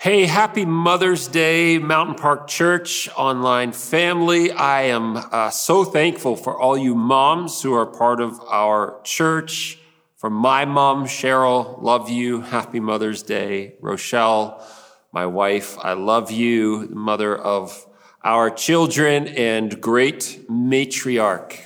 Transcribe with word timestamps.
Hey, 0.00 0.26
happy 0.26 0.64
Mother's 0.64 1.26
Day, 1.26 1.78
Mountain 1.78 2.14
Park 2.14 2.46
Church 2.46 3.08
online 3.16 3.72
family. 3.72 4.52
I 4.52 4.82
am 4.82 5.16
uh, 5.16 5.50
so 5.50 5.82
thankful 5.82 6.36
for 6.36 6.56
all 6.56 6.78
you 6.78 6.94
moms 6.94 7.60
who 7.60 7.74
are 7.74 7.84
part 7.84 8.20
of 8.20 8.40
our 8.42 9.00
church. 9.02 9.80
For 10.14 10.30
my 10.30 10.64
mom, 10.66 11.06
Cheryl, 11.06 11.82
love 11.82 12.08
you. 12.08 12.42
Happy 12.42 12.78
Mother's 12.78 13.24
Day. 13.24 13.74
Rochelle, 13.80 14.64
my 15.10 15.26
wife, 15.26 15.76
I 15.80 15.94
love 15.94 16.30
you, 16.30 16.86
mother 16.92 17.36
of 17.36 17.84
our 18.22 18.50
children 18.50 19.26
and 19.26 19.80
great 19.80 20.46
matriarch 20.48 21.58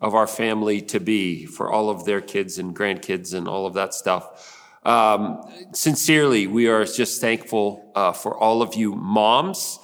of 0.00 0.16
our 0.16 0.26
family 0.26 0.80
to 0.80 0.98
be 0.98 1.46
for 1.46 1.70
all 1.70 1.90
of 1.90 2.06
their 2.06 2.20
kids 2.20 2.58
and 2.58 2.74
grandkids 2.74 3.34
and 3.34 3.46
all 3.46 3.66
of 3.66 3.74
that 3.74 3.94
stuff. 3.94 4.57
Um, 4.84 5.42
sincerely, 5.72 6.46
we 6.46 6.68
are 6.68 6.84
just 6.84 7.20
thankful 7.20 7.92
uh, 7.94 8.12
for 8.12 8.36
all 8.36 8.62
of 8.62 8.74
you 8.74 8.94
moms. 8.94 9.78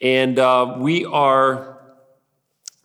And 0.00 0.38
uh, 0.38 0.76
we 0.78 1.04
are 1.04 1.76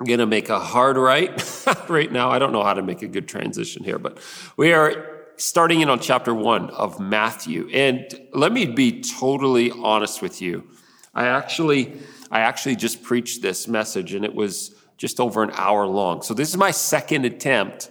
going 0.06 0.20
to 0.20 0.26
make 0.26 0.50
a 0.50 0.60
hard 0.60 0.98
right 0.98 1.66
right 1.90 2.12
now. 2.12 2.30
I 2.30 2.40
don't 2.40 2.52
know 2.52 2.64
how 2.64 2.74
to 2.74 2.82
make 2.82 3.02
a 3.02 3.08
good 3.08 3.28
transition 3.28 3.84
here, 3.84 4.00
but 4.00 4.20
we 4.58 4.74
are 4.74 5.22
starting 5.38 5.82
in 5.82 5.90
on 5.90 6.00
chapter 6.00 6.34
one 6.34 6.70
of 6.72 7.00
Matthew. 7.00 7.70
And 7.74 8.08
let 8.34 8.52
me 8.52 8.66
be 8.66 9.02
totally 9.02 9.72
honest 9.72 10.22
with 10.22 10.42
you. 10.42 10.68
I 11.14 11.26
actually, 11.28 12.00
I 12.30 12.42
actually 12.42 12.76
just 12.76 13.04
preached 13.04 13.42
this 13.42 13.68
message 13.68 14.14
and 14.14 14.24
it 14.24 14.34
was 14.34 14.74
just 14.98 15.20
over 15.20 15.44
an 15.44 15.52
hour 15.54 15.88
long. 15.88 16.22
So 16.22 16.34
this 16.34 16.50
is 16.50 16.58
my 16.58 16.72
second 16.72 17.26
attempt 17.26 17.90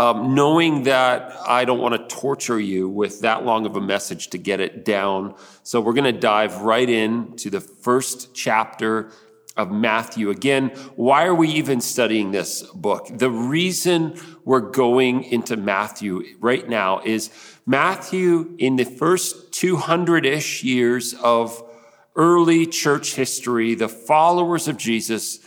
um, 0.00 0.34
knowing 0.34 0.84
that 0.84 1.36
I 1.46 1.66
don't 1.66 1.78
want 1.78 1.94
to 1.94 2.16
torture 2.16 2.58
you 2.58 2.88
with 2.88 3.20
that 3.20 3.44
long 3.44 3.66
of 3.66 3.76
a 3.76 3.82
message 3.82 4.28
to 4.28 4.38
get 4.38 4.58
it 4.58 4.82
down. 4.82 5.34
So 5.62 5.78
we're 5.82 5.92
going 5.92 6.14
to 6.14 6.18
dive 6.18 6.62
right 6.62 6.88
in 6.88 7.36
to 7.36 7.50
the 7.50 7.60
first 7.60 8.34
chapter 8.34 9.12
of 9.58 9.70
Matthew. 9.70 10.30
Again, 10.30 10.70
why 10.96 11.26
are 11.26 11.34
we 11.34 11.50
even 11.50 11.82
studying 11.82 12.30
this 12.30 12.62
book? 12.62 13.08
The 13.12 13.30
reason 13.30 14.18
we're 14.42 14.60
going 14.60 15.24
into 15.24 15.58
Matthew 15.58 16.24
right 16.38 16.66
now 16.66 17.02
is 17.04 17.28
Matthew 17.66 18.54
in 18.56 18.76
the 18.76 18.84
first 18.84 19.52
200 19.52 20.24
ish 20.24 20.64
years 20.64 21.12
of 21.12 21.62
early 22.16 22.64
church 22.64 23.16
history, 23.16 23.74
the 23.74 23.90
followers 23.90 24.66
of 24.66 24.78
Jesus 24.78 25.40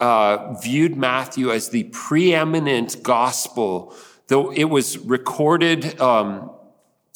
uh, 0.00 0.54
viewed 0.54 0.96
Matthew 0.96 1.50
as 1.50 1.70
the 1.70 1.84
preeminent 1.84 3.02
gospel, 3.02 3.94
though 4.28 4.52
it 4.52 4.64
was 4.64 4.98
recorded 4.98 6.00
um, 6.00 6.50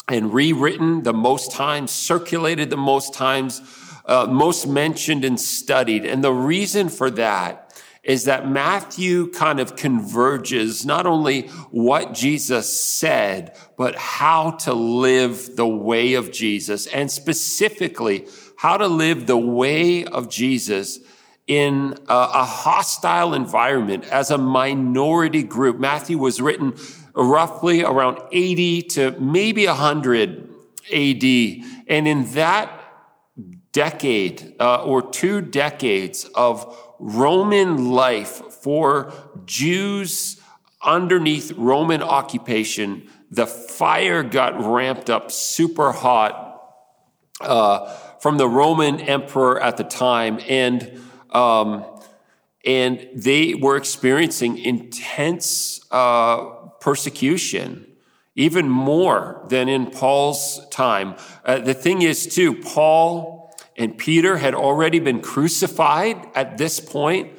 and 0.09 0.33
rewritten 0.33 1.03
the 1.03 1.13
most 1.13 1.53
times, 1.53 1.91
circulated 1.91 2.71
the 2.71 2.77
most 2.77 3.15
times, 3.15 3.63
uh, 4.07 4.27
most 4.29 4.67
mentioned 4.67 5.25
and 5.25 5.41
studied. 5.41 6.05
And 6.05 6.25
the 6.25 6.33
reason 6.33 6.89
for 6.89 7.11
that 7.13 7.73
is 8.03 8.25
that 8.25 8.49
Matthew 8.49 9.31
kind 9.31 9.61
of 9.61 9.77
converges 9.77 10.85
not 10.85 11.07
only 11.07 11.43
what 11.71 12.15
Jesus 12.15 12.77
said, 12.81 13.57
but 13.77 13.95
how 13.95 14.51
to 14.51 14.75
live 14.75 15.55
the 15.55 15.69
way 15.69 16.15
of 16.15 16.33
Jesus, 16.33 16.89
and 16.89 17.09
specifically 17.11 18.27
how 18.57 18.77
to 18.77 18.89
live 18.89 19.29
the 19.29 19.39
way 19.39 20.05
of 20.05 20.29
Jesus 20.29 20.99
in 21.47 21.97
a, 22.09 22.45
hostile 22.45 23.35
environment 23.35 24.05
as 24.05 24.31
a 24.31 24.39
minority 24.39 25.43
group. 25.43 25.79
Matthew 25.79 26.19
was 26.19 26.41
written 26.41 26.75
roughly 27.15 27.83
around 27.83 28.21
80 28.31 28.83
to 28.83 29.11
maybe 29.21 29.67
100 29.67 30.49
AD. 30.93 31.25
And 31.89 32.09
in 32.09 32.33
that 32.33 32.79
decade 33.73 34.55
uh, 34.61 34.85
or 34.85 35.11
two 35.11 35.41
decades 35.41 36.25
of 36.35 36.79
Roman 36.99 37.91
life 37.91 38.43
for 38.63 39.13
Jews 39.45 40.41
underneath 40.83 41.53
Roman 41.53 42.03
occupation, 42.03 43.09
the 43.31 43.47
fire 43.47 44.23
got 44.23 44.63
ramped 44.63 45.09
up 45.11 45.33
super 45.33 45.93
hot 45.93 46.51
uh, 47.41 47.93
from 48.21 48.37
the 48.37 48.49
Roman 48.49 49.01
emperor 49.01 49.61
at 49.61 49.77
the 49.77 49.85
time. 49.85 50.39
And 50.49 51.02
um, 51.33 51.85
and 52.65 53.09
they 53.15 53.55
were 53.55 53.77
experiencing 53.77 54.59
intense 54.59 55.81
uh, 55.91 56.45
persecution, 56.81 57.87
even 58.37 58.69
more 58.69 59.45
than 59.49 59.69
in 59.69 59.91
Paul's 59.91 60.67
time. 60.71 61.17
Uh, 61.45 61.59
the 61.59 61.75
thing 61.75 62.03
is, 62.03 62.33
too, 62.33 62.55
Paul 62.55 63.53
and 63.77 63.97
Peter 63.99 64.37
had 64.37 64.55
already 64.55 65.01
been 65.01 65.21
crucified 65.21 66.29
at 66.35 66.59
this 66.59 66.79
point. 66.79 67.33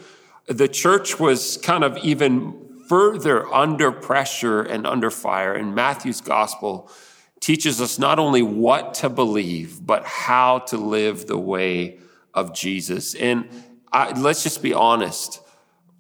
The 0.48 0.68
church 0.68 1.20
was 1.20 1.58
kind 1.58 1.84
of 1.84 1.98
even 2.00 2.64
further 2.90 3.52
under 3.54 3.92
pressure 3.92 4.62
and 4.62 4.86
under 4.86 5.10
fire. 5.10 5.54
And 5.54 5.74
Matthew's 5.74 6.22
gospel 6.22 6.92
teaches 7.40 7.80
us 7.80 7.98
not 7.98 8.20
only 8.20 8.42
what 8.42 8.94
to 8.96 9.10
believe, 9.10 9.86
but 9.86 10.06
how 10.06 10.60
to 10.60 10.78
live 10.78 11.28
the 11.28 11.38
way 11.38 12.00
of 12.34 12.54
Jesus. 12.54 13.16
And 13.16 13.50
I, 13.94 14.20
let's 14.20 14.44
just 14.44 14.62
be 14.62 14.74
honest. 14.74 15.40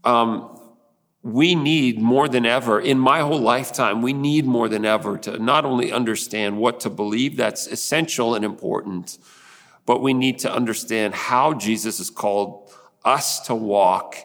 Um, 0.03 0.59
we 1.21 1.55
need 1.55 1.99
more 1.99 2.27
than 2.27 2.45
ever, 2.45 2.81
in 2.81 2.99
my 2.99 3.21
whole 3.21 3.39
lifetime, 3.39 4.01
we 4.01 4.11
need 4.11 4.45
more 4.45 4.67
than 4.67 4.83
ever 4.83 5.17
to 5.19 5.39
not 5.39 5.63
only 5.63 5.91
understand 5.91 6.57
what 6.57 6.81
to 6.81 6.89
believe, 6.89 7.37
that's 7.37 7.65
essential 7.67 8.35
and 8.35 8.43
important, 8.43 9.17
but 9.85 10.01
we 10.01 10.13
need 10.13 10.39
to 10.39 10.51
understand 10.51 11.13
how 11.13 11.53
Jesus 11.53 11.99
has 11.99 12.09
called 12.09 12.69
us 13.05 13.39
to 13.47 13.55
walk 13.55 14.17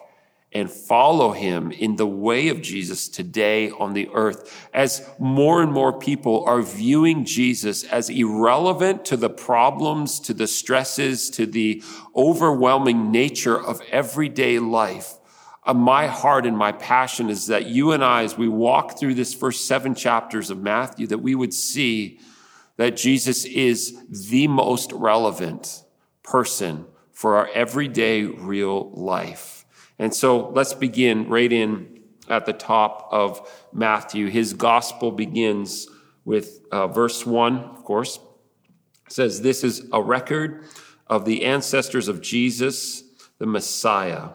and 0.51 0.71
follow 0.71 1.31
him 1.31 1.71
in 1.71 1.95
the 1.97 2.07
way 2.07 2.47
of 2.47 2.61
Jesus 2.61 3.07
today 3.07 3.69
on 3.69 3.93
the 3.93 4.09
earth 4.13 4.67
as 4.73 5.07
more 5.19 5.61
and 5.61 5.71
more 5.71 5.97
people 5.97 6.43
are 6.45 6.61
viewing 6.61 7.23
Jesus 7.23 7.83
as 7.83 8.09
irrelevant 8.09 9.05
to 9.05 9.17
the 9.17 9.29
problems, 9.29 10.19
to 10.21 10.33
the 10.33 10.47
stresses, 10.47 11.29
to 11.31 11.45
the 11.45 11.83
overwhelming 12.15 13.11
nature 13.11 13.59
of 13.59 13.79
everyday 13.91 14.57
life. 14.57 15.13
Uh, 15.63 15.73
my 15.73 16.07
heart 16.07 16.47
and 16.47 16.57
my 16.57 16.71
passion 16.71 17.29
is 17.29 17.45
that 17.47 17.67
you 17.67 17.91
and 17.91 18.03
I, 18.03 18.23
as 18.23 18.35
we 18.35 18.47
walk 18.47 18.97
through 18.97 19.13
this 19.13 19.35
first 19.35 19.67
seven 19.67 19.93
chapters 19.93 20.49
of 20.49 20.59
Matthew, 20.59 21.05
that 21.07 21.19
we 21.19 21.35
would 21.35 21.53
see 21.53 22.19
that 22.77 22.97
Jesus 22.97 23.45
is 23.45 23.95
the 24.09 24.47
most 24.47 24.91
relevant 24.93 25.83
person 26.23 26.85
for 27.11 27.35
our 27.35 27.49
everyday 27.53 28.23
real 28.23 28.89
life. 28.91 29.58
And 29.99 30.15
so 30.15 30.49
let's 30.49 30.73
begin 30.73 31.27
right 31.27 31.51
in 31.51 31.99
at 32.29 32.45
the 32.45 32.53
top 32.53 33.09
of 33.11 33.47
Matthew. 33.73 34.27
His 34.27 34.53
gospel 34.53 35.11
begins 35.11 35.87
with 36.23 36.61
uh, 36.71 36.87
verse 36.87 37.25
1, 37.25 37.57
of 37.57 37.83
course. 37.83 38.19
It 39.07 39.11
says, 39.11 39.41
This 39.41 39.63
is 39.63 39.87
a 39.91 40.01
record 40.01 40.63
of 41.07 41.25
the 41.25 41.43
ancestors 41.43 42.07
of 42.07 42.21
Jesus, 42.21 43.03
the 43.39 43.45
Messiah, 43.45 44.29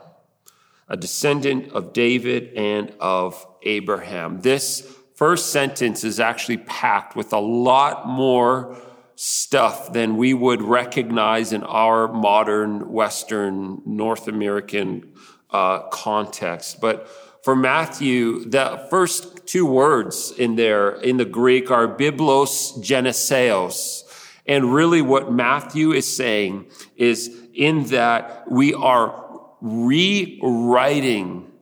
a 0.88 0.96
descendant 0.96 1.72
of 1.72 1.92
David 1.92 2.52
and 2.54 2.92
of 3.00 3.46
Abraham. 3.62 4.40
This 4.40 4.80
first 5.14 5.50
sentence 5.50 6.04
is 6.04 6.20
actually 6.20 6.58
packed 6.58 7.16
with 7.16 7.32
a 7.32 7.38
lot 7.38 8.06
more 8.06 8.76
stuff 9.16 9.92
than 9.92 10.16
we 10.16 10.34
would 10.34 10.60
recognize 10.60 11.52
in 11.52 11.62
our 11.62 12.08
modern 12.08 12.90
Western 12.90 13.80
North 13.86 14.26
American 14.26 15.12
uh, 15.54 15.78
context. 15.88 16.80
But 16.80 17.08
for 17.44 17.54
Matthew, 17.54 18.44
the 18.44 18.86
first 18.90 19.46
two 19.46 19.64
words 19.64 20.32
in 20.36 20.56
there 20.56 20.90
in 20.90 21.16
the 21.16 21.24
Greek 21.24 21.70
are 21.70 21.86
biblos 21.86 22.82
geneseos. 22.82 24.02
And 24.46 24.74
really 24.74 25.00
what 25.00 25.32
Matthew 25.32 25.92
is 25.92 26.14
saying 26.14 26.66
is 26.96 27.30
in 27.54 27.84
that 27.84 28.50
we 28.50 28.74
are 28.74 29.22
rewriting 29.60 31.52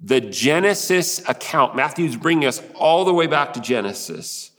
the 0.00 0.20
Genesis 0.20 1.28
account. 1.28 1.74
Matthew's 1.74 2.16
bringing 2.16 2.46
us 2.46 2.62
all 2.74 3.04
the 3.04 3.12
way 3.12 3.26
back 3.26 3.54
to 3.54 3.60
Genesis. 3.60 4.52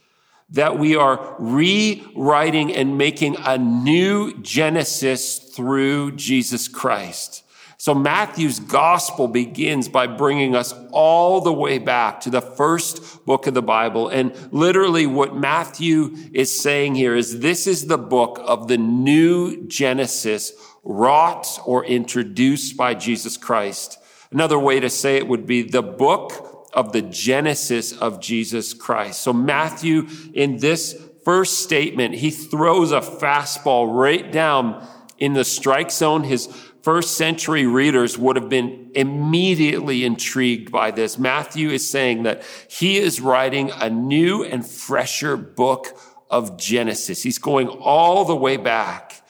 That 0.49 0.77
we 0.77 0.97
are 0.97 1.35
rewriting 1.39 2.75
and 2.75 2.97
making 2.97 3.37
a 3.37 3.57
new 3.57 4.37
Genesis 4.41 5.39
through 5.39 6.17
Jesus 6.17 6.67
Christ. 6.67 7.43
So 7.81 7.95
Matthew's 7.95 8.59
gospel 8.59 9.27
begins 9.27 9.89
by 9.89 10.05
bringing 10.05 10.55
us 10.55 10.71
all 10.91 11.41
the 11.41 11.51
way 11.51 11.79
back 11.79 12.21
to 12.21 12.29
the 12.29 12.39
first 12.39 13.25
book 13.25 13.47
of 13.47 13.55
the 13.55 13.63
Bible. 13.63 14.07
And 14.07 14.35
literally 14.53 15.07
what 15.07 15.35
Matthew 15.35 16.15
is 16.31 16.55
saying 16.55 16.93
here 16.93 17.15
is 17.15 17.39
this 17.39 17.65
is 17.65 17.87
the 17.87 17.97
book 17.97 18.39
of 18.43 18.67
the 18.67 18.77
new 18.77 19.65
Genesis 19.65 20.53
wrought 20.83 21.47
or 21.65 21.83
introduced 21.83 22.77
by 22.77 22.93
Jesus 22.93 23.35
Christ. 23.35 23.97
Another 24.29 24.59
way 24.59 24.79
to 24.79 24.87
say 24.87 25.17
it 25.17 25.27
would 25.27 25.47
be 25.47 25.63
the 25.63 25.81
book 25.81 26.69
of 26.73 26.93
the 26.93 27.01
Genesis 27.01 27.93
of 27.93 28.21
Jesus 28.21 28.75
Christ. 28.75 29.21
So 29.21 29.33
Matthew 29.33 30.07
in 30.35 30.57
this 30.57 31.03
first 31.25 31.63
statement, 31.63 32.13
he 32.13 32.29
throws 32.29 32.91
a 32.91 33.01
fastball 33.01 33.91
right 33.91 34.31
down 34.31 34.87
in 35.17 35.33
the 35.33 35.43
strike 35.43 35.89
zone. 35.89 36.23
His 36.23 36.47
first 36.83 37.17
century 37.17 37.65
readers 37.65 38.17
would 38.17 38.35
have 38.35 38.49
been 38.49 38.91
immediately 38.95 40.03
intrigued 40.03 40.71
by 40.71 40.91
this. 40.91 41.17
Matthew 41.17 41.69
is 41.69 41.89
saying 41.89 42.23
that 42.23 42.43
he 42.69 42.97
is 42.97 43.21
writing 43.21 43.71
a 43.71 43.89
new 43.89 44.43
and 44.43 44.65
fresher 44.65 45.37
book 45.37 45.97
of 46.29 46.57
Genesis. 46.57 47.21
He's 47.23 47.37
going 47.37 47.67
all 47.67 48.25
the 48.25 48.35
way 48.35 48.57
back 48.57 49.21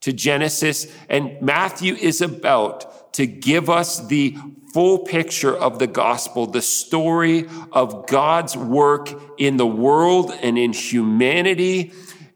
to 0.00 0.12
Genesis 0.12 0.94
and 1.08 1.40
Matthew 1.42 1.94
is 1.94 2.20
about 2.20 3.12
to 3.14 3.26
give 3.26 3.68
us 3.68 4.06
the 4.06 4.36
full 4.72 5.00
picture 5.00 5.54
of 5.54 5.78
the 5.78 5.86
gospel, 5.86 6.46
the 6.46 6.62
story 6.62 7.46
of 7.72 8.06
God's 8.06 8.56
work 8.56 9.10
in 9.36 9.56
the 9.56 9.66
world 9.66 10.32
and 10.42 10.56
in 10.56 10.72
humanity, 10.72 11.92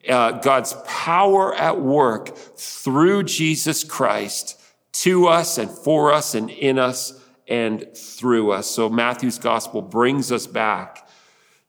uh, 0.08 0.32
God's 0.32 0.74
power 0.84 1.54
at 1.54 1.80
work 1.80 2.36
through 2.36 3.22
Jesus 3.22 3.84
Christ 3.84 4.60
to 4.94 5.26
us 5.26 5.58
and 5.58 5.70
for 5.70 6.12
us 6.12 6.34
and 6.34 6.50
in 6.50 6.78
us 6.78 7.20
and 7.46 7.86
through 7.96 8.52
us. 8.52 8.66
So 8.66 8.88
Matthew's 8.88 9.38
gospel 9.38 9.82
brings 9.82 10.32
us 10.32 10.46
back 10.46 11.08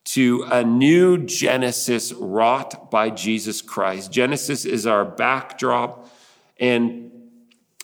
to 0.06 0.46
a 0.52 0.64
new 0.64 1.18
Genesis 1.18 2.14
wrought 2.14 2.92
by 2.92 3.10
Jesus 3.10 3.62
Christ. 3.62 4.12
Genesis 4.12 4.64
is 4.66 4.86
our 4.86 5.04
backdrop 5.04 6.08
and 6.60 7.12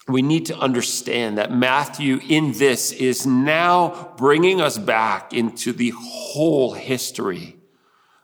we 0.08 0.22
need 0.22 0.46
to 0.46 0.56
understand 0.56 1.38
that 1.38 1.52
Matthew 1.52 2.20
in 2.28 2.52
this 2.52 2.92
is 2.92 3.26
now 3.26 4.14
bringing 4.16 4.60
us 4.60 4.78
back 4.78 5.32
into 5.32 5.72
the 5.72 5.92
whole 5.96 6.72
history 6.72 7.56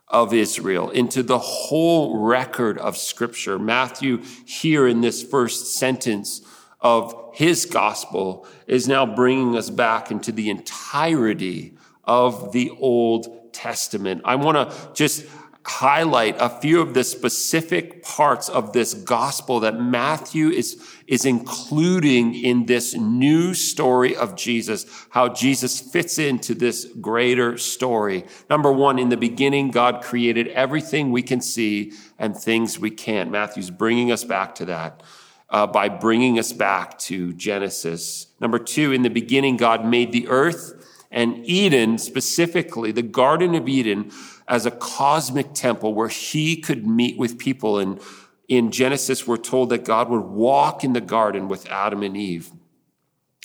of 0.08 0.32
Israel, 0.32 0.90
into 0.90 1.22
the 1.22 1.38
whole 1.38 2.18
record 2.24 2.78
of 2.78 2.96
scripture. 2.96 3.58
Matthew 3.58 4.22
here 4.44 4.88
in 4.88 5.02
this 5.02 5.22
first 5.22 5.74
sentence 5.74 6.42
of 6.80 7.30
his 7.32 7.66
gospel 7.66 8.46
is 8.66 8.86
now 8.86 9.04
bringing 9.04 9.56
us 9.56 9.70
back 9.70 10.10
into 10.10 10.32
the 10.32 10.50
entirety 10.50 11.76
of 12.04 12.52
the 12.52 12.70
Old 12.78 13.52
Testament. 13.52 14.22
I 14.24 14.36
want 14.36 14.70
to 14.70 14.94
just 14.94 15.26
highlight 15.68 16.34
a 16.38 16.48
few 16.48 16.80
of 16.80 16.94
the 16.94 17.04
specific 17.04 18.02
parts 18.02 18.48
of 18.48 18.72
this 18.72 18.94
gospel 18.94 19.60
that 19.60 19.78
Matthew 19.78 20.48
is, 20.48 20.82
is 21.06 21.26
including 21.26 22.34
in 22.34 22.64
this 22.64 22.94
new 22.94 23.52
story 23.52 24.16
of 24.16 24.34
Jesus, 24.34 24.86
how 25.10 25.28
Jesus 25.28 25.78
fits 25.78 26.18
into 26.18 26.54
this 26.54 26.86
greater 27.02 27.58
story. 27.58 28.24
Number 28.48 28.72
one, 28.72 28.98
in 28.98 29.10
the 29.10 29.16
beginning, 29.18 29.70
God 29.70 30.02
created 30.02 30.48
everything 30.48 31.10
we 31.10 31.22
can 31.22 31.42
see 31.42 31.92
and 32.18 32.34
things 32.34 32.78
we 32.78 32.90
can't. 32.90 33.30
Matthew's 33.30 33.70
bringing 33.70 34.10
us 34.10 34.24
back 34.24 34.54
to 34.56 34.64
that 34.66 35.02
uh, 35.50 35.66
by 35.66 35.88
bringing 35.88 36.38
us 36.38 36.52
back 36.52 36.98
to 36.98 37.32
Genesis. 37.32 38.26
Number 38.40 38.58
two, 38.58 38.92
in 38.92 39.02
the 39.02 39.10
beginning, 39.10 39.56
God 39.56 39.84
made 39.84 40.12
the 40.12 40.28
earth 40.28 40.74
and 41.10 41.44
Eden, 41.46 41.98
specifically 41.98 42.92
the 42.92 43.02
Garden 43.02 43.54
of 43.54 43.68
Eden, 43.68 44.10
as 44.46 44.66
a 44.66 44.70
cosmic 44.70 45.54
temple 45.54 45.94
where 45.94 46.08
he 46.08 46.56
could 46.56 46.86
meet 46.86 47.18
with 47.18 47.38
people. 47.38 47.78
And 47.78 48.00
in 48.46 48.70
Genesis, 48.70 49.26
we're 49.26 49.36
told 49.36 49.70
that 49.70 49.84
God 49.84 50.08
would 50.10 50.24
walk 50.24 50.84
in 50.84 50.92
the 50.92 51.00
garden 51.00 51.48
with 51.48 51.66
Adam 51.70 52.02
and 52.02 52.16
Eve. 52.16 52.50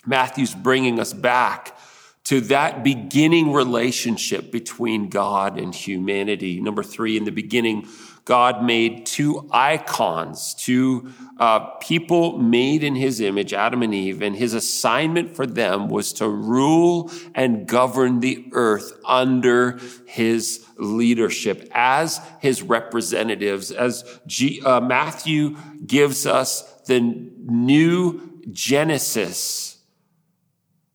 Matthew's 0.06 0.54
bringing 0.54 1.00
us 1.00 1.14
back 1.14 1.78
to 2.26 2.40
that 2.42 2.84
beginning 2.84 3.52
relationship 3.52 4.52
between 4.52 5.10
God 5.10 5.60
and 5.60 5.76
humanity. 5.76 6.62
Number 6.62 6.84
three, 6.84 7.18
in 7.18 7.26
the 7.26 7.32
beginning, 7.32 7.88
God 8.26 8.64
made 8.64 9.06
two 9.06 9.50
icons, 9.52 10.54
two 10.54 11.12
uh, 11.40 11.60
people 11.82 12.38
made 12.38 12.82
in 12.84 12.96
his 12.96 13.20
image, 13.20 13.54
Adam 13.54 13.84
and 13.84 13.94
Eve, 13.94 14.22
and 14.22 14.34
his 14.34 14.54
assignment 14.54 15.36
for 15.36 15.46
them 15.46 15.90
was 15.90 16.14
to 16.14 16.30
rule 16.30 17.12
and 17.36 17.68
govern 17.68 18.22
the 18.22 18.46
earth 18.54 18.94
under 19.04 19.78
his 20.06 20.66
leadership 20.78 21.70
as 21.74 22.22
his 22.40 22.62
representatives. 22.62 23.72
As 23.72 24.20
G, 24.26 24.62
uh, 24.64 24.80
Matthew 24.80 25.58
gives 25.86 26.26
us 26.26 26.62
the 26.84 27.02
new 27.02 28.40
Genesis 28.52 29.74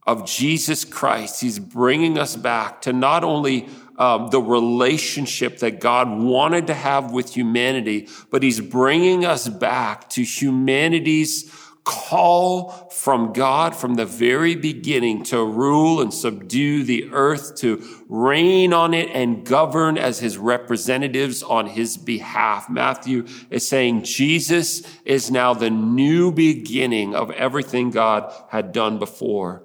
of 0.07 0.25
Jesus 0.25 0.87
Christ, 0.87 1.43
he's 1.43 1.59
bringing 1.59 2.19
us 2.19 2.35
back 2.35 2.81
to 2.83 2.95
not 2.95 3.25
only 3.25 3.69
um, 3.99 4.29
the 4.29 4.41
relationship 4.41 5.59
that 5.59 5.81
God 5.81 6.09
wanted 6.09 6.69
to 6.69 6.75
have 6.75 7.13
with 7.13 7.35
humanity, 7.35 8.09
but 8.31 8.43
he's 8.43 8.61
bringing 8.61 9.25
us 9.25 9.49
back 9.49 10.09
to 10.11 10.23
humanity's 10.23 11.53
call 11.89 12.71
from 12.91 13.33
God 13.33 13.75
from 13.75 13.95
the 13.95 14.05
very 14.05 14.55
beginning 14.55 15.23
to 15.25 15.43
rule 15.43 16.03
and 16.03 16.13
subdue 16.13 16.85
the 16.85 17.11
earth, 17.13 17.57
to 17.57 17.83
reign 18.11 18.75
on 18.75 18.93
it 18.93 19.09
and 19.15 19.47
govern 19.47 19.97
as 19.97 20.19
his 20.19 20.37
representatives 20.37 21.43
on 21.43 21.67
his 21.67 21.97
behalf. 21.97 22.69
Matthew 22.69 23.27
is 23.49 23.67
saying 23.67 24.05
Jesus 24.05 24.83
is 25.07 25.31
now 25.31 25.55
the 25.55 25.71
new 25.71 26.31
beginning 26.31 27.15
of 27.15 27.31
everything 27.31 27.91
God 27.91 28.35
had 28.51 28.73
done 28.73 28.99
before. 28.99 29.63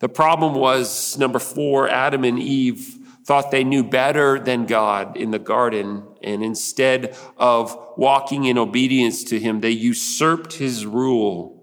The 0.00 0.10
problem 0.10 0.54
was 0.54 1.16
number 1.16 1.38
four, 1.38 1.88
Adam 1.88 2.24
and 2.24 2.38
Eve 2.38 2.98
thought 3.24 3.50
they 3.50 3.64
knew 3.64 3.84
better 3.84 4.38
than 4.38 4.66
God 4.66 5.16
in 5.16 5.30
the 5.30 5.38
garden. 5.38 6.02
And 6.22 6.42
instead 6.42 7.16
of 7.36 7.76
walking 7.96 8.44
in 8.44 8.58
obedience 8.58 9.24
to 9.24 9.38
him, 9.38 9.60
they 9.60 9.70
usurped 9.70 10.54
his 10.54 10.84
rule 10.84 11.62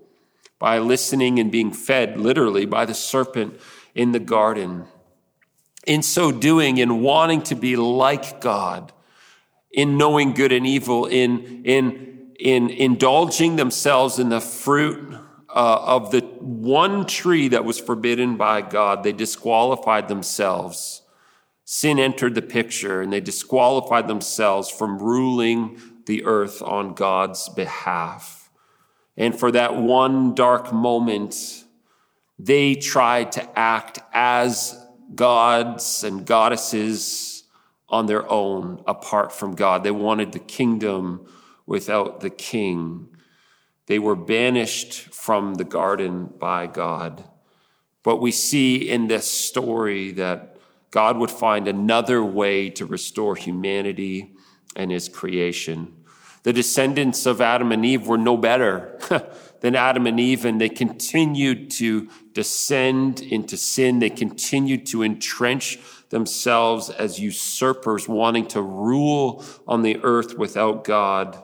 by 0.58 0.80
listening 0.80 1.40
and 1.40 1.52
being 1.52 1.72
fed 1.72 2.20
literally 2.20 2.66
by 2.66 2.86
the 2.86 2.94
serpent 2.94 3.60
in 3.94 4.12
the 4.12 4.20
garden. 4.20 4.86
In 5.86 6.04
so 6.04 6.32
doing, 6.32 6.78
in 6.78 7.02
wanting 7.02 7.42
to 7.44 7.56
be 7.56 7.76
like 7.76 8.42
God, 8.42 8.94
in 9.72 9.98
knowing 9.98 10.34
good 10.34 10.52
and 10.52 10.66
evil, 10.66 11.06
in, 11.06 11.64
in, 11.66 12.32
in 12.40 12.70
indulging 12.70 13.56
themselves 13.56 14.20
in 14.20 14.30
the 14.30 14.42
fruit 14.42 15.14
uh, 15.50 15.82
of 15.84 16.12
the 16.12 16.22
one 16.22 17.06
tree 17.06 17.50
that 17.50 17.66
was 17.66 17.80
forbidden 17.80 18.38
by 18.38 18.62
God, 18.62 19.04
they 19.04 19.14
disqualified 19.14 20.08
themselves 20.08 21.02
sin 21.72 22.00
entered 22.00 22.34
the 22.34 22.42
picture 22.42 23.00
and 23.00 23.14
they 23.14 23.20
disqualified 23.20 24.08
themselves 24.08 24.72
from 24.72 24.98
ruling 24.98 25.80
the 26.08 26.26
earth 26.26 26.64
on 26.64 26.96
God's 26.96 27.48
behalf. 27.50 28.50
And 29.16 29.40
for 29.40 29.52
that 29.52 29.76
one 29.76 30.34
dark 30.34 30.74
moment, 30.74 31.66
they 32.40 32.74
tried 32.74 33.34
to 33.34 33.48
act 33.60 34.00
as 34.12 34.84
gods 35.14 36.04
and 36.04 36.26
goddesses 36.26 37.44
on 37.88 38.08
their 38.08 38.28
own, 38.32 38.82
apart 38.88 39.32
from 39.32 39.54
God. 39.54 39.84
They 39.84 39.92
wanted 39.92 40.32
the 40.32 40.40
kingdom 40.40 41.28
without 41.68 42.22
the 42.22 42.32
king. 42.32 43.10
They 43.86 44.00
were 44.00 44.16
banished 44.16 45.14
from 45.14 45.54
the 45.54 45.66
garden 45.66 46.34
by 46.40 46.66
God. 46.66 47.26
But 48.02 48.22
we 48.22 48.32
see 48.32 48.90
in 48.90 49.08
this 49.08 49.30
story 49.30 50.14
that 50.14 50.56
God 50.92 51.18
would 51.18 51.32
find 51.32 51.68
another 51.68 52.24
way 52.24 52.70
to 52.72 52.86
restore 52.86 53.36
humanity 53.36 54.34
and 54.76 54.92
his 54.92 55.10
creation. 55.10 55.96
The 56.44 56.54
descendants 56.54 57.26
of 57.26 57.42
Adam 57.42 57.72
and 57.72 57.86
Eve 57.86 58.08
were 58.08 58.18
no 58.18 58.38
better 58.38 58.98
than 59.62 59.76
Adam 59.76 60.08
and 60.08 60.20
Eve, 60.20 60.46
and 60.46 60.60
they 60.60 60.70
continued 60.70 61.70
to 61.72 62.10
descend 62.34 63.22
into 63.22 63.58
sin. 63.58 64.00
They 64.00 64.10
continued 64.10 64.86
to 64.88 65.04
entrench 65.04 65.78
themselves 66.10 66.90
as 66.90 67.20
usurpers, 67.20 68.08
wanting 68.08 68.48
to 68.48 68.62
rule 68.62 69.44
on 69.68 69.82
the 69.82 70.00
earth 70.02 70.38
without 70.38 70.84
God. 70.84 71.44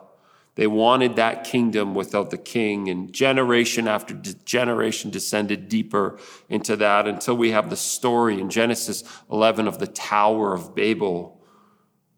They 0.55 0.67
wanted 0.67 1.17
that 1.17 1.43
kingdom 1.43 1.93
without 1.93 2.31
the 2.31 2.37
king, 2.37 2.89
and 2.89 3.11
generation 3.11 3.87
after 3.87 4.13
generation 4.13 5.11
descended 5.11 5.67
deeper 5.67 6.17
into 6.49 6.77
that 6.77 7.07
until 7.07 7.35
we 7.35 7.51
have 7.51 7.69
the 7.69 7.75
story 7.75 8.39
in 8.39 8.49
Genesis 8.49 9.03
11 9.29 9.67
of 9.67 9.79
the 9.79 9.87
Tower 9.87 10.53
of 10.53 10.73
Babel 10.73 11.41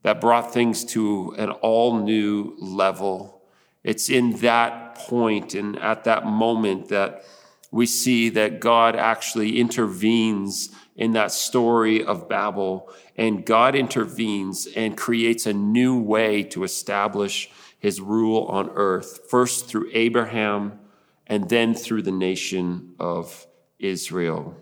that 0.04 0.22
brought 0.22 0.54
things 0.54 0.86
to 0.86 1.34
an 1.38 1.50
all 1.50 2.00
new 2.00 2.56
level. 2.60 3.42
It's 3.84 4.10
in 4.10 4.34
that 4.38 4.96
point 4.96 5.56
and 5.56 5.78
at 5.80 6.04
that 6.04 6.26
moment 6.26 6.90
that 6.90 7.24
we 7.72 7.86
see 7.86 8.30
that 8.30 8.60
God 8.60 8.96
actually 8.96 9.60
intervenes 9.60 10.70
in 10.96 11.12
that 11.14 11.32
story 11.32 12.04
of 12.04 12.30
Babel, 12.30 12.92
and 13.16 13.46
God 13.46 13.76
intervenes 13.76 14.68
and 14.76 14.98
creates 14.98 15.46
a 15.46 15.54
new 15.54 16.00
way 16.00 16.44
to 16.44 16.64
establish 16.64 17.50
his 17.80 18.02
rule 18.02 18.44
on 18.46 18.70
earth, 18.74 19.30
first 19.30 19.68
through 19.68 19.90
Abraham 19.94 20.80
and 21.26 21.50
then 21.50 21.74
through 21.74 22.02
the 22.02 22.12
nation 22.12 22.96
of 23.00 23.48
Israel. 23.80 24.56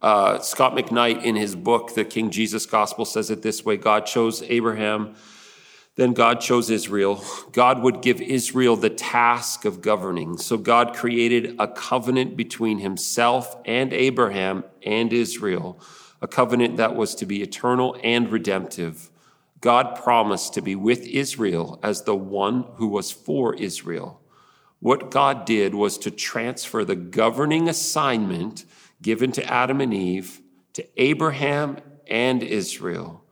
Uh, 0.00 0.38
Scot 0.40 0.76
McKnight, 0.76 1.22
in 1.22 1.36
his 1.36 1.54
book, 1.54 1.94
The 1.94 2.04
King 2.04 2.30
Jesus 2.30 2.66
Gospel, 2.66 3.04
says 3.04 3.30
it 3.30 3.42
this 3.42 3.64
way 3.64 3.76
God 3.76 4.06
chose 4.06 4.42
Abraham 4.42 5.14
then 5.94 6.14
God 6.14 6.40
chose 6.40 6.70
Israel. 6.70 7.22
God 7.52 7.82
would 7.82 8.00
give 8.00 8.20
Israel 8.20 8.76
the 8.76 8.90
task 8.90 9.66
of 9.66 9.82
governing. 9.82 10.38
So 10.38 10.56
God 10.56 10.94
created 10.94 11.54
a 11.58 11.68
covenant 11.68 12.36
between 12.36 12.78
himself 12.78 13.56
and 13.66 13.92
Abraham 13.92 14.64
and 14.82 15.12
Israel, 15.12 15.78
a 16.22 16.28
covenant 16.28 16.78
that 16.78 16.96
was 16.96 17.14
to 17.16 17.26
be 17.26 17.42
eternal 17.42 17.96
and 18.02 18.30
redemptive. 18.30 19.10
God 19.62 19.94
promised 19.94 20.54
to 20.54 20.60
be 20.60 20.74
with 20.74 21.06
Israel 21.06 21.78
as 21.82 22.02
the 22.02 22.16
one 22.16 22.66
who 22.74 22.88
was 22.88 23.10
for 23.10 23.54
Israel. 23.54 24.20
What 24.80 25.12
God 25.12 25.44
did 25.44 25.74
was 25.74 25.96
to 25.98 26.10
transfer 26.10 26.84
the 26.84 26.96
governing 26.96 27.68
assignment 27.68 28.64
given 29.00 29.30
to 29.32 29.44
Adam 29.44 29.80
and 29.80 29.94
Eve 29.94 30.40
to 30.74 30.84
Abraham 31.00 31.78
and 32.08 32.42
Israel. 32.42 33.24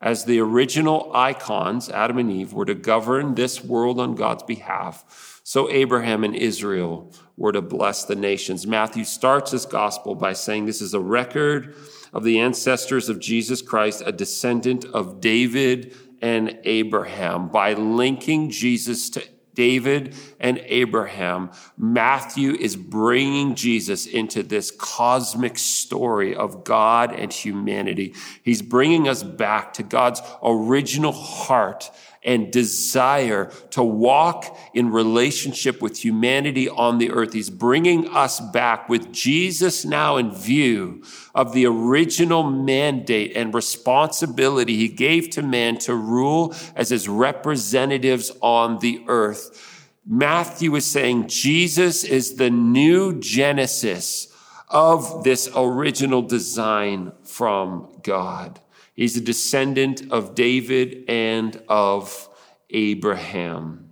As 0.00 0.26
the 0.26 0.40
original 0.40 1.10
icons, 1.14 1.88
Adam 1.88 2.18
and 2.18 2.30
Eve 2.30 2.52
were 2.52 2.66
to 2.66 2.74
govern 2.74 3.34
this 3.34 3.64
world 3.64 3.98
on 3.98 4.14
God's 4.14 4.42
behalf. 4.42 5.40
So 5.42 5.70
Abraham 5.70 6.22
and 6.22 6.36
Israel 6.36 7.12
were 7.36 7.52
to 7.52 7.62
bless 7.62 8.04
the 8.04 8.14
nations. 8.14 8.66
Matthew 8.66 9.04
starts 9.04 9.52
his 9.52 9.64
gospel 9.64 10.14
by 10.14 10.34
saying 10.34 10.66
this 10.66 10.82
is 10.82 10.92
a 10.92 11.00
record 11.00 11.74
of 12.12 12.24
the 12.24 12.38
ancestors 12.40 13.08
of 13.08 13.20
Jesus 13.20 13.62
Christ, 13.62 14.02
a 14.04 14.12
descendant 14.12 14.84
of 14.86 15.20
David 15.20 15.94
and 16.20 16.58
Abraham, 16.64 17.48
by 17.48 17.74
linking 17.74 18.50
Jesus 18.50 19.10
to 19.10 19.22
David 19.58 20.14
and 20.38 20.62
Abraham, 20.66 21.50
Matthew 21.76 22.52
is 22.52 22.76
bringing 22.76 23.56
Jesus 23.56 24.06
into 24.06 24.44
this 24.44 24.70
cosmic 24.70 25.58
story 25.58 26.32
of 26.32 26.62
God 26.62 27.12
and 27.12 27.32
humanity. 27.32 28.14
He's 28.44 28.62
bringing 28.62 29.08
us 29.08 29.24
back 29.24 29.72
to 29.72 29.82
God's 29.82 30.22
original 30.44 31.10
heart 31.10 31.90
and 32.22 32.50
desire 32.52 33.46
to 33.70 33.82
walk 33.82 34.56
in 34.74 34.90
relationship 34.90 35.80
with 35.80 36.04
humanity 36.04 36.68
on 36.68 36.98
the 36.98 37.10
earth. 37.10 37.32
He's 37.32 37.50
bringing 37.50 38.08
us 38.08 38.40
back 38.40 38.88
with 38.88 39.12
Jesus 39.12 39.84
now 39.84 40.16
in 40.16 40.32
view 40.32 41.02
of 41.34 41.52
the 41.52 41.66
original 41.66 42.42
mandate 42.42 43.36
and 43.36 43.54
responsibility 43.54 44.76
he 44.76 44.88
gave 44.88 45.30
to 45.30 45.42
man 45.42 45.78
to 45.78 45.94
rule 45.94 46.54
as 46.74 46.90
his 46.90 47.08
representatives 47.08 48.32
on 48.40 48.78
the 48.80 49.04
earth. 49.06 49.84
Matthew 50.06 50.74
is 50.74 50.86
saying 50.86 51.28
Jesus 51.28 52.02
is 52.02 52.36
the 52.36 52.50
new 52.50 53.20
Genesis 53.20 54.34
of 54.68 55.24
this 55.24 55.48
original 55.54 56.22
design 56.22 57.12
from 57.24 57.88
God. 58.02 58.60
He's 58.98 59.16
a 59.16 59.20
descendant 59.20 60.10
of 60.10 60.34
David 60.34 61.04
and 61.06 61.62
of 61.68 62.28
Abraham. 62.68 63.90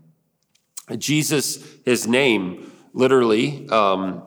Jesus, 0.99 1.65
his 1.85 2.09
name 2.09 2.73
literally 2.93 3.69
um, 3.69 4.25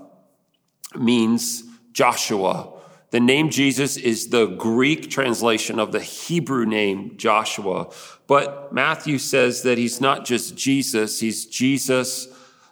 means 0.95 1.65
Joshua. 1.91 2.79
The 3.11 3.19
name 3.19 3.49
Jesus 3.49 3.97
is 3.97 4.29
the 4.29 4.45
Greek 4.45 5.09
translation 5.09 5.79
of 5.79 5.91
the 5.91 5.99
Hebrew 5.99 6.65
name 6.65 7.17
Joshua. 7.17 7.91
But 8.25 8.71
Matthew 8.71 9.17
says 9.17 9.63
that 9.63 9.77
he's 9.77 9.99
not 9.99 10.23
just 10.23 10.55
Jesus, 10.55 11.19
he's 11.19 11.45
Jesus 11.45 12.29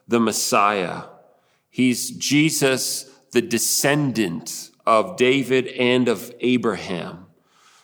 the 0.08 0.22
Messiah. 0.22 1.04
He's 1.70 2.12
Jesus 2.12 3.12
the 3.34 3.42
descendant 3.42 4.72
of 4.86 5.18
David 5.18 5.68
and 5.68 6.08
of 6.08 6.34
Abraham. 6.40 7.27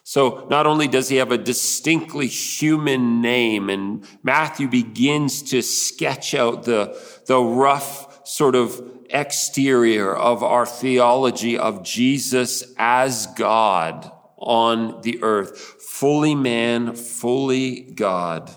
So 0.03 0.45
not 0.49 0.67
only 0.67 0.87
does 0.87 1.07
he 1.07 1.15
have 1.17 1.31
a 1.31 1.37
distinctly 1.37 2.27
human 2.27 3.21
name, 3.21 3.69
and 3.69 4.05
Matthew 4.21 4.67
begins 4.67 5.41
to 5.43 5.61
sketch 5.61 6.35
out 6.35 6.63
the, 6.63 6.99
the 7.25 7.39
rough 7.39 8.27
sort 8.27 8.55
of 8.55 8.81
exterior 9.09 10.13
of 10.13 10.43
our 10.43 10.65
theology 10.65 11.57
of 11.57 11.83
Jesus 11.83 12.63
as 12.77 13.27
God 13.27 14.11
on 14.37 15.01
the 15.01 15.23
earth, 15.23 15.57
fully 15.57 16.35
man, 16.35 16.95
fully 16.95 17.81
God. 17.81 18.51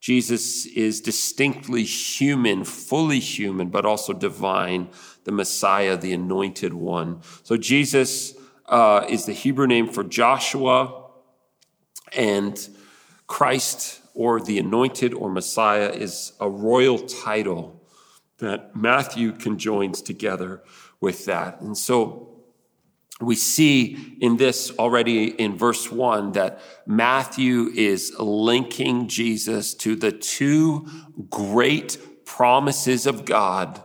Jesus 0.00 0.66
is 0.66 1.00
distinctly 1.00 1.84
human, 1.84 2.64
fully 2.64 3.20
human, 3.20 3.68
but 3.68 3.86
also 3.86 4.12
divine, 4.12 4.88
the 5.22 5.30
Messiah, 5.30 5.96
the 5.96 6.12
anointed 6.12 6.74
one. 6.74 7.20
So 7.44 7.56
Jesus 7.56 8.34
uh, 8.66 9.06
is 9.08 9.26
the 9.26 9.32
Hebrew 9.32 9.66
name 9.66 9.88
for 9.88 10.04
Joshua, 10.04 11.10
and 12.16 12.68
Christ 13.26 14.00
or 14.14 14.40
the 14.40 14.58
anointed 14.58 15.14
or 15.14 15.30
Messiah 15.30 15.90
is 15.90 16.32
a 16.40 16.48
royal 16.48 16.98
title 16.98 17.80
that 18.38 18.76
Matthew 18.76 19.32
conjoins 19.32 20.02
together 20.02 20.62
with 21.00 21.24
that. 21.26 21.60
And 21.60 21.76
so 21.78 22.28
we 23.20 23.36
see 23.36 24.16
in 24.20 24.36
this 24.36 24.70
already 24.78 25.28
in 25.28 25.56
verse 25.56 25.90
one 25.90 26.32
that 26.32 26.60
Matthew 26.86 27.70
is 27.74 28.12
linking 28.18 29.08
Jesus 29.08 29.74
to 29.74 29.94
the 29.96 30.12
two 30.12 30.86
great 31.30 31.98
promises 32.24 33.06
of 33.06 33.24
God 33.24 33.82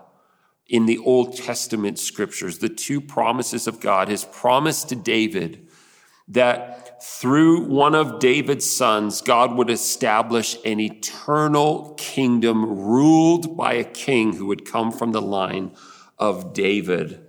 in 0.70 0.86
the 0.86 0.98
Old 1.00 1.38
Testament 1.38 1.98
scriptures, 2.00 2.58
the 2.58 2.70
two 2.70 3.00
promises 3.00 3.68
of 3.68 3.80
God, 3.80 4.10
his 4.10 4.26
promise 4.26 4.84
to 4.86 4.96
David 4.96 5.68
that 6.28 7.02
through 7.02 7.66
one 7.68 7.96
of 7.96 8.20
David's 8.20 8.70
sons, 8.70 9.22
God 9.22 9.56
would 9.56 9.70
establish 9.70 10.58
an 10.66 10.80
eternal 10.80 11.94
kingdom 11.98 12.66
ruled 12.66 13.56
by 13.56 13.74
a 13.74 13.84
king 13.84 14.34
who 14.34 14.48
would 14.48 14.66
come 14.66 14.92
from 14.92 15.14
the 15.14 15.22
line 15.22 15.72
of 16.18 16.54
David. 16.54 17.27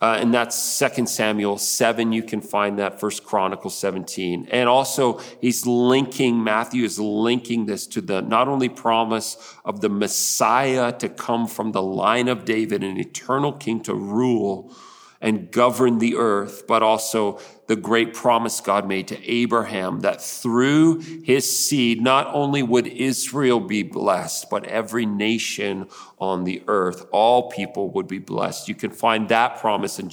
Uh, 0.00 0.16
and 0.20 0.32
that's 0.32 0.56
Second 0.56 1.08
Samuel 1.08 1.58
7. 1.58 2.12
You 2.12 2.22
can 2.22 2.40
find 2.40 2.78
that 2.78 3.00
First 3.00 3.24
Chronicles 3.24 3.76
17. 3.76 4.46
And 4.52 4.68
also, 4.68 5.18
he's 5.40 5.66
linking, 5.66 6.42
Matthew 6.42 6.84
is 6.84 7.00
linking 7.00 7.66
this 7.66 7.86
to 7.88 8.00
the 8.00 8.22
not 8.22 8.46
only 8.46 8.68
promise 8.68 9.56
of 9.64 9.80
the 9.80 9.88
Messiah 9.88 10.92
to 10.98 11.08
come 11.08 11.48
from 11.48 11.72
the 11.72 11.82
line 11.82 12.28
of 12.28 12.44
David, 12.44 12.84
an 12.84 12.96
eternal 12.96 13.52
king 13.52 13.80
to 13.82 13.94
rule 13.94 14.72
and 15.20 15.50
govern 15.50 15.98
the 15.98 16.16
earth, 16.16 16.66
but 16.66 16.82
also 16.82 17.40
the 17.66 17.76
great 17.76 18.14
promise 18.14 18.60
God 18.60 18.86
made 18.86 19.08
to 19.08 19.30
Abraham 19.30 20.00
that 20.00 20.22
through 20.22 21.00
his 21.24 21.58
seed, 21.58 22.00
not 22.00 22.28
only 22.32 22.62
would 22.62 22.86
Israel 22.86 23.60
be 23.60 23.82
blessed, 23.82 24.48
but 24.48 24.64
every 24.64 25.06
nation 25.06 25.88
on 26.18 26.44
the 26.44 26.62
earth, 26.68 27.06
all 27.10 27.50
people 27.50 27.90
would 27.90 28.06
be 28.06 28.18
blessed. 28.18 28.68
You 28.68 28.74
can 28.74 28.90
find 28.90 29.28
that 29.28 29.58
promise 29.58 29.98
in 29.98 30.10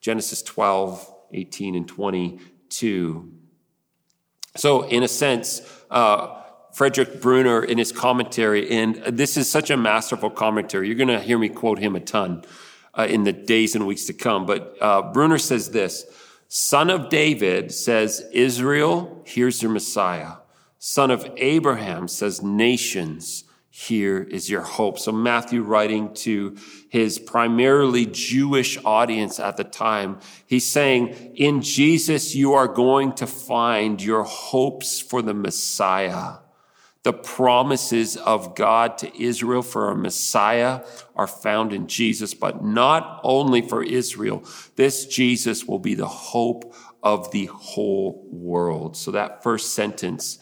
Genesis 0.00 0.42
12, 0.42 1.14
18, 1.32 1.76
and 1.76 1.86
22. 1.86 3.32
So, 4.56 4.82
in 4.82 5.04
a 5.04 5.08
sense, 5.08 5.62
uh, 5.88 6.34
Frederick 6.72 7.20
Bruner 7.20 7.62
in 7.62 7.78
his 7.78 7.92
commentary, 7.92 8.70
and 8.70 8.96
this 8.96 9.36
is 9.36 9.48
such 9.48 9.70
a 9.70 9.76
masterful 9.76 10.30
commentary. 10.30 10.88
You're 10.88 10.96
going 10.96 11.08
to 11.08 11.20
hear 11.20 11.38
me 11.38 11.48
quote 11.48 11.78
him 11.78 11.94
a 11.96 12.00
ton 12.00 12.44
uh, 12.98 13.06
in 13.08 13.22
the 13.24 13.32
days 13.32 13.74
and 13.74 13.86
weeks 13.86 14.04
to 14.06 14.12
come. 14.12 14.44
But 14.44 14.76
uh, 14.80 15.12
Bruner 15.12 15.38
says 15.38 15.70
this 15.70 16.04
Son 16.48 16.90
of 16.90 17.08
David 17.08 17.72
says, 17.72 18.26
Israel, 18.32 19.22
here's 19.26 19.62
your 19.62 19.70
Messiah. 19.70 20.34
Son 20.78 21.10
of 21.10 21.28
Abraham 21.36 22.08
says, 22.08 22.42
nations, 22.42 23.44
here 23.70 24.22
is 24.22 24.48
your 24.48 24.62
hope. 24.62 24.98
So 24.98 25.12
Matthew 25.12 25.62
writing 25.62 26.14
to 26.14 26.56
his 26.88 27.18
primarily 27.18 28.06
Jewish 28.06 28.78
audience 28.84 29.38
at 29.38 29.56
the 29.56 29.64
time, 29.64 30.20
he's 30.46 30.66
saying, 30.66 31.34
in 31.36 31.62
Jesus, 31.62 32.34
you 32.34 32.54
are 32.54 32.68
going 32.68 33.12
to 33.14 33.26
find 33.26 34.02
your 34.02 34.24
hopes 34.24 35.00
for 35.00 35.20
the 35.20 35.34
Messiah. 35.34 36.38
The 37.08 37.14
promises 37.14 38.18
of 38.18 38.54
God 38.54 38.98
to 38.98 39.18
Israel 39.18 39.62
for 39.62 39.90
a 39.90 39.96
Messiah 39.96 40.84
are 41.16 41.26
found 41.26 41.72
in 41.72 41.86
Jesus, 41.86 42.34
but 42.34 42.62
not 42.62 43.22
only 43.24 43.62
for 43.62 43.82
Israel. 43.82 44.44
This 44.76 45.06
Jesus 45.06 45.64
will 45.64 45.78
be 45.78 45.94
the 45.94 46.06
hope 46.06 46.74
of 47.02 47.30
the 47.30 47.46
whole 47.46 48.28
world. 48.30 48.94
So 48.94 49.10
that 49.12 49.42
first 49.42 49.72
sentence 49.72 50.38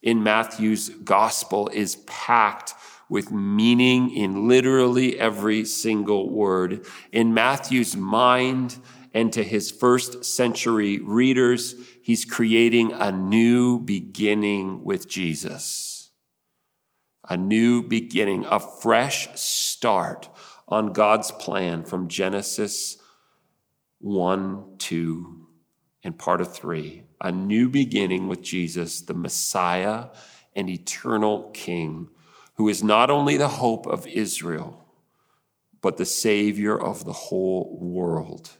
in 0.00 0.22
Matthew's 0.22 0.88
gospel 0.88 1.68
is 1.68 1.96
packed 2.06 2.72
with 3.10 3.30
meaning 3.30 4.10
in 4.10 4.48
literally 4.48 5.20
every 5.20 5.66
single 5.66 6.30
word. 6.30 6.86
In 7.12 7.34
Matthew's 7.34 7.94
mind 7.94 8.78
and 9.12 9.30
to 9.34 9.44
his 9.44 9.70
first 9.70 10.24
century 10.24 10.98
readers, 10.98 11.74
he's 12.00 12.24
creating 12.24 12.92
a 12.92 13.12
new 13.12 13.78
beginning 13.78 14.82
with 14.82 15.06
Jesus. 15.06 15.95
A 17.28 17.36
new 17.36 17.82
beginning, 17.82 18.44
a 18.48 18.60
fresh 18.60 19.28
start 19.38 20.28
on 20.68 20.92
God's 20.92 21.30
plan 21.32 21.84
from 21.84 22.08
Genesis 22.08 22.98
1, 24.00 24.76
2, 24.78 25.46
and 26.04 26.18
part 26.18 26.40
of 26.40 26.54
3. 26.54 27.02
A 27.20 27.32
new 27.32 27.68
beginning 27.68 28.28
with 28.28 28.42
Jesus, 28.42 29.00
the 29.00 29.14
Messiah 29.14 30.06
and 30.54 30.68
eternal 30.68 31.50
King 31.52 32.08
who 32.56 32.68
is 32.68 32.82
not 32.82 33.10
only 33.10 33.36
the 33.36 33.48
hope 33.48 33.86
of 33.86 34.06
Israel, 34.06 34.84
but 35.80 35.96
the 35.96 36.06
Savior 36.06 36.78
of 36.78 37.04
the 37.04 37.12
whole 37.12 37.78
world, 37.80 38.50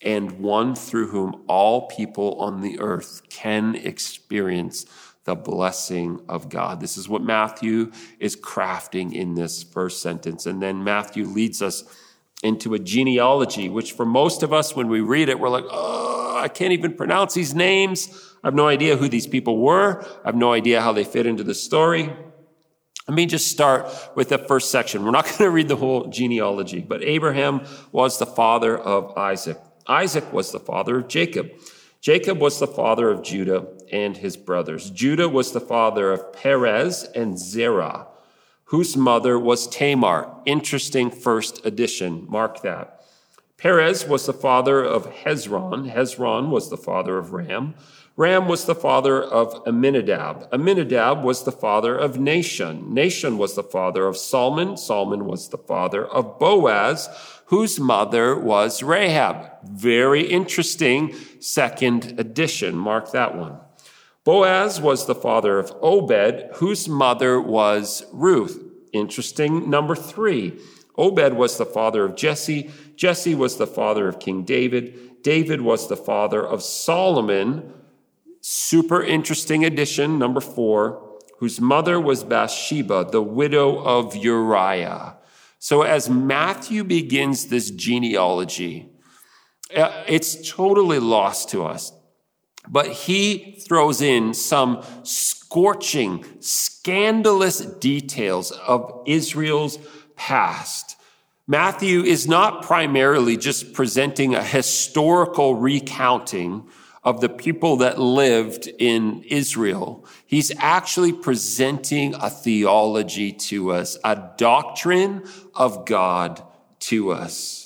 and 0.00 0.40
one 0.40 0.74
through 0.74 1.08
whom 1.08 1.44
all 1.46 1.86
people 1.88 2.40
on 2.40 2.62
the 2.62 2.80
earth 2.80 3.22
can 3.28 3.74
experience 3.74 4.86
the 5.24 5.34
blessing 5.34 6.20
of 6.28 6.48
God. 6.48 6.80
This 6.80 6.96
is 6.96 7.08
what 7.08 7.22
Matthew 7.22 7.92
is 8.20 8.36
crafting 8.36 9.12
in 9.12 9.34
this 9.34 9.62
first 9.62 10.02
sentence. 10.02 10.46
And 10.46 10.62
then 10.62 10.84
Matthew 10.84 11.26
leads 11.26 11.62
us 11.62 11.84
into 12.42 12.74
a 12.74 12.78
genealogy, 12.78 13.70
which 13.70 13.92
for 13.92 14.04
most 14.04 14.42
of 14.42 14.52
us, 14.52 14.76
when 14.76 14.88
we 14.88 15.00
read 15.00 15.30
it, 15.30 15.40
we're 15.40 15.48
like, 15.48 15.64
oh, 15.70 16.38
I 16.38 16.48
can't 16.48 16.74
even 16.74 16.92
pronounce 16.92 17.32
these 17.32 17.54
names. 17.54 18.08
I 18.42 18.48
have 18.48 18.54
no 18.54 18.68
idea 18.68 18.96
who 18.98 19.08
these 19.08 19.26
people 19.26 19.58
were. 19.58 20.04
I 20.24 20.28
have 20.28 20.36
no 20.36 20.52
idea 20.52 20.82
how 20.82 20.92
they 20.92 21.04
fit 21.04 21.24
into 21.24 21.42
the 21.42 21.54
story. 21.54 22.12
Let 23.08 23.14
me 23.14 23.24
just 23.24 23.48
start 23.48 23.90
with 24.14 24.28
the 24.28 24.38
first 24.38 24.70
section. 24.70 25.04
We're 25.04 25.10
not 25.10 25.24
going 25.24 25.38
to 25.38 25.50
read 25.50 25.68
the 25.68 25.76
whole 25.76 26.08
genealogy, 26.08 26.80
but 26.80 27.02
Abraham 27.02 27.64
was 27.92 28.18
the 28.18 28.26
father 28.26 28.76
of 28.76 29.16
Isaac. 29.16 29.58
Isaac 29.86 30.30
was 30.34 30.52
the 30.52 30.60
father 30.60 30.98
of 30.98 31.08
Jacob. 31.08 31.50
Jacob 32.02 32.38
was 32.38 32.58
the 32.58 32.66
father 32.66 33.10
of 33.10 33.22
Judah 33.22 33.66
and 33.92 34.16
his 34.16 34.36
brothers. 34.36 34.90
Judah 34.90 35.28
was 35.28 35.52
the 35.52 35.60
father 35.60 36.12
of 36.12 36.32
Perez 36.32 37.04
and 37.14 37.38
Zerah, 37.38 38.06
whose 38.64 38.96
mother 38.96 39.38
was 39.38 39.66
Tamar. 39.68 40.34
Interesting 40.46 41.10
first 41.10 41.64
addition. 41.64 42.26
Mark 42.28 42.62
that. 42.62 43.02
Perez 43.56 44.06
was 44.06 44.26
the 44.26 44.32
father 44.32 44.82
of 44.82 45.06
Hezron. 45.06 45.92
Hezron 45.92 46.50
was 46.50 46.68
the 46.70 46.76
father 46.76 47.16
of 47.16 47.32
Ram. 47.32 47.74
Ram 48.16 48.46
was 48.46 48.64
the 48.64 48.74
father 48.76 49.20
of 49.20 49.60
Amminadab. 49.66 50.48
Amminadab 50.52 51.24
was 51.24 51.42
the 51.42 51.50
father 51.50 51.96
of 51.96 52.16
Nahshon. 52.16 52.92
Nahshon 52.92 53.38
was 53.38 53.56
the 53.56 53.62
father 53.64 54.06
of 54.06 54.16
Salmon. 54.16 54.76
Salmon 54.76 55.24
was 55.24 55.48
the 55.48 55.58
father 55.58 56.06
of 56.06 56.38
Boaz, 56.38 57.08
whose 57.46 57.80
mother 57.80 58.38
was 58.38 58.84
Rahab. 58.84 59.50
Very 59.64 60.22
interesting 60.26 61.12
second 61.40 62.14
addition. 62.18 62.76
Mark 62.76 63.10
that 63.10 63.36
one. 63.36 63.58
Boaz 64.24 64.80
was 64.80 65.06
the 65.06 65.14
father 65.14 65.58
of 65.58 65.72
Obed, 65.82 66.48
whose 66.54 66.88
mother 66.88 67.40
was 67.40 68.04
Ruth. 68.12 68.58
Interesting 68.92 69.68
number 69.68 69.94
three. 69.94 70.58
Obed 70.96 71.34
was 71.34 71.58
the 71.58 71.66
father 71.66 72.04
of 72.04 72.16
Jesse. 72.16 72.70
Jesse 72.96 73.34
was 73.34 73.56
the 73.56 73.66
father 73.66 74.08
of 74.08 74.18
King 74.18 74.44
David. 74.44 75.22
David 75.22 75.60
was 75.60 75.88
the 75.88 75.96
father 75.96 76.44
of 76.44 76.62
Solomon 76.62 77.74
Super 78.46 79.02
interesting 79.02 79.64
addition, 79.64 80.18
number 80.18 80.38
four, 80.42 81.18
whose 81.38 81.62
mother 81.62 81.98
was 81.98 82.24
Bathsheba, 82.24 83.08
the 83.10 83.22
widow 83.22 83.82
of 83.82 84.14
Uriah. 84.14 85.16
So 85.58 85.80
as 85.80 86.10
Matthew 86.10 86.84
begins 86.84 87.46
this 87.46 87.70
genealogy, 87.70 88.90
uh, 89.74 90.04
it's 90.06 90.46
totally 90.46 90.98
lost 90.98 91.48
to 91.52 91.64
us. 91.64 91.94
But 92.68 92.88
he 92.88 93.62
throws 93.66 94.00
in 94.00 94.34
some 94.34 94.82
scorching, 95.02 96.24
scandalous 96.40 97.60
details 97.60 98.50
of 98.52 99.02
Israel's 99.06 99.78
past. 100.16 100.96
Matthew 101.46 102.02
is 102.02 102.26
not 102.26 102.62
primarily 102.62 103.36
just 103.36 103.74
presenting 103.74 104.34
a 104.34 104.42
historical 104.42 105.54
recounting 105.56 106.66
of 107.02 107.20
the 107.20 107.28
people 107.28 107.76
that 107.76 108.00
lived 108.00 108.66
in 108.78 109.22
Israel. 109.24 110.06
He's 110.26 110.50
actually 110.56 111.12
presenting 111.12 112.14
a 112.14 112.30
theology 112.30 113.30
to 113.32 113.72
us, 113.72 113.98
a 114.02 114.30
doctrine 114.38 115.24
of 115.54 115.84
God 115.84 116.42
to 116.80 117.12
us. 117.12 117.63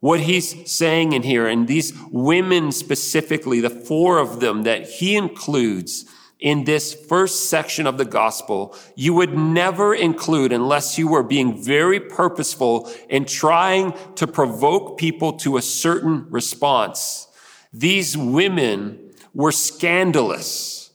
What 0.00 0.20
he's 0.20 0.70
saying 0.70 1.12
in 1.12 1.22
here, 1.22 1.46
and 1.46 1.68
these 1.68 1.92
women 2.10 2.72
specifically, 2.72 3.60
the 3.60 3.70
four 3.70 4.18
of 4.18 4.40
them 4.40 4.62
that 4.62 4.88
he 4.88 5.14
includes 5.14 6.06
in 6.38 6.64
this 6.64 6.94
first 6.94 7.50
section 7.50 7.86
of 7.86 7.98
the 7.98 8.04
gospel, 8.06 8.74
you 8.96 9.12
would 9.12 9.36
never 9.36 9.94
include 9.94 10.52
unless 10.52 10.98
you 10.98 11.06
were 11.06 11.22
being 11.22 11.62
very 11.62 12.00
purposeful 12.00 12.90
in 13.10 13.26
trying 13.26 13.92
to 14.14 14.26
provoke 14.26 14.98
people 14.98 15.34
to 15.34 15.58
a 15.58 15.62
certain 15.62 16.26
response. 16.30 17.28
These 17.72 18.16
women 18.16 19.12
were 19.34 19.52
scandalous. 19.52 20.90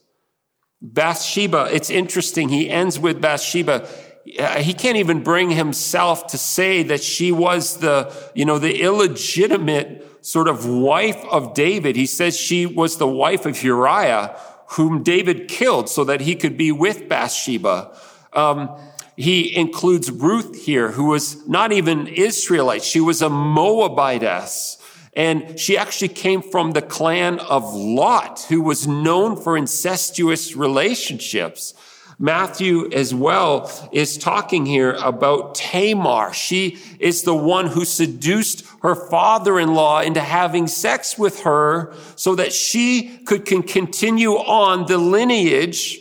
Bathsheba, 0.82 1.68
it's 1.72 1.90
interesting. 1.90 2.48
He 2.48 2.68
ends 2.68 2.98
with 2.98 3.20
Bathsheba. 3.20 3.88
He 4.26 4.74
can't 4.74 4.96
even 4.96 5.22
bring 5.22 5.50
himself 5.50 6.26
to 6.28 6.38
say 6.38 6.82
that 6.82 7.02
she 7.02 7.30
was 7.30 7.78
the, 7.78 8.12
you 8.34 8.44
know, 8.44 8.58
the 8.58 8.82
illegitimate 8.82 10.24
sort 10.26 10.48
of 10.48 10.66
wife 10.66 11.24
of 11.26 11.54
David. 11.54 11.94
He 11.94 12.06
says 12.06 12.36
she 12.36 12.66
was 12.66 12.98
the 12.98 13.06
wife 13.06 13.46
of 13.46 13.62
Uriah, 13.62 14.36
whom 14.70 15.04
David 15.04 15.46
killed 15.46 15.88
so 15.88 16.02
that 16.04 16.22
he 16.22 16.34
could 16.34 16.56
be 16.56 16.72
with 16.72 17.08
Bathsheba. 17.08 17.96
Um, 18.32 18.76
he 19.16 19.56
includes 19.56 20.10
Ruth 20.10 20.64
here, 20.64 20.90
who 20.90 21.04
was 21.04 21.46
not 21.46 21.70
even 21.70 22.08
Israelite. 22.08 22.82
She 22.82 23.00
was 23.00 23.22
a 23.22 23.30
Moabitess. 23.30 24.78
And 25.14 25.58
she 25.58 25.78
actually 25.78 26.08
came 26.08 26.42
from 26.42 26.72
the 26.72 26.82
clan 26.82 27.38
of 27.38 27.72
Lot, 27.72 28.44
who 28.48 28.60
was 28.60 28.86
known 28.86 29.40
for 29.40 29.56
incestuous 29.56 30.54
relationships. 30.54 31.72
Matthew 32.18 32.90
as 32.92 33.14
well 33.14 33.70
is 33.92 34.16
talking 34.16 34.64
here 34.64 34.94
about 34.94 35.54
Tamar. 35.54 36.32
She 36.32 36.78
is 36.98 37.22
the 37.22 37.34
one 37.34 37.66
who 37.66 37.84
seduced 37.84 38.64
her 38.80 38.94
father-in-law 38.94 40.00
into 40.00 40.20
having 40.20 40.66
sex 40.66 41.18
with 41.18 41.40
her 41.40 41.94
so 42.14 42.34
that 42.34 42.54
she 42.54 43.18
could 43.26 43.44
can 43.44 43.62
continue 43.62 44.32
on 44.32 44.86
the 44.86 44.96
lineage 44.96 46.00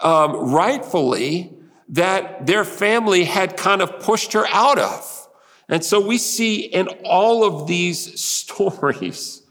um, 0.00 0.52
rightfully 0.52 1.52
that 1.88 2.46
their 2.46 2.64
family 2.64 3.24
had 3.24 3.56
kind 3.56 3.80
of 3.80 4.00
pushed 4.00 4.32
her 4.32 4.46
out 4.48 4.78
of. 4.78 5.28
And 5.68 5.84
so 5.84 6.00
we 6.00 6.18
see 6.18 6.60
in 6.60 6.88
all 7.04 7.44
of 7.44 7.68
these 7.68 8.20
stories, 8.20 9.42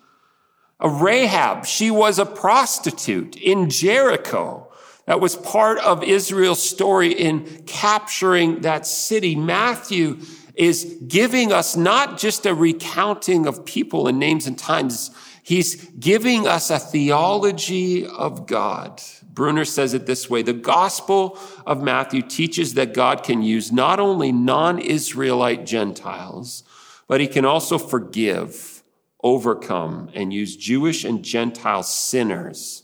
a 0.80 0.90
Rahab, 0.90 1.66
she 1.66 1.90
was 1.92 2.20
a 2.20 2.26
prostitute 2.26 3.38
in 3.38 3.70
Jericho. 3.70 4.70
That 5.06 5.20
was 5.20 5.36
part 5.36 5.80
of 5.80 6.04
Israel's 6.04 6.68
story 6.68 7.12
in 7.12 7.64
capturing 7.66 8.62
that 8.62 8.88
city. 8.88 9.36
Matthew 9.36 10.20
is 10.56 10.98
giving 11.08 11.52
us 11.52 11.76
not 11.76 12.18
just 12.18 12.46
a 12.46 12.54
recounting 12.54 13.48
of 13.48 13.66
people 13.66 14.08
and 14.08 14.20
names 14.20 14.48
and 14.48 14.58
times. 14.58 15.12
He's 15.44 15.76
giving 15.92 16.48
us 16.48 16.70
a 16.70 16.80
theology 16.80 18.06
of 18.06 18.48
God. 18.48 19.02
Bruner 19.34 19.66
says 19.66 19.94
it 19.94 20.06
this 20.06 20.30
way 20.30 20.42
The 20.42 20.54
gospel 20.54 21.38
of 21.66 21.82
Matthew 21.82 22.22
teaches 22.22 22.76
that 22.76 22.94
God 22.94 23.24
can 23.24 23.42
use 23.42 23.72
not 23.72 24.00
only 24.00 24.32
non 24.32 24.80
Israelite 24.80 25.66
Gentiles, 25.66 26.64
but 27.08 27.20
he 27.20 27.28
can 27.28 27.44
also 27.46 27.78
forgive, 27.78 28.84
overcome, 29.24 30.10
and 30.14 30.32
use 30.32 30.56
Jewish 30.56 31.04
and 31.04 31.24
Gentile 31.24 31.84
sinners, 31.84 32.83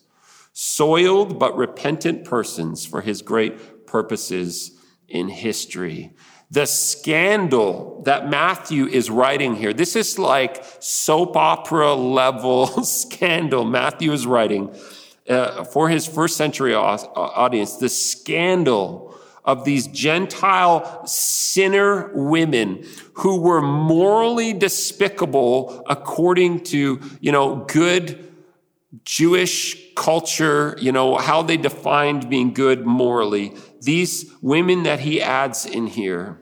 soiled 0.61 1.39
but 1.39 1.55
repentant 1.55 2.25
persons 2.25 2.85
for 2.85 2.99
his 2.99 3.21
great 3.21 3.87
purposes 3.87 4.71
in 5.07 5.29
history. 5.29 6.11
The 6.51 6.65
scandal 6.65 8.01
that 8.03 8.29
Matthew 8.29 8.87
is 8.87 9.09
writing 9.09 9.55
here, 9.55 9.71
this 9.71 9.95
is 9.95 10.19
like 10.19 10.61
soap 10.81 11.37
opera 11.37 11.93
level 11.93 12.67
scandal 12.83 13.63
Matthew 13.63 14.11
is 14.11 14.27
writing 14.27 14.75
uh, 15.29 15.63
for 15.63 15.87
his 15.87 16.05
first 16.05 16.35
century 16.35 16.75
audience, 16.75 17.77
the 17.77 17.87
scandal 17.87 19.15
of 19.45 19.63
these 19.63 19.87
Gentile 19.87 21.05
sinner 21.07 22.11
women 22.13 22.85
who 23.13 23.39
were 23.39 23.61
morally 23.61 24.51
despicable 24.51 25.85
according 25.87 26.65
to, 26.65 26.99
you 27.21 27.31
know, 27.31 27.63
good 27.69 28.28
Jewish 29.05 29.93
culture, 29.95 30.75
you 30.79 30.91
know, 30.91 31.17
how 31.17 31.41
they 31.41 31.57
defined 31.57 32.29
being 32.29 32.53
good 32.53 32.85
morally. 32.85 33.53
these 33.81 34.31
women 34.41 34.83
that 34.83 34.99
he 35.01 35.21
adds 35.21 35.65
in 35.65 35.87
here 35.87 36.37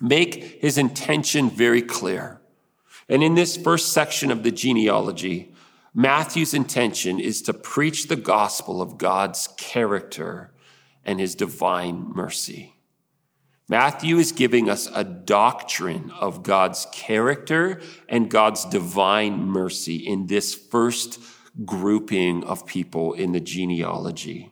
make 0.00 0.60
his 0.60 0.76
intention 0.76 1.48
very 1.48 1.82
clear. 1.82 2.40
And 3.08 3.22
in 3.22 3.34
this 3.34 3.56
first 3.56 3.92
section 3.92 4.30
of 4.30 4.42
the 4.42 4.50
genealogy, 4.50 5.54
Matthew's 5.94 6.54
intention 6.54 7.20
is 7.20 7.42
to 7.42 7.52
preach 7.52 8.08
the 8.08 8.16
gospel 8.16 8.80
of 8.80 8.98
God's 8.98 9.48
character 9.56 10.52
and 11.04 11.20
his 11.20 11.34
divine 11.34 12.10
mercy. 12.14 12.74
Matthew 13.68 14.18
is 14.18 14.32
giving 14.32 14.68
us 14.68 14.88
a 14.94 15.04
doctrine 15.04 16.10
of 16.18 16.42
God's 16.42 16.86
character 16.92 17.80
and 18.08 18.30
God's 18.30 18.64
divine 18.64 19.44
mercy 19.44 19.96
in 19.96 20.26
this 20.26 20.54
first 20.54 21.20
grouping 21.64 22.44
of 22.44 22.66
people 22.66 23.12
in 23.12 23.32
the 23.32 23.40
genealogy. 23.40 24.50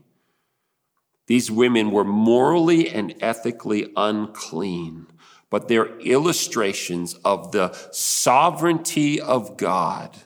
These 1.27 1.51
women 1.51 1.91
were 1.91 2.05
morally 2.05 2.89
and 2.91 3.15
ethically 3.21 3.93
unclean, 3.97 5.07
but 5.49 5.69
they're 5.69 5.99
illustrations 6.01 7.15
of 7.25 7.53
the 7.53 7.73
sovereignty 7.93 9.21
of 9.21 9.57
God, 9.57 10.17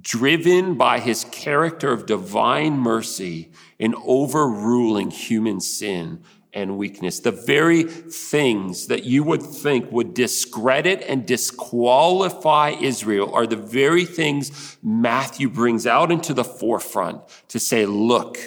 driven 0.00 0.74
by 0.74 1.00
his 1.00 1.24
character 1.24 1.92
of 1.92 2.06
divine 2.06 2.78
mercy 2.78 3.52
in 3.78 3.94
overruling 4.06 5.10
human 5.10 5.60
sin 5.60 6.22
and 6.52 6.78
weakness. 6.78 7.20
The 7.20 7.32
very 7.32 7.82
things 7.84 8.86
that 8.86 9.04
you 9.04 9.22
would 9.24 9.42
think 9.42 9.90
would 9.92 10.14
discredit 10.14 11.02
and 11.06 11.26
disqualify 11.26 12.70
Israel 12.80 13.34
are 13.34 13.46
the 13.46 13.56
very 13.56 14.04
things 14.04 14.78
Matthew 14.82 15.48
brings 15.48 15.86
out 15.86 16.10
into 16.10 16.34
the 16.34 16.44
forefront 16.44 17.20
to 17.48 17.60
say, 17.60 17.86
look, 17.86 18.38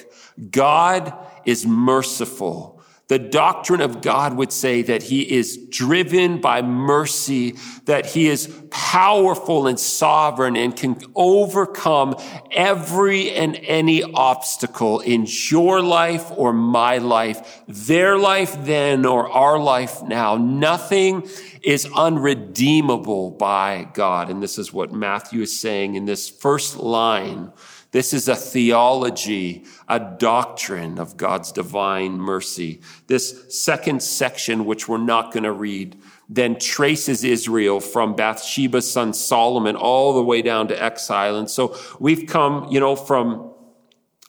God 0.50 1.14
is 1.46 1.66
merciful. 1.66 2.81
The 3.12 3.20
doctrine 3.20 3.82
of 3.82 4.02
God 4.02 4.38
would 4.38 4.54
say 4.54 4.84
that 4.84 5.04
he 5.04 5.30
is 5.30 5.58
driven 5.68 6.40
by 6.40 6.62
mercy, 6.62 7.58
that 7.84 8.06
he 8.06 8.30
is 8.30 8.48
powerful 8.70 9.68
and 9.68 9.78
sovereign 9.78 10.56
and 10.56 10.74
can 10.74 10.98
overcome 11.14 12.16
every 12.52 13.32
and 13.32 13.58
any 13.64 14.02
obstacle 14.02 15.02
in 15.02 15.28
your 15.50 15.82
life 15.82 16.32
or 16.38 16.54
my 16.54 17.00
life, 17.00 17.62
their 17.68 18.18
life 18.18 18.56
then 18.64 19.06
or 19.06 19.30
our 19.30 19.60
life 19.60 20.02
now. 20.04 20.38
Nothing 20.38 21.28
is 21.62 21.86
unredeemable 21.94 23.32
by 23.32 23.90
God. 23.94 24.30
And 24.30 24.42
this 24.42 24.58
is 24.58 24.72
what 24.72 24.94
Matthew 24.94 25.42
is 25.42 25.60
saying 25.60 25.96
in 25.96 26.06
this 26.06 26.30
first 26.30 26.78
line 26.78 27.52
this 27.92 28.14
is 28.14 28.30
a 28.30 28.36
theology, 28.36 29.66
a 29.88 30.00
doctrine 30.00 30.98
of 30.98 31.18
God's 31.18 31.52
divine 31.52 32.14
mercy. 32.14 32.82
This 33.08 33.46
second 33.50 34.02
section, 34.02 34.66
which 34.66 34.88
we're 34.88 34.98
not 34.98 35.34
going 35.34 35.44
to 35.44 35.52
read, 35.52 36.00
then 36.30 36.58
traces 36.58 37.26
Israel 37.26 37.82
from 37.82 38.16
Bathsheba's 38.16 38.90
son 38.90 39.14
Solomon 39.14 39.76
all 39.76 40.14
the 40.14 40.24
way 40.24 40.42
down 40.42 40.70
to 40.70 40.82
exile. 40.82 41.36
And 41.36 41.50
so 41.50 41.78
we've 42.00 42.28
come, 42.28 42.70
you 42.72 42.80
know, 42.80 42.96
from 42.96 43.52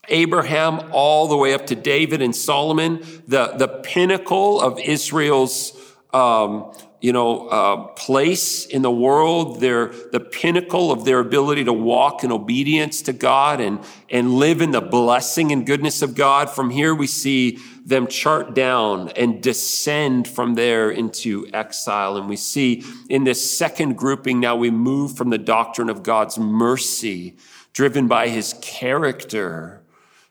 Abraham 0.09 0.91
all 0.91 1.29
the 1.29 1.37
way 1.37 1.55
up 1.55 1.67
to 1.67 1.77
David 1.77 2.21
and 2.21 2.35
Solomon, 2.35 2.99
the, 3.29 3.55
the 3.57 3.69
pinnacle 3.69 4.61
of 4.61 4.81
Israel's 4.81 5.81
um, 6.13 6.73
you 7.03 7.13
know, 7.13 7.49
uh, 7.49 7.89
place 7.89 8.65
in 8.65 8.81
the 8.81 8.91
world. 8.91 9.61
They're 9.61 9.89
the 10.13 10.21
pinnacle 10.21 10.93
of 10.93 11.05
their 11.05 11.19
ability 11.19 11.65
to 11.65 11.73
walk 11.73 12.23
in 12.23 12.31
obedience 12.31 13.03
to 13.03 13.13
God 13.13 13.61
and, 13.61 13.81
and 14.09 14.35
live 14.35 14.63
in 14.63 14.71
the 14.71 14.81
blessing 14.81 15.51
and 15.51 15.67
goodness 15.67 16.01
of 16.01 16.15
God. 16.15 16.49
From 16.49 16.71
here, 16.71 16.95
we 16.95 17.09
see 17.09 17.59
them 17.85 18.07
chart 18.07 18.55
down 18.55 19.09
and 19.11 19.43
descend 19.43 20.29
from 20.29 20.55
there 20.55 20.93
into 20.93 21.49
exile. 21.53 22.17
And 22.17 22.29
we 22.29 22.37
see 22.37 22.85
in 23.11 23.25
this 23.25 23.59
second 23.59 23.99
grouping, 23.99 24.39
now 24.39 24.55
we 24.55 24.71
move 24.71 25.17
from 25.17 25.31
the 25.31 25.39
doctrine 25.39 25.91
of 25.91 26.05
God's 26.05 26.39
mercy, 26.39 27.37
driven 27.73 28.07
by 28.07 28.29
his 28.29 28.55
character, 28.63 29.83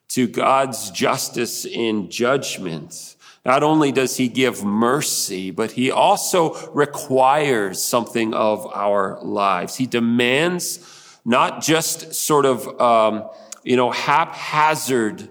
to 0.08 0.26
God's 0.26 0.90
justice 0.92 1.66
in 1.66 2.10
judgment. 2.10 3.18
Not 3.44 3.64
only 3.64 3.92
does 3.92 4.18
he 4.18 4.28
give 4.28 4.64
mercy, 4.64 5.50
but 5.50 5.72
he 5.72 5.90
also 5.90 6.54
requires 6.72 7.82
something 7.82 8.34
of 8.34 8.68
our 8.74 9.20
lives. 9.24 9.76
He 9.76 9.88
demands 9.88 10.80
not 11.26 11.62
just 11.62 12.14
sort 12.14 12.46
of, 12.46 12.80
um, 12.80 13.28
you 13.64 13.76
know, 13.76 13.90
haphazard 13.90 15.28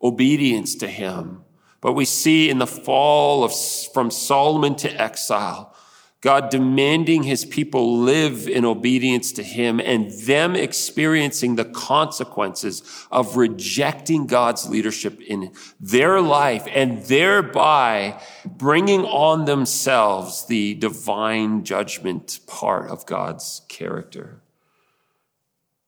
obedience 0.00 0.76
to 0.76 0.86
him, 0.88 1.44
but 1.80 1.92
we 1.94 2.04
see 2.04 2.50
in 2.50 2.58
the 2.58 2.66
fall 2.66 3.42
of, 3.42 3.52
from 3.92 4.10
Solomon 4.10 4.76
to 4.76 5.00
exile, 5.00 5.74
God 6.20 6.50
demanding 6.50 7.22
his 7.22 7.46
people 7.46 7.98
live 7.98 8.46
in 8.46 8.66
obedience 8.66 9.32
to 9.32 9.42
him 9.42 9.80
and 9.80 10.10
them 10.10 10.54
experiencing 10.54 11.56
the 11.56 11.64
consequences 11.64 12.82
of 13.10 13.38
rejecting 13.38 14.26
God's 14.26 14.68
leadership 14.68 15.18
in 15.22 15.50
their 15.80 16.20
life 16.20 16.66
and 16.74 17.02
thereby 17.04 18.20
bringing 18.44 19.06
on 19.06 19.46
themselves 19.46 20.44
the 20.46 20.74
divine 20.74 21.64
judgment 21.64 22.40
part 22.46 22.90
of 22.90 23.06
God's 23.06 23.62
character. 23.68 24.42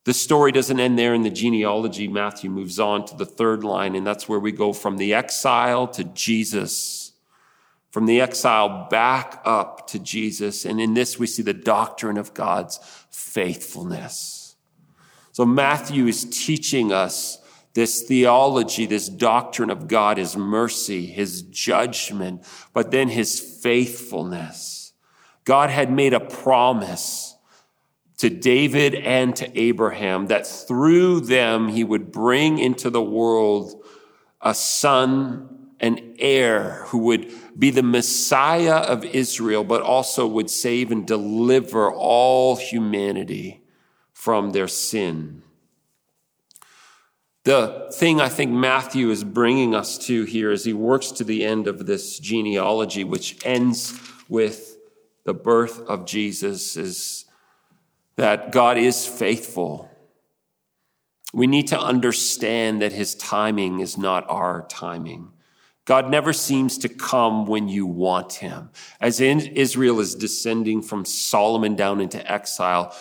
The 0.04 0.14
story 0.14 0.50
doesn't 0.50 0.80
end 0.80 0.98
there 0.98 1.12
in 1.14 1.22
the 1.22 1.30
genealogy. 1.30 2.08
Matthew 2.08 2.48
moves 2.48 2.80
on 2.80 3.04
to 3.04 3.16
the 3.16 3.26
third 3.26 3.62
line, 3.62 3.94
and 3.94 4.04
that's 4.04 4.28
where 4.28 4.40
we 4.40 4.50
go 4.50 4.72
from 4.72 4.96
the 4.96 5.12
exile 5.12 5.86
to 5.88 6.04
Jesus 6.04 7.01
from 7.92 8.06
the 8.06 8.22
exile 8.22 8.88
back 8.88 9.40
up 9.44 9.86
to 9.86 9.98
Jesus. 9.98 10.64
And 10.64 10.80
in 10.80 10.94
this, 10.94 11.18
we 11.18 11.26
see 11.26 11.42
the 11.42 11.52
doctrine 11.52 12.16
of 12.16 12.32
God's 12.32 12.80
faithfulness. 13.10 14.56
So 15.32 15.44
Matthew 15.44 16.06
is 16.06 16.24
teaching 16.24 16.90
us 16.90 17.38
this 17.74 18.02
theology, 18.02 18.86
this 18.86 19.08
doctrine 19.08 19.70
of 19.70 19.88
God, 19.88 20.16
his 20.16 20.36
mercy, 20.36 21.06
his 21.06 21.42
judgment, 21.42 22.44
but 22.72 22.90
then 22.90 23.08
his 23.08 23.38
faithfulness. 23.38 24.94
God 25.44 25.68
had 25.68 25.92
made 25.92 26.14
a 26.14 26.20
promise 26.20 27.36
to 28.18 28.30
David 28.30 28.94
and 28.94 29.36
to 29.36 29.58
Abraham 29.58 30.28
that 30.28 30.46
through 30.46 31.20
them 31.20 31.68
he 31.68 31.84
would 31.84 32.10
bring 32.10 32.58
into 32.58 32.88
the 32.88 33.02
world 33.02 33.84
a 34.40 34.54
son 34.54 35.61
an 35.82 36.14
heir 36.20 36.84
who 36.86 36.98
would 36.98 37.30
be 37.58 37.70
the 37.70 37.82
Messiah 37.82 38.76
of 38.76 39.04
Israel, 39.04 39.64
but 39.64 39.82
also 39.82 40.26
would 40.26 40.48
save 40.48 40.92
and 40.92 41.06
deliver 41.06 41.92
all 41.92 42.56
humanity 42.56 43.62
from 44.12 44.50
their 44.50 44.68
sin. 44.68 45.42
The 47.44 47.90
thing 47.92 48.20
I 48.20 48.28
think 48.28 48.52
Matthew 48.52 49.10
is 49.10 49.24
bringing 49.24 49.74
us 49.74 49.98
to 50.06 50.22
here 50.24 50.52
as 50.52 50.64
he 50.64 50.72
works 50.72 51.10
to 51.12 51.24
the 51.24 51.44
end 51.44 51.66
of 51.66 51.86
this 51.86 52.20
genealogy, 52.20 53.02
which 53.02 53.44
ends 53.44 53.98
with 54.28 54.78
the 55.24 55.34
birth 55.34 55.80
of 55.88 56.06
Jesus, 56.06 56.76
is 56.76 57.24
that 58.14 58.52
God 58.52 58.78
is 58.78 59.04
faithful. 59.04 59.90
We 61.34 61.48
need 61.48 61.66
to 61.68 61.80
understand 61.80 62.80
that 62.80 62.92
his 62.92 63.16
timing 63.16 63.80
is 63.80 63.98
not 63.98 64.24
our 64.28 64.64
timing. 64.68 65.32
God 65.84 66.08
never 66.08 66.32
seems 66.32 66.78
to 66.78 66.88
come 66.88 67.46
when 67.46 67.68
you 67.68 67.86
want 67.86 68.34
him. 68.34 68.70
As 69.00 69.20
in, 69.20 69.40
Israel 69.40 69.98
is 69.98 70.14
descending 70.14 70.80
from 70.80 71.04
Solomon 71.04 71.74
down 71.74 72.00
into 72.00 72.30
exile, 72.30 72.96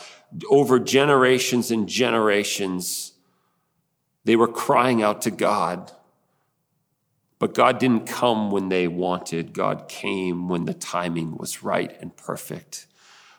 over 0.49 0.79
generations 0.79 1.71
and 1.71 1.87
generations, 1.87 3.13
they 4.23 4.35
were 4.35 4.47
crying 4.47 5.03
out 5.03 5.21
to 5.23 5.31
God. 5.31 5.91
But 7.37 7.53
God 7.53 7.79
didn't 7.79 8.05
come 8.05 8.51
when 8.51 8.69
they 8.69 8.87
wanted. 8.87 9.53
God 9.53 9.87
came 9.87 10.47
when 10.47 10.65
the 10.65 10.73
timing 10.73 11.37
was 11.37 11.63
right 11.63 11.95
and 11.99 12.15
perfect. 12.15 12.87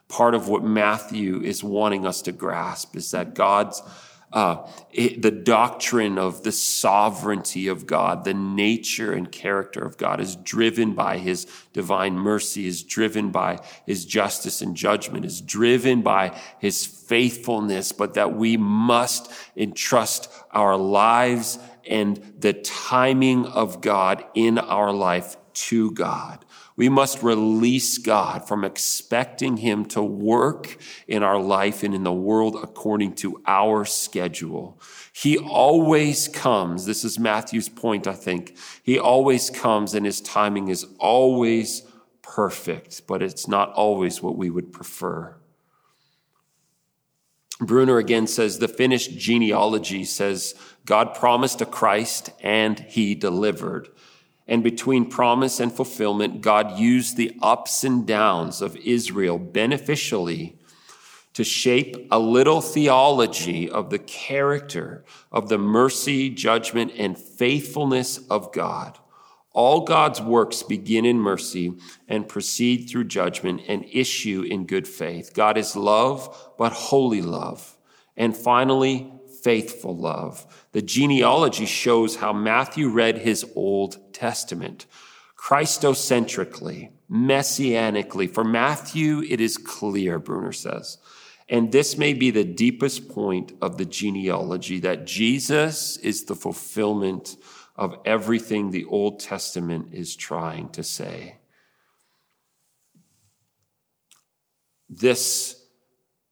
Part 0.09 0.35
of 0.35 0.49
what 0.49 0.65
Matthew 0.65 1.41
is 1.41 1.65
wanting 1.65 2.05
us 2.05 2.21
to 2.23 2.33
grasp 2.33 2.97
is 2.97 3.13
that 3.13 3.35
God's 3.35 3.81
uh, 4.33 4.67
it, 4.91 5.21
the 5.21 5.31
doctrine 5.31 6.19
of 6.19 6.43
the 6.43 6.53
sovereignty 6.53 7.69
of 7.69 7.87
God, 7.87 8.25
the 8.25 8.35
nature 8.35 9.13
and 9.13 9.31
character 9.31 9.85
of 9.85 9.99
God 9.99 10.21
is 10.21 10.37
driven 10.37 10.95
by 10.95 11.19
his 11.19 11.47
divine 11.73 12.15
mercy, 12.15 12.67
is 12.67 12.83
driven 12.83 13.31
by 13.31 13.61
his 13.87 14.05
justice 14.05 14.63
and 14.63 14.75
judgment, 14.75 15.25
is 15.25 15.41
driven 15.41 16.03
by 16.03 16.39
his 16.59 16.87
faithfulness, 16.87 17.93
but 17.93 18.15
that 18.15 18.35
we 18.35 18.57
must 18.57 19.31
entrust 19.57 20.31
our 20.51 20.77
lives 20.77 21.59
and 21.87 22.35
the 22.39 22.53
timing 22.53 23.45
of 23.47 23.81
God 23.81 24.25
in 24.35 24.59
our 24.59 24.93
life 24.93 25.37
to 25.55 25.91
God. 25.93 26.45
We 26.77 26.89
must 26.89 27.23
release 27.23 27.99
God 27.99 28.49
from 28.49 28.65
expecting 28.65 29.59
Him 29.59 29.85
to 29.87 30.03
work 30.03 30.79
in 31.07 31.23
our 31.23 31.41
life 31.41 31.83
and 31.83 31.95
in 31.95 32.03
the 32.03 32.13
world 32.13 32.59
according 32.63 33.15
to 33.17 33.43
our 33.47 33.85
schedule. 33.85 34.81
He 35.13 35.37
always 35.39 36.29
comes. 36.29 36.87
This 36.87 37.05
is 37.05 37.19
Matthew's 37.19 37.69
point, 37.69 38.07
I 38.07 38.15
think. 38.15 38.57
He 38.83 38.99
always 38.99 39.51
comes 39.51 39.95
and 39.95 40.07
His 40.07 40.21
timing 40.21 40.69
is 40.69 40.87
always 40.99 41.83
perfect, 42.23 43.07
but 43.07 43.23
it's 43.23 43.47
not 43.47 43.73
always 43.73 44.23
what 44.23 44.37
we 44.37 44.49
would 44.49 44.73
prefer. 44.73 45.37
Bruner 47.61 47.99
again 47.99 48.27
says 48.27 48.59
the 48.59 48.69
Finnish 48.69 49.09
genealogy 49.09 50.05
says 50.05 50.55
God 50.85 51.15
promised 51.15 51.61
a 51.61 51.67
Christ 51.67 52.31
and 52.41 52.79
he 52.81 53.15
delivered. 53.15 53.89
And 54.53 54.63
between 54.63 55.09
promise 55.09 55.61
and 55.61 55.73
fulfillment, 55.73 56.43
God 56.43 56.79
used 56.79 57.17
the 57.17 57.35
ups 57.41 57.85
and 57.85 58.07
downs 58.07 58.61
of 58.61 58.77
Israel 58.77 59.39
beneficially 59.39 60.59
to 61.33 61.43
shape 61.43 62.07
a 62.11 62.19
little 62.19 62.61
theology 62.61 63.71
of 63.71 63.89
the 63.89 63.99
character 63.99 65.07
of 65.33 65.49
the 65.49 65.57
mercy, 65.57 66.29
judgment, 66.29 66.93
and 66.99 67.17
faithfulness 67.17 68.19
of 68.29 68.53
God. 68.53 68.99
All 69.55 69.87
God's 69.87 70.21
works 70.21 70.63
begin 70.63 71.07
in 71.07 71.19
mercy 71.19 71.73
and 72.07 72.29
proceed 72.29 72.91
through 72.91 73.05
judgment 73.05 73.63
and 73.69 73.87
issue 73.91 74.43
in 74.43 74.67
good 74.67 74.87
faith. 74.87 75.33
God 75.33 75.57
is 75.57 75.77
love, 75.77 76.53
but 76.59 76.73
holy 76.73 77.23
love. 77.23 77.79
And 78.19 78.37
finally, 78.37 79.15
faithful 79.43 79.97
love. 79.97 80.67
The 80.73 80.83
genealogy 80.83 81.67
shows 81.67 82.17
how 82.17 82.33
Matthew 82.33 82.89
read 82.89 83.19
his 83.19 83.45
Old 83.55 84.13
Testament. 84.13 84.87
Christocentrically, 85.37 86.91
messianically. 87.11 88.33
For 88.33 88.45
Matthew, 88.45 89.23
it 89.29 89.41
is 89.41 89.59
clear, 89.59 90.19
Bruner 90.19 90.53
says. 90.53 90.99
And 91.49 91.73
this 91.73 91.99
may 91.99 92.15
be 92.15 92.31
the 92.31 92.45
deepest 92.45 93.09
point 93.09 93.53
of 93.61 93.77
the 93.77 93.85
genealogy 93.85 94.81
that 94.81 95.07
Jesus 95.07 95.97
is 95.99 96.25
the 96.25 96.37
fulfillment 96.37 97.37
of 97.77 97.99
everything 98.05 98.71
the 98.71 98.85
Old 98.85 99.21
Testament 99.21 99.89
is 99.93 100.15
trying 100.15 100.69
to 100.71 100.83
say. 100.83 101.39
This 104.89 105.62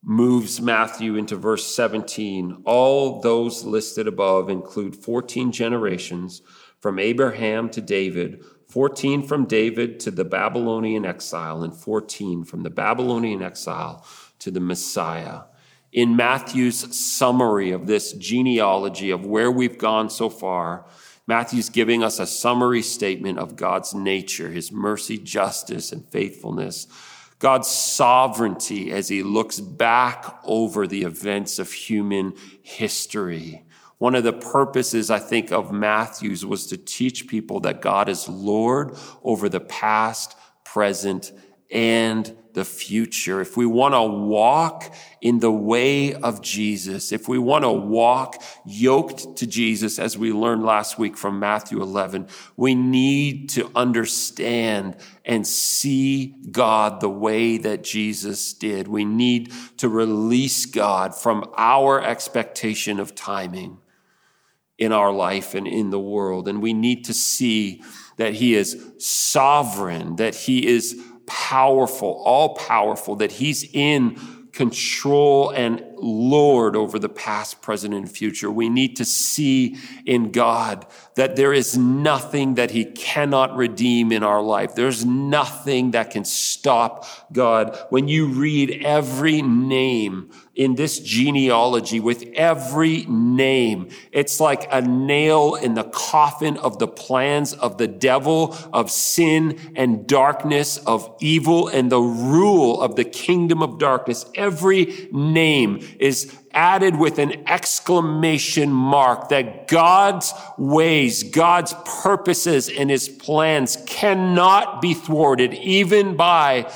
moves 0.03 0.61
Matthew 0.61 1.17
into 1.17 1.37
verse 1.37 1.67
17. 1.67 2.63
All 2.65 3.21
those 3.21 3.65
listed 3.65 4.07
above 4.07 4.49
include 4.49 4.97
14 4.97 5.53
generations 5.53 6.43
from 6.81 6.99
Abraham 6.99 7.69
to 7.71 7.81
David, 7.81 8.43
14 8.69 9.23
from 9.23 9.45
David 9.45 10.01
to 10.01 10.11
the 10.11 10.25
Babylonian 10.25 11.05
exile, 11.05 11.63
and 11.63 11.75
14 11.75 12.45
from 12.45 12.63
the 12.63 12.71
Babylonian 12.71 13.43
exile 13.43 14.07
to 14.39 14.51
the 14.51 14.61
Messiah. 14.61 15.43
In 15.93 16.17
Matthew's 16.17 16.97
summary 16.97 17.73
of 17.73 17.87
this 17.87 18.13
genealogy 18.13 19.11
of 19.11 19.27
where 19.27 19.51
we've 19.51 19.77
gone 19.77 20.09
so 20.09 20.31
far, 20.31 20.87
Matthew's 21.27 21.69
giving 21.69 22.03
us 22.03 22.19
a 22.19 22.27
summary 22.27 22.83
statement 22.83 23.39
of 23.39 23.57
God's 23.57 23.93
nature, 23.93 24.51
his 24.51 24.73
mercy, 24.73 25.19
justice, 25.19 25.93
and 25.93 26.09
faithfulness 26.09 26.87
God's 27.41 27.69
sovereignty 27.69 28.93
as 28.93 29.09
he 29.09 29.23
looks 29.23 29.59
back 29.59 30.41
over 30.45 30.87
the 30.87 31.03
events 31.03 31.59
of 31.59 31.73
human 31.73 32.35
history. 32.63 33.65
One 33.97 34.15
of 34.15 34.25
the 34.25 34.35
purposes, 34.35 35.11
I 35.11 35.19
think, 35.19 35.51
of 35.51 35.73
Matthew's 35.73 36.45
was 36.45 36.67
to 36.67 36.77
teach 36.77 37.29
people 37.29 37.61
that 37.61 37.81
God 37.81 38.11
is 38.11 38.29
Lord 38.29 38.95
over 39.25 39.49
the 39.49 39.61
past, 39.61 40.37
present, 40.65 41.33
and 41.71 42.37
the 42.55 42.65
future, 42.65 43.41
if 43.41 43.57
we 43.57 43.67
want 43.67 43.95
to 43.95 44.03
walk 44.03 44.95
in 45.21 45.39
the 45.39 45.53
way 45.53 46.15
of 46.15 46.43
Jesus, 46.43 47.13
if 47.13 47.29
we 47.29 47.39
want 47.39 47.65
to 47.65 47.71
walk 47.71 48.43
yoked 48.65 49.37
to 49.37 49.47
Jesus, 49.47 49.99
as 49.99 50.19
we 50.19 50.33
learned 50.33 50.63
last 50.63 50.99
week 50.99 51.17
from 51.17 51.39
Matthew 51.39 51.81
11, 51.83 52.29
we 52.57 52.75
need 52.75 53.49
to 53.51 53.71
understand 53.75 54.97
and 55.25 55.47
see 55.47 56.35
God 56.51 57.01
the 57.01 57.11
way 57.11 57.57
that 57.59 57.85
Jesus 57.85 58.53
did. 58.53 58.89
We 58.89 59.05
need 59.05 59.53
to 59.77 59.89
release 59.89 60.67
God 60.67 61.15
from 61.15 61.51
our 61.57 62.03
expectation 62.03 62.99
of 62.99 63.15
timing 63.15 63.79
in 64.79 64.93
our 64.93 65.13
life 65.13 65.55
and 65.55 65.67
in 65.67 65.91
the 65.91 66.01
world. 66.01 66.49
And 66.49 66.63
we 66.63 66.73
need 66.73 67.05
to 67.05 67.13
see 67.13 67.83
that 68.17 68.35
he 68.35 68.55
is 68.55 68.93
sovereign, 68.99 70.17
that 70.17 70.35
he 70.35 70.67
is 70.67 71.01
powerful, 71.31 72.21
all 72.25 72.57
powerful, 72.57 73.15
that 73.17 73.31
he's 73.31 73.63
in 73.73 74.49
control 74.53 75.51
and 75.51 75.85
Lord 76.03 76.77
over 76.77 76.99
the 76.99 77.09
past, 77.09 77.63
present, 77.63 77.95
and 77.95 78.11
future. 78.11 78.51
We 78.51 78.69
need 78.69 78.97
to 78.97 79.05
see 79.05 79.77
in 80.07 80.33
God 80.33 80.87
that 81.15 81.37
there 81.37 81.53
is 81.53 81.77
nothing 81.77 82.55
that 82.55 82.71
he 82.71 82.85
cannot 82.85 83.57
redeem 83.57 84.13
in 84.13 84.23
our 84.23 84.43
life. 84.43 84.75
There's 84.75 85.05
nothing 85.05 85.93
that 85.93 86.11
can 86.11 86.25
stop 86.25 87.07
God. 87.33 87.79
When 87.91 88.09
you 88.09 88.27
read 88.27 88.83
every 88.85 89.43
name 89.43 90.31
in 90.61 90.75
this 90.75 90.99
genealogy 91.01 92.01
with 92.01 92.23
every 92.35 93.07
name. 93.07 93.89
It's 94.13 94.41
like 94.41 94.69
a 94.71 94.83
nail 94.83 95.55
in 95.55 95.73
the 95.73 95.85
coffin 95.85 96.59
of 96.59 96.79
the 96.79 96.87
plans 96.87 97.55
of 97.55 97.79
the 97.79 97.87
devil, 97.87 98.55
of 98.71 98.91
sin 98.91 99.73
and 99.75 100.07
darkness, 100.07 100.77
of 100.79 101.17
evil 101.19 101.69
and 101.69 101.91
the 101.91 102.01
rule 102.01 102.83
of 102.83 102.97
the 102.97 103.05
kingdom 103.05 103.63
of 103.63 103.79
darkness. 103.79 104.27
Every 104.35 105.09
name 105.11 105.81
is 105.99 106.37
added 106.53 106.97
with 106.97 107.19
an 107.19 107.49
exclamation 107.49 108.71
mark 108.71 109.29
that 109.29 109.69
God's 109.69 110.33
ways, 110.59 111.23
God's 111.23 111.75
purposes 112.03 112.69
and 112.69 112.91
his 112.91 113.09
plans 113.09 113.79
cannot 113.87 114.83
be 114.83 114.95
thwarted 114.95 115.55
even 115.55 116.17
by 116.17 116.71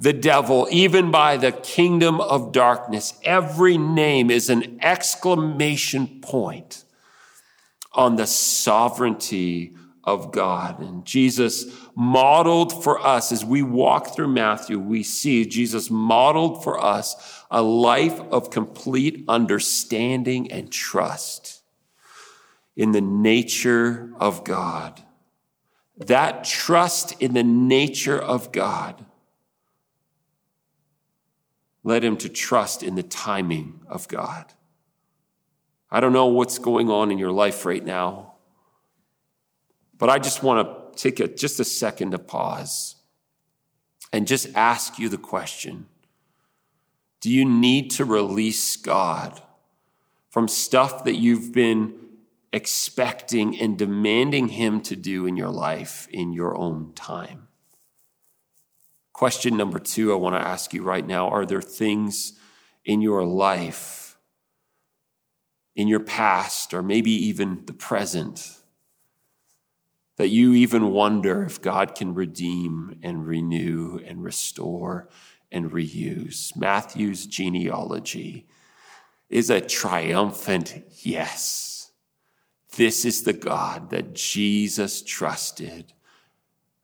the 0.00 0.12
devil, 0.12 0.68
even 0.70 1.10
by 1.10 1.36
the 1.36 1.52
kingdom 1.52 2.20
of 2.20 2.52
darkness. 2.52 3.14
Every 3.24 3.78
name 3.78 4.30
is 4.30 4.48
an 4.50 4.78
exclamation 4.82 6.20
point 6.20 6.84
on 7.92 8.16
the 8.16 8.26
sovereignty 8.26 9.74
of 10.04 10.32
God. 10.32 10.80
And 10.80 11.04
Jesus 11.04 11.66
modeled 11.94 12.82
for 12.82 13.04
us 13.04 13.30
as 13.30 13.44
we 13.44 13.62
walk 13.62 14.14
through 14.14 14.28
Matthew, 14.28 14.78
we 14.78 15.02
see 15.02 15.44
Jesus 15.44 15.90
modeled 15.90 16.64
for 16.64 16.82
us 16.82 17.37
a 17.50 17.62
life 17.62 18.20
of 18.30 18.50
complete 18.50 19.24
understanding 19.28 20.52
and 20.52 20.70
trust 20.70 21.62
in 22.76 22.92
the 22.92 23.00
nature 23.00 24.12
of 24.20 24.44
God. 24.44 25.02
That 25.96 26.44
trust 26.44 27.20
in 27.20 27.34
the 27.34 27.42
nature 27.42 28.18
of 28.18 28.52
God 28.52 29.04
led 31.82 32.04
him 32.04 32.16
to 32.18 32.28
trust 32.28 32.82
in 32.82 32.94
the 32.94 33.02
timing 33.02 33.80
of 33.88 34.06
God. 34.08 34.52
I 35.90 36.00
don't 36.00 36.12
know 36.12 36.26
what's 36.26 36.58
going 36.58 36.90
on 36.90 37.10
in 37.10 37.18
your 37.18 37.32
life 37.32 37.64
right 37.64 37.84
now, 37.84 38.34
but 39.96 40.10
I 40.10 40.18
just 40.18 40.42
want 40.42 40.68
to 40.68 41.02
take 41.02 41.18
a, 41.18 41.28
just 41.28 41.58
a 41.60 41.64
second 41.64 42.10
to 42.10 42.18
pause 42.18 42.96
and 44.12 44.26
just 44.26 44.54
ask 44.54 44.98
you 44.98 45.08
the 45.08 45.18
question 45.18 45.86
Do 47.20 47.30
you 47.30 47.44
need 47.44 47.90
to 47.92 48.04
release 48.04 48.76
God 48.76 49.42
from 50.30 50.46
stuff 50.46 51.04
that 51.04 51.16
you've 51.16 51.52
been 51.52 51.94
expecting 52.52 53.58
and 53.60 53.76
demanding 53.76 54.48
Him 54.48 54.80
to 54.82 54.96
do 54.96 55.26
in 55.26 55.36
your 55.36 55.50
life 55.50 56.06
in 56.10 56.32
your 56.32 56.56
own 56.56 56.92
time? 56.94 57.48
Question 59.12 59.56
number 59.56 59.80
two 59.80 60.12
I 60.12 60.16
want 60.16 60.36
to 60.36 60.46
ask 60.46 60.72
you 60.72 60.82
right 60.84 61.04
now 61.04 61.28
Are 61.28 61.44
there 61.44 61.60
things 61.60 62.38
in 62.84 63.00
your 63.00 63.24
life, 63.24 64.16
in 65.74 65.88
your 65.88 66.00
past, 66.00 66.72
or 66.72 66.82
maybe 66.84 67.10
even 67.10 67.64
the 67.66 67.72
present, 67.72 68.58
that 70.18 70.28
you 70.28 70.52
even 70.52 70.92
wonder 70.92 71.42
if 71.42 71.60
God 71.60 71.96
can 71.96 72.14
redeem 72.14 72.98
and 73.02 73.26
renew 73.26 74.00
and 74.06 74.22
restore 74.22 75.08
and 75.50 75.70
reuse? 75.70 76.56
Matthew's 76.56 77.26
genealogy 77.26 78.46
is 79.28 79.50
a 79.50 79.60
triumphant 79.60 80.82
yes. 81.02 81.90
This 82.76 83.04
is 83.04 83.22
the 83.22 83.32
God 83.32 83.90
that 83.90 84.14
Jesus 84.14 85.02
trusted 85.02 85.92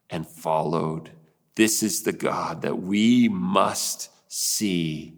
and 0.09 0.27
followed 0.27 1.11
this 1.55 1.81
is 1.81 2.03
the 2.03 2.11
God 2.11 2.61
that 2.61 2.81
we 2.81 3.29
must 3.29 4.09
see 4.27 5.13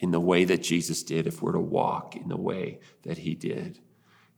in 0.00 0.10
the 0.10 0.20
way 0.20 0.44
that 0.44 0.62
Jesus 0.62 1.02
did 1.02 1.26
if 1.26 1.40
we're 1.40 1.52
to 1.52 1.60
walk 1.60 2.16
in 2.16 2.28
the 2.28 2.36
way 2.36 2.80
that 3.02 3.18
he 3.18 3.34
did. 3.34 3.78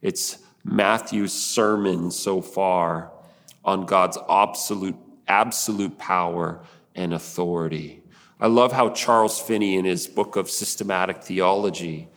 It's 0.01 0.37
Matthew's 0.63 1.33
sermon 1.33 2.11
so 2.11 2.41
far 2.41 3.11
on 3.65 3.85
God's 3.85 4.17
absolute 4.29 4.95
absolute 5.27 5.97
power 5.97 6.63
and 6.93 7.13
authority. 7.13 8.00
I 8.41 8.47
love 8.47 8.71
how 8.71 8.89
Charles 8.89 9.39
Finney, 9.39 9.75
in 9.75 9.85
his 9.85 10.07
book 10.07 10.35
of 10.35 10.49
systematic 10.49 11.23
theology, 11.23 12.07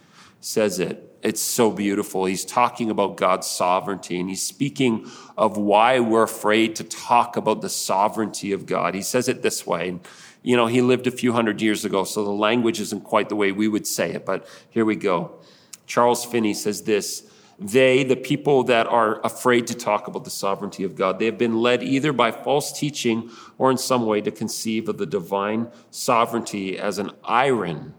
says 0.40 0.80
it. 0.80 1.18
It's 1.22 1.42
so 1.42 1.70
beautiful. 1.70 2.24
He's 2.24 2.46
talking 2.46 2.88
about 2.88 3.18
God's 3.18 3.46
sovereignty 3.46 4.18
and 4.18 4.30
he's 4.30 4.42
speaking 4.42 5.10
of 5.36 5.58
why 5.58 6.00
we're 6.00 6.22
afraid 6.22 6.76
to 6.76 6.84
talk 6.84 7.36
about 7.36 7.60
the 7.60 7.68
sovereignty 7.68 8.52
of 8.52 8.64
God. 8.64 8.94
He 8.94 9.02
says 9.02 9.28
it 9.28 9.42
this 9.42 9.66
way. 9.66 10.00
You 10.42 10.56
know, 10.56 10.66
he 10.66 10.80
lived 10.80 11.06
a 11.06 11.10
few 11.10 11.34
hundred 11.34 11.60
years 11.60 11.84
ago, 11.84 12.04
so 12.04 12.24
the 12.24 12.30
language 12.30 12.80
isn't 12.80 13.04
quite 13.04 13.28
the 13.28 13.36
way 13.36 13.52
we 13.52 13.68
would 13.68 13.86
say 13.86 14.12
it, 14.12 14.24
but 14.24 14.46
here 14.70 14.86
we 14.86 14.96
go. 14.96 15.38
Charles 15.86 16.24
Finney 16.24 16.54
says 16.54 16.82
this 16.82 17.30
they, 17.58 18.02
the 18.02 18.16
people 18.16 18.64
that 18.64 18.86
are 18.86 19.24
afraid 19.24 19.66
to 19.68 19.74
talk 19.74 20.08
about 20.08 20.24
the 20.24 20.30
sovereignty 20.30 20.84
of 20.84 20.96
God, 20.96 21.18
they 21.18 21.26
have 21.26 21.38
been 21.38 21.60
led 21.60 21.82
either 21.82 22.12
by 22.12 22.32
false 22.32 22.72
teaching 22.72 23.30
or 23.58 23.70
in 23.70 23.78
some 23.78 24.06
way 24.06 24.20
to 24.20 24.30
conceive 24.30 24.88
of 24.88 24.98
the 24.98 25.06
divine 25.06 25.68
sovereignty 25.90 26.78
as 26.78 26.98
an 26.98 27.12
iron 27.24 27.94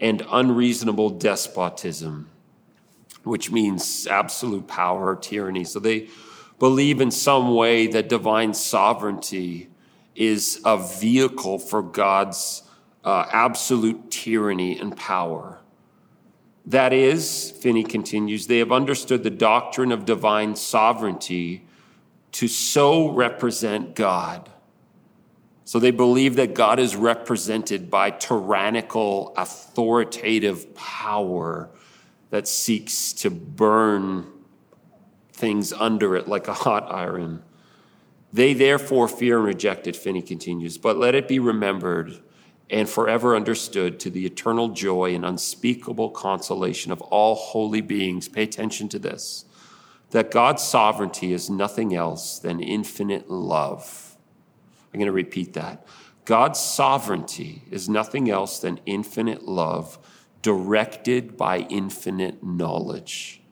and 0.00 0.22
unreasonable 0.30 1.10
despotism, 1.10 2.30
which 3.24 3.50
means 3.50 4.06
absolute 4.06 4.68
power 4.68 5.08
or 5.08 5.16
tyranny. 5.16 5.64
So 5.64 5.80
they 5.80 6.08
believe 6.58 7.00
in 7.00 7.10
some 7.10 7.54
way 7.54 7.88
that 7.88 8.08
divine 8.08 8.54
sovereignty 8.54 9.70
is 10.14 10.60
a 10.64 10.76
vehicle 10.76 11.58
for 11.58 11.82
God's 11.82 12.62
uh, 13.04 13.26
absolute 13.32 14.10
tyranny 14.10 14.78
and 14.78 14.96
power. 14.96 15.58
That 16.66 16.92
is, 16.92 17.50
Finney 17.50 17.84
continues, 17.84 18.46
they 18.46 18.58
have 18.58 18.72
understood 18.72 19.22
the 19.22 19.30
doctrine 19.30 19.92
of 19.92 20.04
divine 20.04 20.56
sovereignty 20.56 21.66
to 22.32 22.48
so 22.48 23.10
represent 23.10 23.94
God. 23.94 24.50
So 25.64 25.78
they 25.78 25.90
believe 25.90 26.36
that 26.36 26.54
God 26.54 26.78
is 26.78 26.96
represented 26.96 27.90
by 27.90 28.10
tyrannical, 28.10 29.34
authoritative 29.36 30.74
power 30.74 31.70
that 32.30 32.48
seeks 32.48 33.12
to 33.14 33.30
burn 33.30 34.26
things 35.32 35.72
under 35.72 36.16
it 36.16 36.28
like 36.28 36.48
a 36.48 36.54
hot 36.54 36.90
iron. 36.92 37.42
They 38.32 38.52
therefore 38.52 39.06
fear 39.06 39.38
and 39.38 39.46
reject 39.46 39.86
it, 39.86 39.96
Finney 39.96 40.22
continues. 40.22 40.76
But 40.76 40.96
let 40.96 41.14
it 41.14 41.28
be 41.28 41.38
remembered 41.38 42.20
and 42.70 42.88
forever 42.88 43.36
understood 43.36 44.00
to 44.00 44.10
the 44.10 44.26
eternal 44.26 44.68
joy 44.68 45.14
and 45.14 45.24
unspeakable 45.24 46.10
consolation 46.10 46.90
of 46.90 47.00
all 47.02 47.34
holy 47.34 47.80
beings. 47.80 48.28
Pay 48.28 48.44
attention 48.44 48.88
to 48.90 48.98
this 48.98 49.44
that 50.10 50.30
God's 50.30 50.62
sovereignty 50.62 51.32
is 51.32 51.50
nothing 51.50 51.92
else 51.92 52.38
than 52.38 52.60
infinite 52.60 53.28
love. 53.28 54.16
I'm 54.92 55.00
going 55.00 55.06
to 55.06 55.12
repeat 55.12 55.54
that. 55.54 55.84
God's 56.24 56.60
sovereignty 56.60 57.62
is 57.68 57.88
nothing 57.88 58.30
else 58.30 58.60
than 58.60 58.80
infinite 58.86 59.42
love 59.42 59.98
directed 60.40 61.36
by 61.36 61.60
infinite 61.68 62.44
knowledge. 62.44 63.42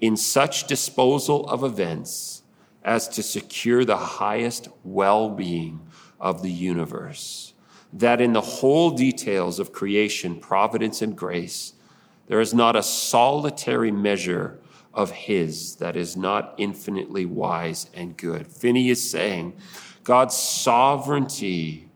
In 0.00 0.16
such 0.16 0.66
disposal 0.66 1.46
of 1.48 1.62
events 1.62 2.42
as 2.82 3.06
to 3.10 3.22
secure 3.22 3.84
the 3.84 3.96
highest 3.96 4.68
well 4.82 5.28
being 5.28 5.80
of 6.18 6.42
the 6.42 6.50
universe 6.50 7.54
that 7.92 8.20
in 8.20 8.32
the 8.32 8.40
whole 8.40 8.90
details 8.90 9.58
of 9.58 9.72
creation, 9.72 10.38
providence, 10.38 11.02
and 11.02 11.16
grace, 11.16 11.74
there 12.26 12.40
is 12.40 12.54
not 12.54 12.76
a 12.76 12.82
solitary 12.82 13.90
measure 13.90 14.60
of 14.94 15.10
His 15.10 15.76
that 15.76 15.96
is 15.96 16.16
not 16.16 16.54
infinitely 16.58 17.26
wise 17.26 17.90
and 17.94 18.16
good. 18.16 18.46
Finney 18.46 18.90
is 18.90 19.10
saying 19.10 19.56
God's 20.04 20.36
sovereignty 20.36 21.88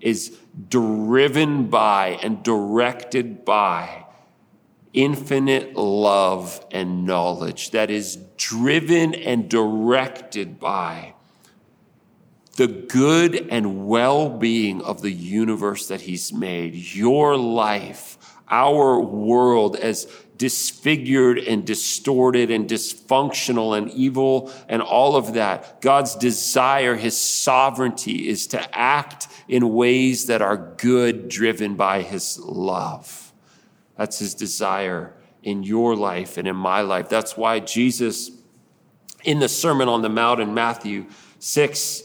is 0.00 0.38
driven 0.68 1.68
by 1.68 2.18
and 2.22 2.42
directed 2.42 3.44
by 3.44 4.04
infinite 4.92 5.74
love 5.74 6.64
and 6.70 7.06
knowledge, 7.06 7.70
that 7.70 7.90
is 7.90 8.16
driven 8.36 9.14
and 9.14 9.48
directed 9.48 10.60
by 10.60 11.11
the 12.56 12.66
good 12.66 13.48
and 13.50 13.86
well 13.86 14.28
being 14.28 14.82
of 14.82 15.02
the 15.02 15.10
universe 15.10 15.88
that 15.88 16.02
He's 16.02 16.32
made, 16.32 16.74
your 16.74 17.36
life, 17.36 18.18
our 18.48 19.00
world 19.00 19.76
as 19.76 20.06
disfigured 20.36 21.38
and 21.38 21.64
distorted 21.64 22.50
and 22.50 22.68
dysfunctional 22.68 23.78
and 23.78 23.90
evil 23.92 24.52
and 24.68 24.82
all 24.82 25.14
of 25.14 25.34
that. 25.34 25.80
God's 25.80 26.16
desire, 26.16 26.96
His 26.96 27.16
sovereignty 27.16 28.28
is 28.28 28.48
to 28.48 28.78
act 28.78 29.28
in 29.48 29.72
ways 29.72 30.26
that 30.26 30.42
are 30.42 30.56
good, 30.56 31.28
driven 31.28 31.76
by 31.76 32.02
His 32.02 32.38
love. 32.40 33.32
That's 33.96 34.18
His 34.18 34.34
desire 34.34 35.14
in 35.42 35.62
your 35.62 35.96
life 35.96 36.36
and 36.36 36.46
in 36.46 36.56
my 36.56 36.80
life. 36.82 37.08
That's 37.08 37.36
why 37.36 37.60
Jesus, 37.60 38.30
in 39.24 39.38
the 39.38 39.48
Sermon 39.48 39.88
on 39.88 40.02
the 40.02 40.08
Mount 40.08 40.40
in 40.40 40.54
Matthew 40.54 41.06
6, 41.38 42.02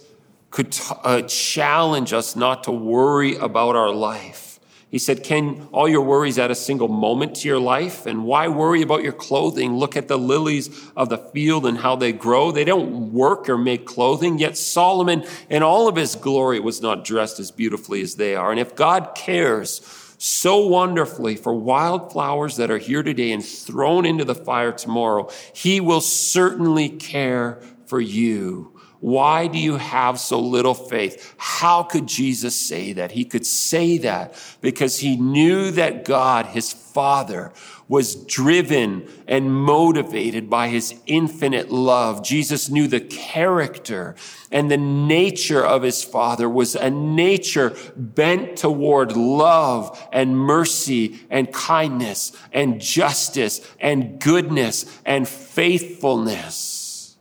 could 0.58 0.76
uh, 1.04 1.22
challenge 1.22 2.14
us 2.14 2.36
not 2.36 2.64
to 2.64 2.72
worry 2.72 3.36
about 3.36 3.76
our 3.76 3.92
life. 3.92 4.60
He 4.90 4.98
said, 4.98 5.24
Can 5.24 5.68
all 5.72 5.88
your 5.88 6.02
worries 6.02 6.40
add 6.40 6.50
a 6.50 6.56
single 6.56 6.88
moment 6.88 7.36
to 7.36 7.48
your 7.48 7.60
life? 7.60 8.08
And 8.08 8.26
why 8.26 8.48
worry 8.48 8.82
about 8.82 9.04
your 9.04 9.14
clothing? 9.14 9.76
Look 9.76 9.96
at 9.96 10.08
the 10.08 10.18
lilies 10.18 10.90
of 10.98 11.10
the 11.10 11.20
field 11.20 11.68
and 11.68 11.78
how 11.78 11.96
they 11.96 12.12
grow. 12.12 12.52
They 12.52 12.64
don't 12.64 13.14
work 13.14 13.48
or 13.50 13.58
make 13.60 13.86
clothing, 13.86 14.40
yet 14.40 14.58
Solomon, 14.58 15.26
in 15.48 15.62
all 15.62 15.88
of 15.88 15.96
his 15.96 16.16
glory, 16.16 16.60
was 16.60 16.82
not 16.82 17.06
dressed 17.06 17.40
as 17.40 17.52
beautifully 17.52 18.02
as 18.02 18.16
they 18.16 18.36
are. 18.36 18.50
And 18.50 18.60
if 18.60 18.76
God 18.76 19.14
cares 19.14 19.82
so 20.18 20.66
wonderfully 20.66 21.36
for 21.36 21.54
wildflowers 21.54 22.56
that 22.56 22.72
are 22.72 22.80
here 22.80 23.04
today 23.04 23.32
and 23.32 23.46
thrown 23.46 24.08
into 24.08 24.26
the 24.26 24.34
fire 24.34 24.72
tomorrow, 24.72 25.30
he 25.54 25.80
will 25.80 26.02
certainly 26.02 26.90
care 26.90 27.62
for 27.86 28.02
you 28.02 28.77
why 29.00 29.48
do 29.48 29.60
you 29.60 29.78
have 29.78 30.20
so 30.20 30.40
little 30.40 30.74
faith? 30.74 31.36
How 31.38 31.84
could 31.84 32.08
Jesus 32.08 32.56
say 32.56 32.94
that? 32.94 33.12
He 33.12 33.26
could 33.26 33.46
say 33.46 33.98
that 34.00 34.34
because 34.62 35.00
he 35.00 35.18
knew 35.18 35.72
that 35.72 36.04
God, 36.04 36.48
his 36.48 36.74
Father, 36.74 37.52
was 37.88 38.16
driven 38.16 39.08
and 39.28 39.54
motivated 39.54 40.50
by 40.50 40.68
his 40.68 40.96
infinite 41.06 41.72
love. 41.72 42.24
Jesus 42.24 42.70
knew 42.70 42.88
the 42.88 43.00
character 43.00 44.16
and 44.52 44.70
the 44.70 44.78
nature 44.78 45.64
of 45.64 45.84
his 45.84 46.04
Father 46.04 46.50
was 46.50 46.76
a 46.76 46.90
nature 46.90 47.76
bent 47.96 48.58
toward 48.58 49.16
love 49.16 50.08
and 50.12 50.38
mercy 50.38 51.20
and 51.30 51.54
kindness 51.54 52.32
and 52.52 52.82
justice 52.82 53.62
and 53.80 54.20
goodness 54.20 55.00
and 55.06 55.28
faithfulness. 55.28 57.16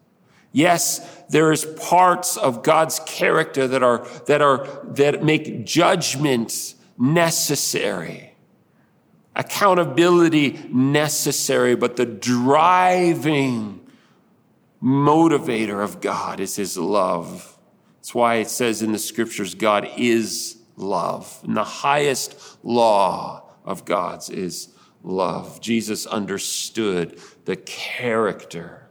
Yes, 0.52 1.15
there 1.28 1.52
is 1.52 1.64
parts 1.64 2.36
of 2.36 2.62
God's 2.62 3.00
character 3.00 3.66
that 3.68 3.82
are, 3.82 4.06
that 4.26 4.42
are, 4.42 4.66
that 4.84 5.24
make 5.24 5.64
judgment 5.64 6.74
necessary. 6.98 8.34
Accountability 9.34 10.68
necessary, 10.72 11.74
but 11.74 11.96
the 11.96 12.06
driving 12.06 13.80
motivator 14.82 15.82
of 15.82 16.00
God 16.00 16.40
is 16.40 16.56
his 16.56 16.78
love. 16.78 17.58
That's 17.98 18.14
why 18.14 18.36
it 18.36 18.48
says 18.48 18.82
in 18.82 18.92
the 18.92 18.98
scriptures, 18.98 19.54
God 19.54 19.88
is 19.96 20.58
love. 20.76 21.40
And 21.44 21.56
the 21.56 21.64
highest 21.64 22.58
law 22.62 23.50
of 23.64 23.84
God's 23.84 24.30
is 24.30 24.68
love. 25.02 25.60
Jesus 25.60 26.06
understood 26.06 27.20
the 27.44 27.56
character 27.56 28.85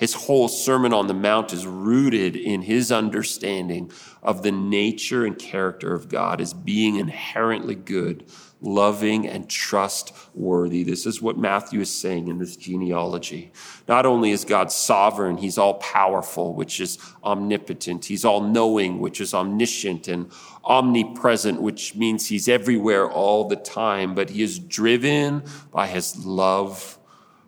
his 0.00 0.14
whole 0.14 0.48
Sermon 0.48 0.94
on 0.94 1.08
the 1.08 1.14
Mount 1.14 1.52
is 1.52 1.66
rooted 1.66 2.34
in 2.34 2.62
his 2.62 2.90
understanding 2.90 3.92
of 4.22 4.42
the 4.42 4.50
nature 4.50 5.26
and 5.26 5.38
character 5.38 5.92
of 5.92 6.08
God 6.08 6.40
as 6.40 6.54
being 6.54 6.96
inherently 6.96 7.74
good, 7.74 8.24
loving, 8.62 9.28
and 9.28 9.46
trustworthy. 9.46 10.84
This 10.84 11.04
is 11.04 11.20
what 11.20 11.36
Matthew 11.36 11.80
is 11.80 11.92
saying 11.92 12.28
in 12.28 12.38
this 12.38 12.56
genealogy. 12.56 13.52
Not 13.88 14.06
only 14.06 14.30
is 14.30 14.46
God 14.46 14.72
sovereign, 14.72 15.36
he's 15.36 15.58
all 15.58 15.74
powerful, 15.74 16.54
which 16.54 16.80
is 16.80 16.96
omnipotent. 17.22 18.06
He's 18.06 18.24
all 18.24 18.40
knowing, 18.40 19.00
which 19.00 19.20
is 19.20 19.34
omniscient, 19.34 20.08
and 20.08 20.32
omnipresent, 20.64 21.60
which 21.60 21.94
means 21.94 22.26
he's 22.26 22.48
everywhere 22.48 23.06
all 23.06 23.48
the 23.48 23.56
time, 23.56 24.14
but 24.14 24.30
he 24.30 24.42
is 24.42 24.58
driven 24.58 25.42
by 25.70 25.88
his 25.88 26.24
love 26.24 26.98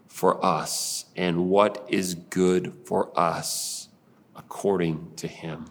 for 0.07 0.45
us 0.45 1.01
and 1.17 1.49
what 1.49 1.85
is 1.89 2.15
good 2.15 2.75
for 2.85 3.19
us 3.19 3.89
according 4.35 5.13
to 5.17 5.27
Him. 5.29 5.67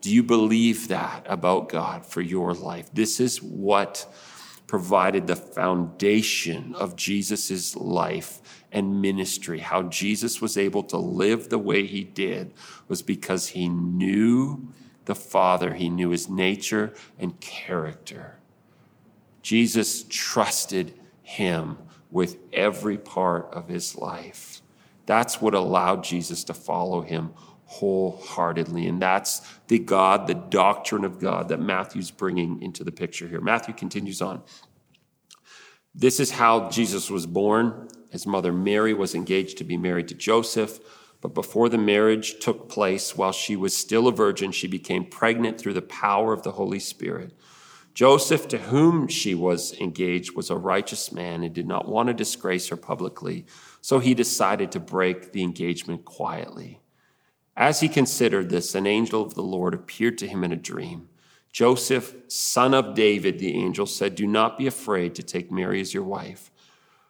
Do 0.00 0.14
you 0.14 0.22
believe 0.22 0.88
that 0.88 1.26
about 1.28 1.68
God 1.68 2.06
for 2.06 2.20
your 2.20 2.54
life? 2.54 2.88
This 2.92 3.20
is 3.20 3.42
what 3.42 4.06
provided 4.68 5.26
the 5.26 5.36
foundation 5.36 6.74
of 6.74 6.94
Jesus' 6.94 7.74
life 7.74 8.40
and 8.70 9.00
ministry. 9.00 9.60
How 9.60 9.82
Jesus 9.84 10.40
was 10.40 10.56
able 10.56 10.82
to 10.84 10.98
live 10.98 11.48
the 11.48 11.58
way 11.58 11.86
he 11.86 12.04
did 12.04 12.52
was 12.86 13.02
because 13.02 13.48
he 13.48 13.68
knew 13.68 14.68
the 15.06 15.14
Father, 15.14 15.72
he 15.72 15.88
knew 15.88 16.10
his 16.10 16.28
nature 16.28 16.92
and 17.18 17.40
character. 17.40 18.38
Jesus 19.42 20.04
trusted 20.08 20.92
him 21.22 21.78
with 22.10 22.38
every 22.52 22.96
part 22.96 23.48
of 23.52 23.68
his 23.68 23.96
life. 23.96 24.62
That's 25.06 25.40
what 25.40 25.54
allowed 25.54 26.04
Jesus 26.04 26.44
to 26.44 26.54
follow 26.54 27.00
him 27.02 27.32
wholeheartedly. 27.64 28.86
And 28.86 29.00
that's 29.00 29.42
the 29.68 29.78
God, 29.78 30.26
the 30.26 30.34
doctrine 30.34 31.04
of 31.04 31.18
God 31.18 31.48
that 31.48 31.60
Matthew's 31.60 32.10
bringing 32.10 32.62
into 32.62 32.82
the 32.82 32.92
picture 32.92 33.28
here. 33.28 33.40
Matthew 33.40 33.74
continues 33.74 34.22
on. 34.22 34.42
This 35.94 36.20
is 36.20 36.30
how 36.30 36.70
Jesus 36.70 37.10
was 37.10 37.26
born. 37.26 37.88
His 38.10 38.26
mother 38.26 38.52
Mary 38.52 38.94
was 38.94 39.14
engaged 39.14 39.58
to 39.58 39.64
be 39.64 39.76
married 39.76 40.08
to 40.08 40.14
Joseph, 40.14 40.78
but 41.20 41.34
before 41.34 41.68
the 41.68 41.78
marriage 41.78 42.38
took 42.38 42.68
place, 42.68 43.16
while 43.16 43.32
she 43.32 43.56
was 43.56 43.76
still 43.76 44.08
a 44.08 44.12
virgin, 44.12 44.52
she 44.52 44.68
became 44.68 45.04
pregnant 45.04 45.58
through 45.58 45.74
the 45.74 45.82
power 45.82 46.32
of 46.32 46.44
the 46.44 46.52
Holy 46.52 46.78
Spirit. 46.78 47.32
Joseph, 47.98 48.46
to 48.46 48.58
whom 48.58 49.08
she 49.08 49.34
was 49.34 49.72
engaged, 49.80 50.36
was 50.36 50.50
a 50.50 50.56
righteous 50.56 51.10
man 51.10 51.42
and 51.42 51.52
did 51.52 51.66
not 51.66 51.88
want 51.88 52.06
to 52.06 52.14
disgrace 52.14 52.68
her 52.68 52.76
publicly, 52.76 53.44
so 53.80 53.98
he 53.98 54.14
decided 54.14 54.70
to 54.70 54.78
break 54.78 55.32
the 55.32 55.42
engagement 55.42 56.04
quietly. 56.04 56.78
As 57.56 57.80
he 57.80 57.88
considered 57.88 58.50
this, 58.50 58.76
an 58.76 58.86
angel 58.86 59.20
of 59.20 59.34
the 59.34 59.42
Lord 59.42 59.74
appeared 59.74 60.16
to 60.18 60.28
him 60.28 60.44
in 60.44 60.52
a 60.52 60.56
dream. 60.56 61.08
Joseph, 61.50 62.14
son 62.28 62.72
of 62.72 62.94
David, 62.94 63.40
the 63.40 63.56
angel 63.56 63.84
said, 63.84 64.14
Do 64.14 64.28
not 64.28 64.56
be 64.56 64.68
afraid 64.68 65.16
to 65.16 65.24
take 65.24 65.50
Mary 65.50 65.80
as 65.80 65.92
your 65.92 66.04
wife, 66.04 66.52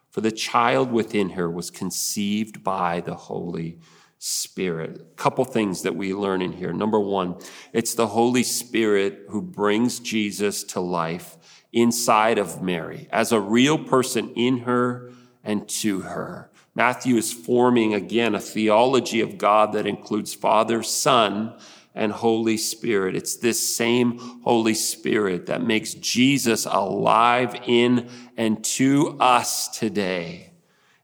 for 0.09 0.21
the 0.21 0.31
child 0.31 0.91
within 0.91 1.29
her 1.29 1.51
was 1.51 1.69
conceived 1.69 2.63
by 2.63 2.99
the 2.99 3.13
Holy 3.13 3.77
Spirit. 4.19 4.99
A 4.99 5.15
couple 5.15 5.45
things 5.45 5.83
that 5.83 5.95
we 5.95 6.13
learn 6.13 6.41
in 6.41 6.51
here. 6.51 6.73
Number 6.73 6.99
one, 6.99 7.35
it's 7.71 7.93
the 7.93 8.07
Holy 8.07 8.43
Spirit 8.43 9.25
who 9.29 9.41
brings 9.41 9.99
Jesus 9.99 10.63
to 10.65 10.81
life 10.81 11.37
inside 11.71 12.37
of 12.37 12.61
Mary 12.61 13.07
as 13.11 13.31
a 13.31 13.39
real 13.39 13.77
person 13.77 14.29
in 14.35 14.59
her 14.59 15.11
and 15.43 15.67
to 15.69 16.01
her. 16.01 16.51
Matthew 16.75 17.15
is 17.15 17.31
forming 17.31 17.93
again 17.93 18.35
a 18.35 18.41
theology 18.41 19.21
of 19.21 19.37
God 19.37 19.73
that 19.73 19.87
includes 19.87 20.33
Father, 20.33 20.83
Son, 20.83 21.53
and 21.95 22.11
Holy 22.11 22.57
Spirit. 22.57 23.15
It's 23.15 23.37
this 23.37 23.75
same 23.75 24.17
Holy 24.43 24.73
Spirit 24.73 25.45
that 25.45 25.63
makes 25.63 25.93
Jesus 25.93 26.65
alive 26.65 27.55
in 27.65 28.09
and 28.37 28.63
to 28.65 29.17
us 29.19 29.69
today. 29.69 30.51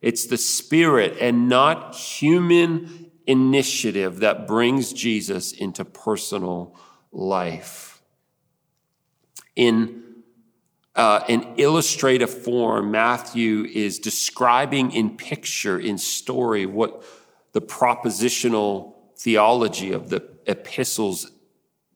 It's 0.01 0.27
the 0.27 0.37
Spirit 0.37 1.17
and 1.19 1.49
not 1.49 1.95
human 1.95 3.04
initiative 3.27 4.19
that 4.19 4.47
brings 4.47 4.93
Jesus 4.93 5.51
into 5.51 5.83
personal 5.85 6.75
life. 7.11 8.01
In 9.55 10.03
uh, 10.95 11.23
an 11.27 11.55
illustrative 11.57 12.29
form, 12.29 12.91
Matthew 12.91 13.65
is 13.65 13.99
describing 13.99 14.91
in 14.91 15.17
picture, 15.17 15.79
in 15.79 15.97
story, 15.97 16.65
what 16.65 17.03
the 17.51 17.61
propositional 17.61 18.93
theology 19.17 19.91
of 19.91 20.09
the 20.09 20.27
epistles 20.45 21.31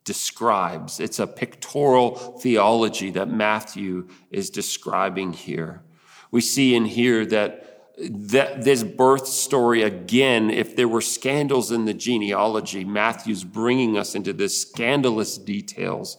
describes. 0.04 1.00
It's 1.00 1.20
a 1.20 1.28
pictorial 1.28 2.40
theology 2.40 3.12
that 3.12 3.30
Matthew 3.30 4.08
is 4.32 4.50
describing 4.50 5.34
here. 5.34 5.84
We 6.32 6.42
see 6.42 6.76
in 6.76 6.86
here 6.86 7.26
that 7.28 7.69
that 8.10 8.64
this 8.64 8.84
birth 8.84 9.28
story 9.28 9.84
again, 9.84 10.50
if 10.50 10.76
there 10.76 10.88
were 10.88 11.02
scandals 11.02 11.72
in 11.72 11.86
the 11.86 11.94
genealogy, 11.94 12.86
Matthew's 12.86 13.44
bringing 13.44 13.98
us 13.98 14.16
into 14.16 14.32
this 14.32 14.62
scandalous 14.62 15.38
details 15.38 16.18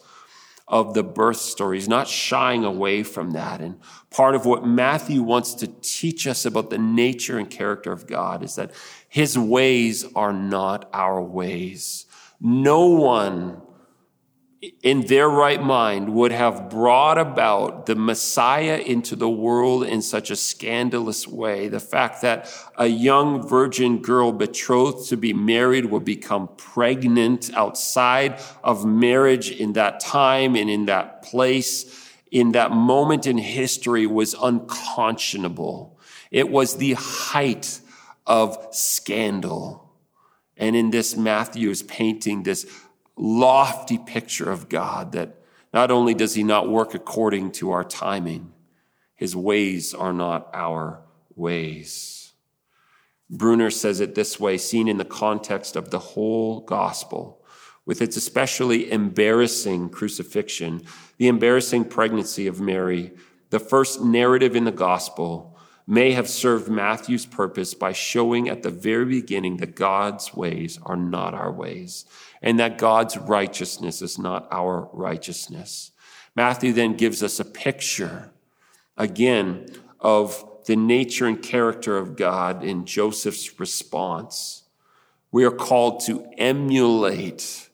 of 0.69 0.95
the 0.95 1.03
birth 1.03 1.39
story. 1.39 1.79
He's 1.79 1.89
not 1.89 2.07
shying 2.07 2.65
away 2.65 3.03
from 3.03 3.33
that. 3.33 3.61
And 3.61 3.81
part 4.11 4.35
of 4.35 4.47
what 4.47 4.65
Matthew 4.65 5.23
wants 5.23 5.55
to 5.55 5.67
teach 5.83 6.27
us 6.27 6.45
about 6.45 6.71
the 6.71 6.79
nature 6.79 7.39
and 7.39 7.51
character 7.51 7.93
of 7.93 8.07
God 8.07 8.45
is 8.45 8.55
that 8.55 8.71
his 9.09 9.37
ways 9.37 10.05
are 10.15 10.33
not 10.33 10.89
our 10.93 11.21
ways. 11.21 12.07
No 12.41 12.87
one 12.87 13.63
in 14.83 15.07
their 15.07 15.29
right 15.29 15.63
mind 15.63 16.13
would 16.13 16.33
have 16.33 16.69
brought 16.69 17.17
about 17.17 17.87
the 17.87 17.95
Messiah 17.95 18.77
into 18.77 19.17
the 19.17 19.29
world 19.29 19.85
in 19.85 20.03
such 20.03 20.31
a 20.31 20.37
scandalous 20.37 21.27
way. 21.27 21.69
The 21.69 21.81
fact 21.81 22.21
that 22.23 22.53
a 22.77 22.87
young 22.87 23.47
virgin 23.47 24.03
girl 24.03 24.33
betrothed 24.33 25.09
to 25.09 25.17
be 25.17 25.33
married 25.33 25.87
would 25.87 26.05
become 26.05 26.49
pregnant 26.59 27.51
outside 27.55 28.39
of 28.63 28.85
marriage 28.85 29.51
in 29.51 29.73
that 29.75 30.01
time 30.01 30.55
and 30.57 30.69
in 30.69 30.85
that 30.87 31.23
place, 31.23 32.11
in 32.31 32.53
that 32.53 32.71
moment 32.71 33.27
in 33.27 33.39
history 33.39 34.07
was 34.07 34.35
unconscionable. 34.35 35.99
It 36.31 36.51
was 36.51 36.77
the 36.77 36.95
height 36.95 37.81
of 38.27 38.59
scandal. 38.73 39.91
And 40.59 40.77
in 40.77 40.91
this, 40.91 41.17
Matthew 41.17 41.71
is 41.71 41.83
painting 41.83 42.43
this 42.43 42.67
lofty 43.21 43.99
picture 43.99 44.51
of 44.51 44.69
God 44.69 45.13
that 45.13 45.37
not 45.75 45.91
only 45.91 46.15
does 46.15 46.35
he 46.35 46.43
not 46.43 46.71
work 46.71 46.95
according 46.95 47.53
to 47.53 47.71
our 47.71 47.85
timing, 47.85 48.53
his 49.15 49.37
ways 49.37 49.93
are 49.93 50.13
not 50.13 50.49
our 50.55 51.03
ways. 51.37 52.33
Bruner 53.29 53.71
says 53.71 54.01
it 54.01 54.15
this 54.15 54.41
way, 54.41 54.57
seen 54.57 54.89
in 54.89 54.97
the 54.97 55.05
context 55.05 55.77
of 55.77 55.91
the 55.91 55.99
whole 55.99 56.63
gospel, 56.63 57.45
with 57.85 58.01
its 58.01 58.17
especially 58.17 58.91
embarrassing 58.91 59.91
crucifixion, 59.91 60.83
the 61.19 61.29
embarrassing 61.29 61.85
pregnancy 61.85 62.47
of 62.47 62.61
Mary, 62.61 63.13
the 63.51 63.61
first 63.61 64.01
narrative 64.01 64.57
in 64.57 64.65
the 64.65 64.73
gospel 64.73 65.59
may 65.87 66.13
have 66.13 66.29
served 66.29 66.69
Matthew's 66.69 67.27
purpose 67.27 67.75
by 67.75 67.93
showing 67.93 68.49
at 68.49 68.63
the 68.63 68.71
very 68.71 69.05
beginning 69.05 69.59
that 69.59 69.75
God's 69.75 70.35
ways 70.35 70.79
are 70.83 70.97
not 70.97 71.35
our 71.35 71.53
ways 71.53 72.07
and 72.43 72.59
that 72.59 72.79
God's 72.79 73.17
righteousness 73.17 74.03
is 74.03 74.19
not 74.19 74.49
our 74.51 74.89
righteousness. 74.93 75.93
Matthew 76.35 76.73
then 76.73 76.95
gives 76.95 77.23
us 77.23 77.41
a 77.41 77.45
picture 77.45 78.31
again 78.97 79.67
of 79.99 80.45
the 80.67 80.77
nature 80.77 81.27
and 81.27 81.43
character 81.43 81.99
of 81.99 82.17
God 82.17 82.63
in 82.63 82.85
Joseph's 82.85 83.59
response. 83.59 84.65
We 85.33 85.45
are 85.45 85.51
called 85.51 86.01
to 86.07 86.27
emulate 86.39 87.71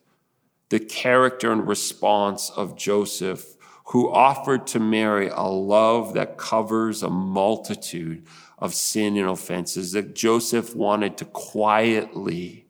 the 0.69 0.79
character 0.79 1.51
and 1.51 1.67
response 1.67 2.49
of 2.49 2.75
Joseph, 2.75 3.55
who 3.85 4.11
offered 4.11 4.67
to 4.67 4.79
Mary 4.79 5.29
a 5.29 5.43
love 5.43 6.13
that 6.13 6.37
covers 6.37 7.03
a 7.03 7.09
multitude 7.09 8.25
of 8.59 8.73
sin 8.73 9.17
and 9.17 9.29
offenses, 9.29 9.93
that 9.93 10.13
Joseph 10.13 10.75
wanted 10.75 11.17
to 11.17 11.25
quietly 11.25 12.66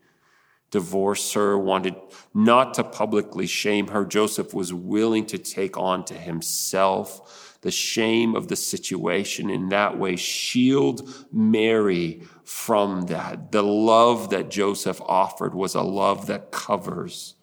divorce 0.71 1.33
her, 1.33 1.57
wanted 1.57 1.95
not 2.33 2.73
to 2.75 2.83
publicly 2.83 3.47
shame 3.47 3.87
her. 3.87 4.05
Joseph 4.05 4.53
was 4.53 4.73
willing 4.73 5.25
to 5.27 5.37
take 5.37 5.77
on 5.77 6.03
to 6.05 6.13
himself 6.13 7.57
the 7.61 7.71
shame 7.71 8.35
of 8.35 8.47
the 8.47 8.55
situation 8.55 9.49
in 9.49 9.69
that 9.69 9.97
way, 9.97 10.15
shield 10.15 11.27
Mary 11.31 12.21
from 12.43 13.03
that. 13.07 13.51
The 13.51 13.63
love 13.63 14.29
that 14.29 14.49
Joseph 14.49 15.01
offered 15.01 15.55
was 15.55 15.75
a 15.75 15.81
love 15.81 16.27
that 16.27 16.51
covers. 16.51 17.35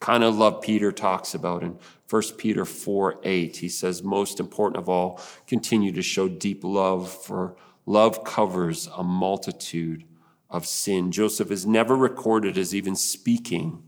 Kind 0.00 0.24
of 0.24 0.36
love 0.36 0.62
Peter 0.62 0.90
talks 0.90 1.34
about 1.34 1.62
in 1.62 1.78
1 2.10 2.22
Peter 2.36 2.64
4 2.64 3.20
8. 3.22 3.56
He 3.56 3.68
says, 3.68 4.02
most 4.02 4.40
important 4.40 4.78
of 4.78 4.88
all, 4.88 5.20
continue 5.46 5.92
to 5.92 6.02
show 6.02 6.28
deep 6.28 6.64
love, 6.64 7.10
for 7.10 7.56
love 7.86 8.24
covers 8.24 8.88
a 8.96 9.04
multitude 9.04 10.04
of 10.52 10.66
sin. 10.66 11.10
Joseph 11.10 11.50
is 11.50 11.66
never 11.66 11.96
recorded 11.96 12.58
as 12.58 12.74
even 12.74 12.94
speaking 12.94 13.82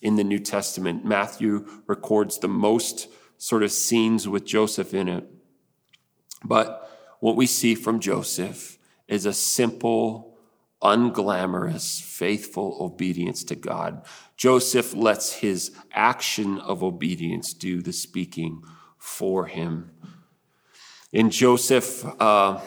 in 0.00 0.14
the 0.14 0.24
New 0.24 0.38
Testament. 0.38 1.04
Matthew 1.04 1.66
records 1.86 2.38
the 2.38 2.48
most 2.48 3.08
sort 3.36 3.64
of 3.64 3.72
scenes 3.72 4.28
with 4.28 4.46
Joseph 4.46 4.94
in 4.94 5.08
it. 5.08 5.28
But 6.44 6.88
what 7.20 7.36
we 7.36 7.46
see 7.46 7.74
from 7.74 7.98
Joseph 7.98 8.78
is 9.08 9.26
a 9.26 9.32
simple, 9.32 10.38
unglamorous, 10.80 12.00
faithful 12.00 12.78
obedience 12.80 13.42
to 13.44 13.56
God. 13.56 14.06
Joseph 14.36 14.94
lets 14.94 15.32
his 15.34 15.72
action 15.92 16.60
of 16.60 16.84
obedience 16.84 17.52
do 17.52 17.82
the 17.82 17.92
speaking 17.92 18.62
for 18.96 19.46
him. 19.46 19.90
In 21.12 21.30
Joseph, 21.30 22.04
uh, 22.20 22.60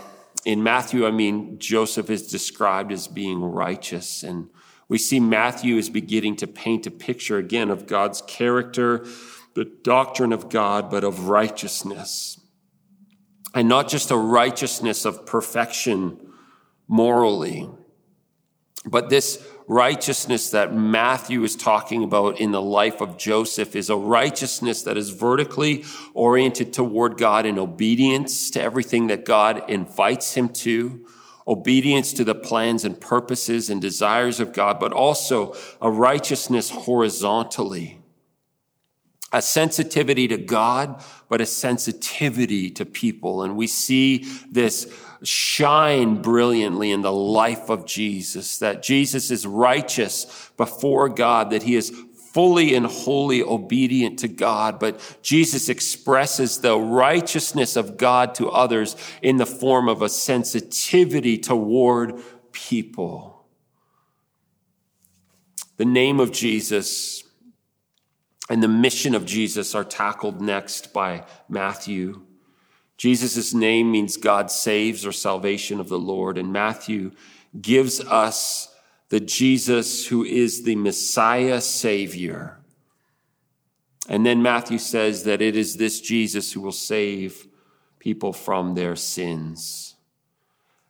in 0.45 0.63
Matthew, 0.63 1.05
I 1.05 1.11
mean, 1.11 1.59
Joseph 1.59 2.09
is 2.09 2.27
described 2.27 2.91
as 2.91 3.07
being 3.07 3.41
righteous. 3.41 4.23
And 4.23 4.49
we 4.87 4.97
see 4.97 5.19
Matthew 5.19 5.77
is 5.77 5.89
beginning 5.89 6.37
to 6.37 6.47
paint 6.47 6.87
a 6.87 6.91
picture 6.91 7.37
again 7.37 7.69
of 7.69 7.87
God's 7.87 8.21
character, 8.21 9.05
the 9.53 9.65
doctrine 9.65 10.31
of 10.33 10.49
God, 10.49 10.89
but 10.89 11.03
of 11.03 11.27
righteousness. 11.29 12.39
and 13.53 13.67
not 13.67 13.89
just 13.89 14.11
a 14.11 14.17
righteousness 14.17 15.05
of 15.05 15.25
perfection 15.25 16.19
morally, 16.87 17.69
but 18.85 19.09
this 19.09 19.45
righteousness 19.69 20.49
that 20.49 20.73
Matthew 20.73 21.43
is 21.43 21.55
talking 21.55 22.03
about 22.03 22.41
in 22.41 22.51
the 22.51 22.61
life 22.61 23.01
of 23.01 23.19
Joseph 23.19 23.75
is 23.75 23.91
a 23.91 23.95
righteousness 23.95 24.81
that 24.81 24.97
is 24.97 25.11
vertically 25.11 25.85
oriented 26.15 26.73
toward 26.73 27.19
God 27.19 27.45
in 27.45 27.59
obedience 27.59 28.49
to 28.49 28.61
everything 28.61 29.07
that 29.07 29.25
God 29.25 29.69
invites 29.69 30.33
him 30.33 30.49
to, 30.49 31.05
obedience 31.47 32.13
to 32.13 32.23
the 32.23 32.33
plans 32.33 32.83
and 32.83 32.99
purposes 32.99 33.69
and 33.69 33.79
desires 33.79 34.39
of 34.39 34.53
God, 34.53 34.79
but 34.79 34.91
also 34.91 35.55
a 35.79 35.91
righteousness 35.91 36.71
horizontally 36.71 37.99
a 39.31 39.41
sensitivity 39.41 40.27
to 40.27 40.37
God, 40.37 41.03
but 41.27 41.39
a 41.39 41.45
sensitivity 41.45 42.71
to 42.71 42.85
people. 42.85 43.43
And 43.43 43.55
we 43.55 43.67
see 43.67 44.25
this 44.49 44.91
shine 45.23 46.21
brilliantly 46.21 46.91
in 46.91 47.01
the 47.01 47.11
life 47.11 47.69
of 47.69 47.85
Jesus, 47.85 48.57
that 48.59 48.83
Jesus 48.83 49.31
is 49.31 49.45
righteous 49.45 50.51
before 50.57 51.09
God, 51.09 51.49
that 51.51 51.63
he 51.63 51.75
is 51.75 51.93
fully 52.33 52.75
and 52.75 52.85
wholly 52.85 53.41
obedient 53.41 54.19
to 54.19 54.27
God, 54.27 54.79
but 54.79 55.19
Jesus 55.21 55.67
expresses 55.67 56.59
the 56.59 56.77
righteousness 56.77 57.75
of 57.75 57.97
God 57.97 58.35
to 58.35 58.49
others 58.49 58.95
in 59.21 59.37
the 59.37 59.45
form 59.45 59.89
of 59.89 60.01
a 60.01 60.09
sensitivity 60.09 61.37
toward 61.37 62.21
people. 62.51 63.45
The 65.77 65.85
name 65.85 66.19
of 66.19 66.31
Jesus 66.31 67.23
and 68.49 68.61
the 68.61 68.67
mission 68.67 69.15
of 69.15 69.25
Jesus 69.25 69.73
are 69.73 69.83
tackled 69.83 70.41
next 70.41 70.93
by 70.93 71.25
Matthew. 71.47 72.25
Jesus' 72.99 73.53
name 73.53 73.91
means 73.91 74.17
God 74.17 74.51
saves 74.51 75.05
or 75.05 75.13
salvation 75.13 75.79
of 75.79 75.87
the 75.87 75.97
Lord. 75.97 76.37
And 76.37 76.51
Matthew 76.51 77.11
gives 77.59 78.01
us 78.01 78.75
the 79.07 79.21
Jesus 79.21 80.07
who 80.07 80.25
is 80.25 80.63
the 80.63 80.75
Messiah 80.75 81.61
Savior. 81.61 82.59
And 84.09 84.25
then 84.25 84.41
Matthew 84.41 84.79
says 84.79 85.23
that 85.23 85.41
it 85.41 85.55
is 85.55 85.77
this 85.77 86.01
Jesus 86.01 86.51
who 86.51 86.59
will 86.59 86.73
save 86.73 87.47
people 87.99 88.33
from 88.33 88.75
their 88.75 88.97
sins. 88.97 89.95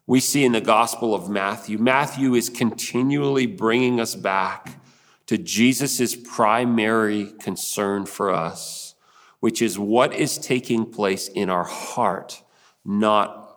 We 0.07 0.19
see 0.19 0.43
in 0.43 0.53
the 0.53 0.61
Gospel 0.61 1.13
of 1.13 1.29
Matthew, 1.29 1.77
Matthew 1.77 2.33
is 2.33 2.49
continually 2.49 3.45
bringing 3.45 3.99
us 3.99 4.15
back 4.15 4.81
to 5.27 5.37
Jesus' 5.37 6.15
primary 6.15 7.33
concern 7.39 8.07
for 8.07 8.33
us, 8.33 8.88
which 9.39 9.61
is 9.61 9.79
what 9.79 10.13
is 10.13 10.37
taking 10.37 10.85
place 10.85 11.27
in 11.27 11.49
our 11.49 11.63
heart, 11.63 12.43
not 12.83 13.49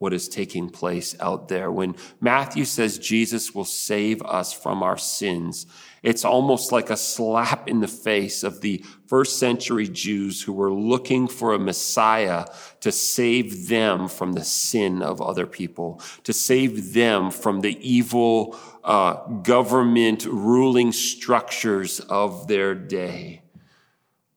what 0.00 0.14
is 0.14 0.28
taking 0.28 0.70
place 0.70 1.14
out 1.20 1.48
there. 1.48 1.70
When 1.70 1.94
Matthew 2.22 2.64
says 2.64 2.98
Jesus 2.98 3.54
will 3.54 3.66
save 3.66 4.22
us 4.22 4.50
from 4.50 4.82
our 4.82 4.96
sins, 4.96 5.66
it's 6.02 6.24
almost 6.24 6.72
like 6.72 6.88
a 6.88 6.96
slap 6.96 7.68
in 7.68 7.80
the 7.80 7.88
face 7.88 8.42
of 8.42 8.62
the 8.62 8.82
first 9.06 9.38
century 9.38 9.86
Jews 9.86 10.40
who 10.40 10.54
were 10.54 10.72
looking 10.72 11.28
for 11.28 11.52
a 11.52 11.58
Messiah 11.58 12.46
to 12.80 12.90
save 12.90 13.68
them 13.68 14.08
from 14.08 14.32
the 14.32 14.44
sin 14.44 15.02
of 15.02 15.20
other 15.20 15.46
people, 15.46 16.00
to 16.24 16.32
save 16.32 16.94
them 16.94 17.30
from 17.30 17.60
the 17.60 17.76
evil 17.86 18.56
uh, 18.82 19.16
government 19.42 20.24
ruling 20.24 20.92
structures 20.92 22.00
of 22.00 22.48
their 22.48 22.74
day. 22.74 23.39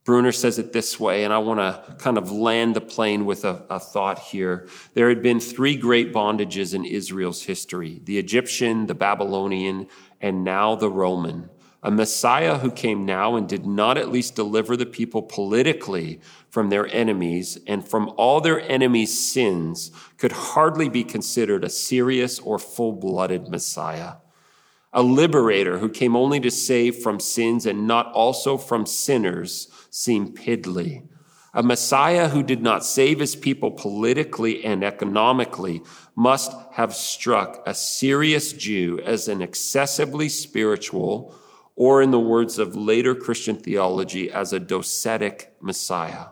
Bruner 0.03 0.33
says 0.33 0.59
it 0.59 0.73
this 0.73 0.99
way, 0.99 1.23
and 1.23 1.31
I 1.31 1.37
want 1.37 1.59
to 1.59 1.95
kind 1.95 2.17
of 2.17 2.29
land 2.29 2.75
the 2.75 2.81
plane 2.81 3.25
with 3.25 3.45
a, 3.45 3.63
a, 3.69 3.79
thought 3.79 4.19
here. 4.19 4.67
There 4.95 5.07
had 5.07 5.21
been 5.21 5.39
three 5.39 5.77
great 5.77 6.11
bondages 6.11 6.73
in 6.73 6.83
Israel's 6.83 7.43
history 7.43 8.01
the 8.03 8.17
Egyptian, 8.17 8.87
the 8.87 8.95
Babylonian, 8.95 9.87
and 10.19 10.43
now 10.43 10.75
the 10.75 10.89
Roman. 10.89 11.49
A 11.85 11.91
Messiah 11.91 12.57
who 12.57 12.71
came 12.71 13.05
now 13.05 13.35
and 13.35 13.47
did 13.47 13.65
not 13.65 13.97
at 13.97 14.11
least 14.11 14.35
deliver 14.35 14.77
the 14.77 14.85
people 14.85 15.21
politically 15.21 16.21
from 16.49 16.69
their 16.69 16.87
enemies 16.87 17.57
and 17.67 17.85
from 17.85 18.13
all 18.15 18.39
their 18.39 18.61
enemies' 18.69 19.31
sins 19.31 19.91
could 20.17 20.31
hardly 20.31 20.87
be 20.87 21.03
considered 21.03 21.63
a 21.63 21.69
serious 21.69 22.39
or 22.39 22.57
full 22.57 22.93
blooded 22.93 23.49
Messiah 23.49 24.13
a 24.93 25.01
liberator 25.01 25.79
who 25.79 25.89
came 25.89 26.15
only 26.15 26.39
to 26.39 26.51
save 26.51 26.97
from 26.97 27.19
sins 27.19 27.65
and 27.65 27.87
not 27.87 28.11
also 28.13 28.57
from 28.57 28.85
sinners 28.85 29.67
seem 29.93 30.33
piddly. 30.33 31.07
A 31.53 31.61
Messiah 31.61 32.29
who 32.29 32.41
did 32.41 32.63
not 32.63 32.83
save 32.83 33.19
his 33.19 33.35
people 33.35 33.69
politically 33.69 34.65
and 34.65 34.83
economically 34.83 35.83
must 36.15 36.51
have 36.71 36.95
struck 36.95 37.61
a 37.67 37.75
serious 37.75 38.53
Jew 38.53 38.99
as 39.05 39.27
an 39.27 39.39
excessively 39.43 40.29
spiritual, 40.29 41.35
or 41.75 42.01
in 42.01 42.09
the 42.09 42.19
words 42.19 42.57
of 42.57 42.75
later 42.75 43.13
Christian 43.13 43.55
theology, 43.55 44.31
as 44.31 44.51
a 44.51 44.59
docetic 44.59 45.53
Messiah. 45.61 46.29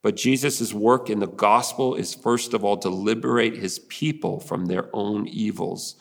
But 0.00 0.14
Jesus' 0.14 0.72
work 0.72 1.10
in 1.10 1.18
the 1.18 1.26
gospel 1.26 1.96
is 1.96 2.14
first 2.14 2.54
of 2.54 2.64
all 2.64 2.76
to 2.78 2.88
liberate 2.88 3.56
his 3.56 3.80
people 3.80 4.38
from 4.38 4.66
their 4.66 4.88
own 4.94 5.26
evils 5.26 5.96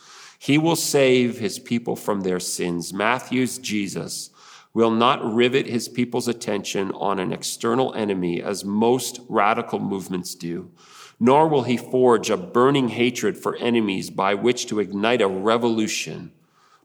he 0.45 0.59
will 0.59 0.75
save 0.75 1.39
his 1.39 1.57
people 1.57 1.95
from 1.95 2.21
their 2.21 2.39
sins. 2.39 2.93
Matthew's 2.93 3.57
Jesus 3.57 4.29
will 4.75 4.91
not 4.91 5.33
rivet 5.33 5.65
his 5.65 5.87
people's 5.87 6.27
attention 6.27 6.91
on 6.91 7.17
an 7.17 7.31
external 7.31 7.93
enemy 7.95 8.43
as 8.43 8.65
most 8.65 9.21
radical 9.29 9.79
movements 9.79 10.35
do, 10.35 10.69
nor 11.17 11.47
will 11.47 11.63
he 11.63 11.77
forge 11.77 12.29
a 12.29 12.35
burning 12.35 12.89
hatred 12.89 13.37
for 13.37 13.55
enemies 13.55 14.09
by 14.09 14.33
which 14.33 14.67
to 14.67 14.81
ignite 14.81 15.21
a 15.21 15.27
revolution. 15.27 16.29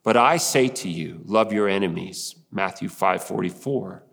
But 0.04 0.16
I 0.16 0.36
say 0.36 0.68
to 0.68 0.88
you, 0.88 1.20
love 1.24 1.52
your 1.52 1.68
enemies. 1.68 2.36
Matthew 2.52 2.88
5:44. 2.88 4.04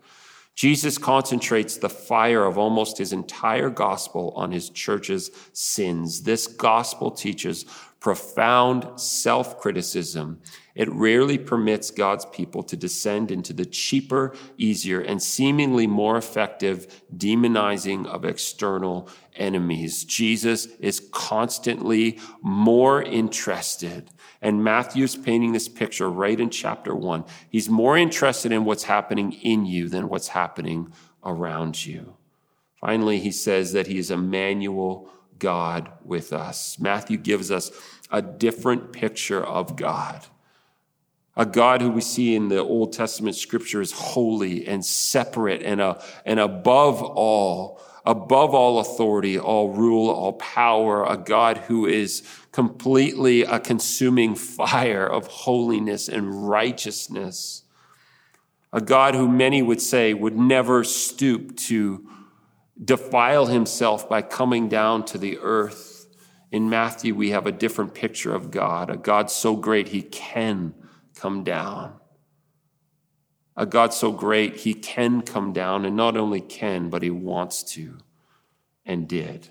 Jesus 0.56 0.98
concentrates 0.98 1.76
the 1.76 1.88
fire 1.88 2.44
of 2.44 2.58
almost 2.58 2.98
his 2.98 3.12
entire 3.12 3.70
gospel 3.70 4.32
on 4.34 4.50
his 4.50 4.70
church's 4.70 5.30
sins. 5.52 6.24
This 6.24 6.48
gospel 6.48 7.12
teaches 7.12 7.64
profound 8.00 9.00
self 9.00 9.60
criticism. 9.60 10.40
It 10.78 10.90
rarely 10.90 11.36
permits 11.36 11.90
God's 11.90 12.24
people 12.24 12.62
to 12.62 12.76
descend 12.76 13.30
into 13.30 13.52
the 13.52 13.66
cheaper, 13.66 14.34
easier, 14.56 15.00
and 15.00 15.22
seemingly 15.22 15.86
more 15.86 16.16
effective 16.16 17.04
demonizing 17.14 18.06
of 18.06 18.24
external 18.24 19.10
enemies. 19.36 20.04
Jesus 20.04 20.66
is 20.80 21.06
constantly 21.12 22.18
more 22.40 23.02
interested 23.02 24.10
and 24.40 24.62
Matthew's 24.62 25.16
painting 25.16 25.52
this 25.52 25.68
picture 25.68 26.08
right 26.08 26.38
in 26.38 26.50
chapter 26.50 26.94
one. 26.94 27.24
He's 27.50 27.68
more 27.68 27.96
interested 27.96 28.52
in 28.52 28.64
what's 28.64 28.84
happening 28.84 29.32
in 29.32 29.66
you 29.66 29.88
than 29.88 30.08
what's 30.08 30.28
happening 30.28 30.92
around 31.24 31.84
you. 31.84 32.14
Finally, 32.80 33.18
he 33.18 33.32
says 33.32 33.72
that 33.72 33.88
he 33.88 33.98
is 33.98 34.10
Emmanuel, 34.10 35.10
God 35.38 35.90
with 36.04 36.32
us. 36.32 36.78
Matthew 36.78 37.16
gives 37.16 37.50
us 37.50 37.72
a 38.10 38.22
different 38.22 38.92
picture 38.92 39.44
of 39.44 39.76
God. 39.76 40.26
A 41.38 41.46
God 41.46 41.80
who 41.80 41.90
we 41.92 42.00
see 42.00 42.34
in 42.34 42.48
the 42.48 42.58
Old 42.58 42.92
Testament 42.92 43.36
scripture 43.36 43.80
is 43.80 43.92
holy 43.92 44.66
and 44.66 44.84
separate 44.84 45.62
and, 45.62 45.80
a, 45.80 46.02
and 46.26 46.40
above 46.40 47.00
all, 47.00 47.80
above 48.04 48.54
all 48.54 48.80
authority, 48.80 49.38
all 49.38 49.70
rule, 49.70 50.10
all 50.10 50.32
power, 50.32 51.04
a 51.04 51.16
God 51.16 51.58
who 51.58 51.86
is 51.86 52.24
completely 52.50 53.42
a 53.42 53.60
consuming 53.60 54.34
fire 54.34 55.06
of 55.06 55.28
holiness 55.28 56.08
and 56.08 56.48
righteousness. 56.48 57.62
A 58.72 58.80
God 58.80 59.14
who 59.14 59.28
many 59.28 59.62
would 59.62 59.80
say 59.80 60.14
would 60.14 60.36
never 60.36 60.82
stoop 60.82 61.56
to 61.56 62.04
defile 62.84 63.46
himself 63.46 64.08
by 64.08 64.22
coming 64.22 64.68
down 64.68 65.04
to 65.04 65.18
the 65.18 65.38
earth. 65.38 66.08
In 66.50 66.68
Matthew, 66.68 67.14
we 67.14 67.30
have 67.30 67.46
a 67.46 67.52
different 67.52 67.94
picture 67.94 68.34
of 68.34 68.50
God, 68.50 68.90
a 68.90 68.96
God 68.96 69.30
so 69.30 69.54
great 69.54 69.88
he 69.88 70.02
can 70.02 70.74
come 71.18 71.44
down. 71.44 71.94
A 73.56 73.66
God 73.66 73.92
so 73.92 74.12
great 74.12 74.58
he 74.58 74.72
can 74.72 75.22
come 75.22 75.52
down, 75.52 75.84
and 75.84 75.96
not 75.96 76.16
only 76.16 76.40
can, 76.40 76.88
but 76.90 77.02
he 77.02 77.10
wants 77.10 77.62
to 77.74 77.98
and 78.86 79.08
did. 79.08 79.48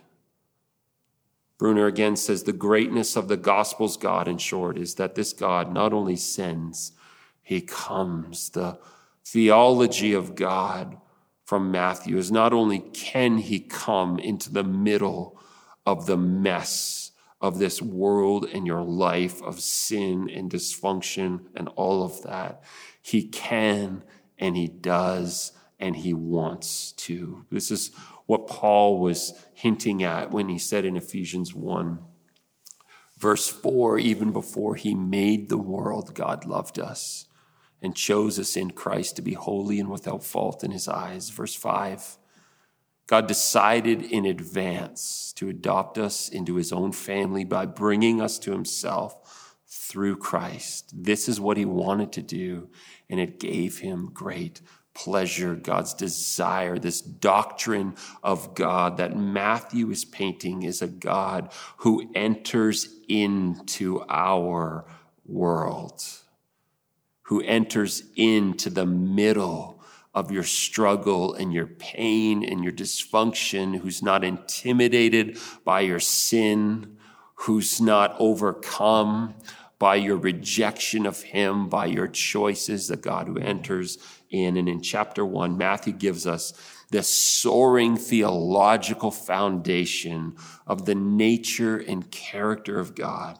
Bruner 1.58 1.88
again 1.88 2.16
says 2.16 2.44
the 2.44 2.54
greatness 2.54 3.16
of 3.16 3.28
the 3.28 3.38
gospel's 3.38 3.98
God, 3.98 4.28
in 4.28 4.38
short, 4.38 4.78
is 4.78 4.96
that 4.96 5.16
this 5.16 5.34
God 5.34 5.74
not 5.74 5.92
only 5.92 6.16
sends, 6.16 6.94
he 7.42 7.62
comes. 7.62 8.50
The 8.52 8.80
theology 9.26 10.14
of 10.14 10.36
God 10.36 10.98
from 11.44 11.72
Matthew 11.72 12.18
is 12.18 12.32
not 12.32 12.54
only 12.54 12.80
can 12.80 13.38
he 13.40 13.60
come 13.60 14.20
into 14.20 14.52
the 14.52 14.64
middle 14.64 15.40
of 15.86 16.06
the 16.06 16.18
mess 16.18 17.07
of 17.40 17.60
this 17.60 17.82
world 17.82 18.46
and 18.52 18.66
your 18.66 18.82
life 18.82 19.42
of 19.44 19.60
sin 19.60 20.30
and 20.30 20.52
dysfunction 20.52 21.46
and 21.56 21.68
all 21.70 22.04
of 22.04 22.22
that, 22.24 22.64
he 23.02 23.28
can 23.28 24.04
and 24.38 24.58
he 24.58 24.68
does 24.68 25.52
and 25.80 25.98
he 25.98 26.14
wants 26.14 26.92
to. 26.94 27.46
This 27.52 27.70
is 27.70 27.92
what 28.26 28.48
Paul 28.48 29.00
was 29.00 29.34
hinting 29.54 30.04
at 30.04 30.32
when 30.32 30.50
he 30.50 30.58
said 30.58 30.84
in 30.84 30.98
Ephesians 30.98 31.54
1, 31.54 32.00
verse 33.18 33.48
4 33.48 34.00
even 34.00 34.32
before 34.32 34.76
he 34.76 34.96
made 34.96 35.50
the 35.50 35.58
world, 35.58 36.16
God 36.16 36.46
loved 36.46 36.80
us 36.80 37.28
and 37.82 37.96
chose 37.96 38.40
us 38.40 38.58
in 38.58 38.72
Christ 38.72 39.16
to 39.16 39.22
be 39.22 39.34
holy 39.34 39.80
and 39.80 39.90
without 39.90 40.24
fault 40.24 40.64
in 40.64 40.72
his 40.72 40.88
eyes. 40.88 41.30
Verse 41.30 41.54
5 41.54 42.18
God 43.08 43.28
decided 43.28 44.04
in 44.04 44.26
advance 44.26 45.34
to 45.38 45.48
adopt 45.48 45.98
us 45.98 46.28
into 46.28 46.56
his 46.56 46.74
own 46.74 46.92
family 46.92 47.46
by 47.46 47.66
bringing 47.66 48.22
us 48.22 48.38
to 48.40 48.52
himself 48.52 49.56
through 49.66 50.18
Christ. 50.18 50.94
This 50.94 51.30
is 51.30 51.40
what 51.40 51.58
he 51.58 51.66
wanted 51.66 52.12
to 52.14 52.22
do, 52.22 52.70
and 53.10 53.20
it 53.20 53.40
gave 53.40 53.80
him 53.80 54.12
great 54.14 54.62
pleasure, 54.94 55.56
God's 55.56 55.94
desire, 55.94 56.80
this 56.80 57.02
doctrine 57.02 57.96
of 58.24 58.56
God 58.56 58.98
that 58.98 59.16
Matthew 59.16 59.92
is 59.92 60.04
painting 60.04 60.64
is 60.64 60.82
a 60.82 60.88
God 60.88 61.54
who 61.78 62.10
enters 62.16 62.90
into 63.08 64.04
our 64.10 64.86
world, 65.24 66.04
who 67.24 67.42
enters 67.42 68.04
into 68.16 68.70
the 68.72 68.88
middle 68.88 69.77
of 70.14 70.32
your 70.32 70.44
struggle 70.44 71.34
and 71.34 71.54
your 71.54 71.68
pain 71.68 72.44
and 72.44 72.64
your 72.64 72.74
dysfunction, 72.74 73.80
who's 73.80 74.02
not 74.02 74.24
intimidated 74.24 75.38
by 75.64 75.82
your 75.82 76.00
sin, 76.00 76.98
who's 77.36 77.80
not 77.80 78.16
overcome 78.20 79.36
by 79.80 79.96
your 79.96 80.18
rejection 80.18 81.06
of 81.06 81.22
him, 81.22 81.70
by 81.70 81.86
your 81.86 82.08
choices, 82.08 82.88
the 82.88 82.98
God 82.98 83.28
who 83.28 83.38
enters 83.38 84.00
in. 84.30 84.58
And 84.58 84.68
in 84.68 84.82
chapter 84.82 85.24
one, 85.26 85.58
Matthew 85.58 85.94
gives 85.94 86.26
us 86.26 86.54
this 86.90 87.08
soaring 87.08 87.98
theological 87.98 89.12
foundation 89.12 90.36
of 90.66 90.86
the 90.86 90.96
nature 90.96 91.78
and 91.78 92.10
character 92.10 92.80
of 92.80 92.96
God. 92.96 93.38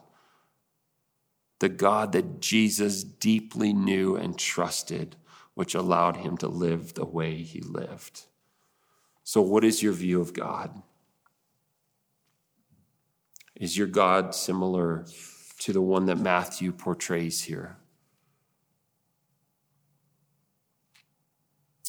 The 1.60 1.68
God 1.68 2.12
that 2.12 2.40
Jesus 2.40 3.02
deeply 3.02 3.72
knew 3.72 4.14
and 4.14 4.38
trusted, 4.38 5.16
which 5.58 5.74
allowed 5.74 6.18
him 6.18 6.36
to 6.36 6.46
live 6.46 6.94
the 6.94 7.04
way 7.04 7.42
he 7.42 7.60
lived. 7.60 8.26
So, 9.24 9.42
what 9.42 9.64
is 9.64 9.82
your 9.82 9.92
view 9.92 10.20
of 10.20 10.32
God? 10.32 10.84
Is 13.56 13.76
your 13.76 13.88
God 13.88 14.36
similar 14.36 15.04
to 15.58 15.72
the 15.72 15.80
one 15.80 16.06
that 16.06 16.16
Matthew 16.16 16.70
portrays 16.70 17.42
here? 17.42 17.76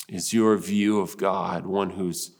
Is 0.07 0.33
your 0.33 0.57
view 0.57 0.99
of 0.99 1.17
God 1.17 1.67
one 1.67 1.91
who's 1.91 2.31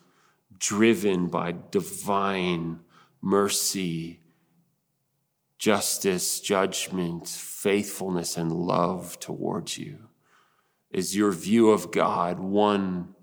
driven 0.58 1.28
by 1.28 1.54
divine 1.70 2.80
mercy, 3.22 4.20
justice, 5.60 6.40
judgment, 6.40 7.28
faithfulness, 7.28 8.36
and 8.36 8.52
love 8.52 9.20
towards 9.20 9.78
you? 9.78 10.09
Is 10.92 11.16
your 11.16 11.32
view 11.32 11.70
of 11.70 11.92
God 11.92 12.40
one 12.40 13.16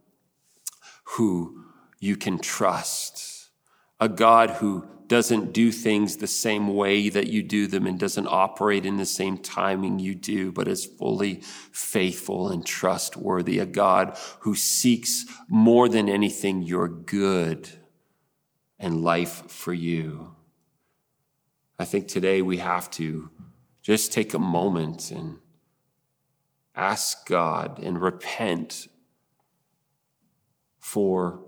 who 1.05 1.65
you 1.99 2.17
can 2.17 2.39
trust? 2.39 3.51
A 3.99 4.09
God 4.09 4.51
who 4.51 4.87
doesn't 5.09 5.53
do 5.53 5.71
things 5.71 6.17
the 6.17 6.27
same 6.27 6.75
way 6.75 7.09
that 7.09 7.29
you 7.29 7.43
do 7.43 7.67
them 7.67 7.87
and 7.87 7.99
doesn't 7.99 8.27
operate 8.27 8.85
in 8.85 8.97
the 8.97 9.07
same 9.07 9.39
timing 9.39 9.99
you 9.99 10.15
do, 10.15 10.51
but 10.51 10.69
is 10.69 10.85
fully 10.85 11.41
faithful 11.73 12.49
and 12.49 12.67
trustworthy. 12.67 13.59
A 13.59 13.67
God 13.67 14.19
who 14.41 14.55
seeks 14.55 15.25
more 15.49 15.89
than 15.89 16.09
anything 16.09 16.63
your 16.63 16.89
good 16.89 17.69
and 18.79 19.03
life 19.03 19.51
for 19.51 19.73
you. 19.73 20.35
I 21.79 21.85
think 21.85 22.09
today 22.09 22.43
we 22.43 22.59
have 22.59 22.91
to 22.93 23.31
just 23.83 24.13
take 24.13 24.35
a 24.35 24.39
moment 24.39 25.11
and 25.11 25.39
ask 26.77 27.27
God 27.27 27.79
and 27.79 28.01
repent 28.01 28.87
for 30.79 31.41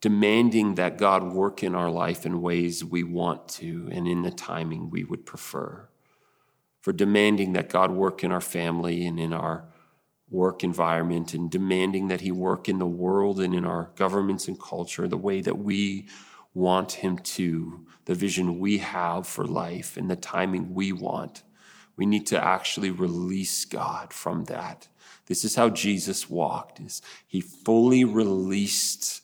demanding 0.00 0.76
that 0.76 0.96
God 0.96 1.24
work 1.32 1.62
in 1.62 1.74
our 1.74 1.90
life 1.90 2.24
in 2.24 2.40
ways 2.40 2.84
we 2.84 3.02
want 3.02 3.48
to 3.48 3.88
and 3.90 4.06
in 4.06 4.22
the 4.22 4.30
timing 4.30 4.90
we 4.90 5.02
would 5.02 5.26
prefer, 5.26 5.88
for 6.80 6.92
demanding 6.92 7.52
that 7.54 7.68
God 7.68 7.90
work 7.90 8.22
in 8.22 8.30
our 8.30 8.40
family 8.40 9.04
and 9.04 9.18
in 9.18 9.32
our 9.32 9.64
work 10.30 10.62
environment, 10.62 11.34
and 11.34 11.50
demanding 11.50 12.08
that 12.08 12.20
He 12.20 12.30
work 12.30 12.68
in 12.68 12.78
the 12.78 12.86
world 12.86 13.40
and 13.40 13.54
in 13.54 13.64
our 13.64 13.90
governments 13.96 14.46
and 14.46 14.60
culture 14.60 15.08
the 15.08 15.16
way 15.16 15.40
that 15.40 15.58
we 15.58 16.06
want 16.54 16.92
Him 16.92 17.18
to, 17.18 17.86
the 18.04 18.14
vision 18.14 18.58
we 18.58 18.78
have 18.78 19.26
for 19.26 19.44
life 19.46 19.96
and 19.96 20.10
the 20.10 20.16
timing 20.16 20.74
we 20.74 20.92
want. 20.92 21.42
We 21.98 22.06
need 22.06 22.26
to 22.28 22.42
actually 22.42 22.92
release 22.92 23.64
God 23.66 24.12
from 24.12 24.44
that. 24.44 24.88
This 25.26 25.44
is 25.44 25.56
how 25.56 25.68
Jesus 25.68 26.30
walked 26.30 26.80
is 26.80 27.02
he 27.26 27.40
fully 27.42 28.04
released 28.04 29.20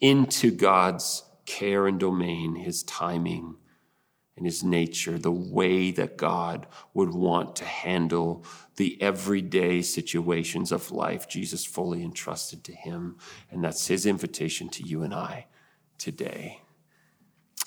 into 0.00 0.50
God's 0.50 1.22
care 1.46 1.86
and 1.86 2.00
domain, 2.00 2.56
his 2.56 2.82
timing 2.82 3.56
and 4.36 4.44
his 4.44 4.64
nature, 4.64 5.18
the 5.18 5.30
way 5.30 5.92
that 5.92 6.16
God 6.16 6.66
would 6.94 7.14
want 7.14 7.56
to 7.56 7.64
handle 7.64 8.44
the 8.76 9.00
everyday 9.00 9.80
situations 9.80 10.72
of 10.72 10.90
life. 10.90 11.28
Jesus 11.28 11.64
fully 11.64 12.02
entrusted 12.02 12.64
to 12.64 12.72
him. 12.72 13.18
And 13.50 13.62
that's 13.62 13.86
his 13.86 14.04
invitation 14.04 14.68
to 14.70 14.82
you 14.82 15.02
and 15.02 15.14
I 15.14 15.46
today. 15.96 16.62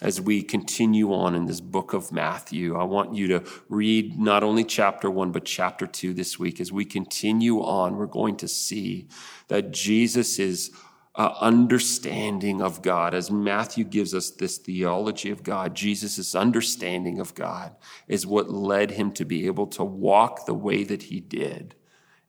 As 0.01 0.19
we 0.19 0.41
continue 0.41 1.13
on 1.13 1.35
in 1.35 1.45
this 1.45 1.61
book 1.61 1.93
of 1.93 2.11
Matthew, 2.11 2.75
I 2.75 2.83
want 2.83 3.15
you 3.15 3.27
to 3.27 3.43
read 3.69 4.19
not 4.19 4.43
only 4.43 4.63
chapter 4.63 5.09
one, 5.09 5.31
but 5.31 5.45
chapter 5.45 5.85
two 5.85 6.13
this 6.13 6.37
week. 6.37 6.59
As 6.59 6.71
we 6.71 6.83
continue 6.83 7.59
on, 7.59 7.95
we're 7.95 8.07
going 8.07 8.35
to 8.37 8.47
see 8.47 9.07
that 9.47 9.71
Jesus 9.71 10.39
is 10.39 10.71
uh, 11.15 11.33
understanding 11.39 12.61
of 12.61 12.81
God. 12.81 13.13
As 13.13 13.29
Matthew 13.29 13.83
gives 13.83 14.15
us 14.15 14.31
this 14.31 14.57
theology 14.57 15.29
of 15.29 15.43
God, 15.43 15.75
Jesus' 15.75 16.33
understanding 16.33 17.19
of 17.19 17.35
God 17.35 17.75
is 18.07 18.25
what 18.25 18.49
led 18.49 18.91
him 18.91 19.11
to 19.13 19.25
be 19.25 19.45
able 19.45 19.67
to 19.67 19.83
walk 19.83 20.45
the 20.45 20.55
way 20.55 20.83
that 20.83 21.03
he 21.03 21.19
did 21.19 21.75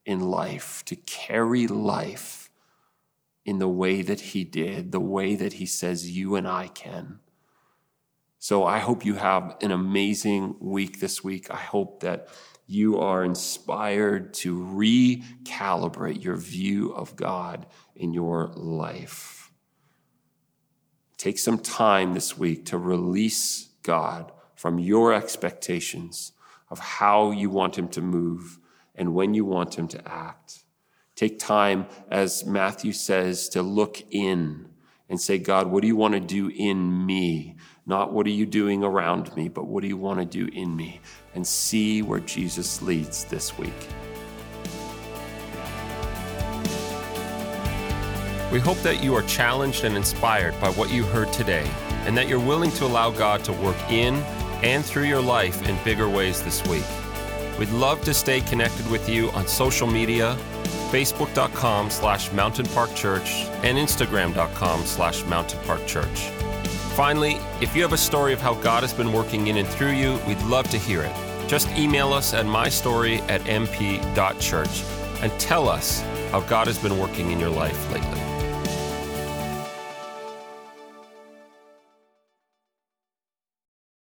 in 0.04 0.20
life, 0.20 0.84
to 0.84 0.96
carry 0.96 1.66
life 1.66 2.50
in 3.46 3.58
the 3.58 3.68
way 3.68 4.02
that 4.02 4.20
he 4.20 4.44
did, 4.44 4.92
the 4.92 5.00
way 5.00 5.34
that 5.34 5.54
he 5.54 5.66
says 5.66 6.16
you 6.16 6.36
and 6.36 6.46
I 6.46 6.68
can. 6.68 7.20
So 8.44 8.66
I 8.66 8.78
hope 8.78 9.06
you 9.06 9.14
have 9.14 9.56
an 9.62 9.70
amazing 9.70 10.56
week 10.60 11.00
this 11.00 11.24
week. 11.24 11.50
I 11.50 11.56
hope 11.56 12.00
that 12.00 12.28
you 12.66 12.98
are 12.98 13.24
inspired 13.24 14.34
to 14.34 14.58
recalibrate 14.58 16.22
your 16.22 16.36
view 16.36 16.92
of 16.92 17.16
God 17.16 17.64
in 17.96 18.12
your 18.12 18.48
life. 18.54 19.50
Take 21.16 21.38
some 21.38 21.56
time 21.56 22.12
this 22.12 22.36
week 22.36 22.66
to 22.66 22.76
release 22.76 23.70
God 23.82 24.30
from 24.54 24.78
your 24.78 25.14
expectations 25.14 26.32
of 26.68 26.78
how 26.78 27.30
you 27.30 27.48
want 27.48 27.78
Him 27.78 27.88
to 27.88 28.02
move 28.02 28.58
and 28.94 29.14
when 29.14 29.32
you 29.32 29.46
want 29.46 29.78
Him 29.78 29.88
to 29.88 30.06
act. 30.06 30.64
Take 31.16 31.38
time, 31.38 31.86
as 32.10 32.44
Matthew 32.44 32.92
says, 32.92 33.48
to 33.48 33.62
look 33.62 34.02
in 34.10 34.68
and 35.08 35.20
say, 35.20 35.38
God, 35.38 35.68
what 35.68 35.80
do 35.80 35.86
you 35.86 35.96
want 35.96 36.12
to 36.14 36.20
do 36.20 36.50
in 36.54 37.06
me? 37.06 37.56
Not 37.86 38.12
what 38.12 38.26
are 38.26 38.30
you 38.30 38.46
doing 38.46 38.82
around 38.82 39.34
me, 39.36 39.48
but 39.48 39.66
what 39.66 39.82
do 39.82 39.88
you 39.88 39.96
want 39.96 40.18
to 40.18 40.24
do 40.24 40.50
in 40.54 40.74
me? 40.74 41.00
And 41.34 41.46
see 41.46 42.00
where 42.00 42.20
Jesus 42.20 42.80
leads 42.80 43.24
this 43.24 43.58
week. 43.58 43.72
We 48.50 48.60
hope 48.60 48.78
that 48.78 49.02
you 49.02 49.14
are 49.14 49.22
challenged 49.22 49.84
and 49.84 49.96
inspired 49.96 50.58
by 50.60 50.70
what 50.70 50.90
you 50.90 51.02
heard 51.02 51.32
today, 51.32 51.68
and 52.06 52.16
that 52.16 52.28
you're 52.28 52.38
willing 52.38 52.70
to 52.72 52.84
allow 52.86 53.10
God 53.10 53.44
to 53.44 53.52
work 53.52 53.76
in 53.90 54.14
and 54.62 54.84
through 54.84 55.04
your 55.04 55.20
life 55.20 55.68
in 55.68 55.76
bigger 55.84 56.08
ways 56.08 56.42
this 56.42 56.64
week. 56.68 56.84
We'd 57.58 57.70
love 57.70 58.00
to 58.02 58.14
stay 58.14 58.40
connected 58.42 58.88
with 58.90 59.08
you 59.08 59.30
on 59.30 59.46
social 59.46 59.86
media, 59.86 60.36
facebook.com 60.90 61.90
slash 61.90 62.30
mountainparkchurch 62.30 63.46
and 63.64 63.76
instagram.com 63.76 64.84
slash 64.84 65.22
mountainparkchurch. 65.24 65.86
Church. 65.86 66.43
Finally, 66.94 67.40
if 67.60 67.74
you 67.74 67.82
have 67.82 67.92
a 67.92 67.98
story 67.98 68.32
of 68.32 68.40
how 68.40 68.54
God 68.54 68.84
has 68.84 68.92
been 68.92 69.12
working 69.12 69.48
in 69.48 69.56
and 69.56 69.66
through 69.66 69.90
you, 69.90 70.16
we'd 70.28 70.40
love 70.42 70.70
to 70.70 70.78
hear 70.78 71.02
it. 71.02 71.12
Just 71.48 71.68
email 71.70 72.12
us 72.12 72.32
at 72.32 72.46
mystory 72.46 73.18
at 73.28 73.40
mp.church 73.40 74.84
and 75.20 75.32
tell 75.40 75.68
us 75.68 76.02
how 76.30 76.38
God 76.42 76.68
has 76.68 76.78
been 76.78 76.96
working 77.00 77.32
in 77.32 77.40
your 77.40 77.50
life 77.50 77.90
lately. 77.90 78.23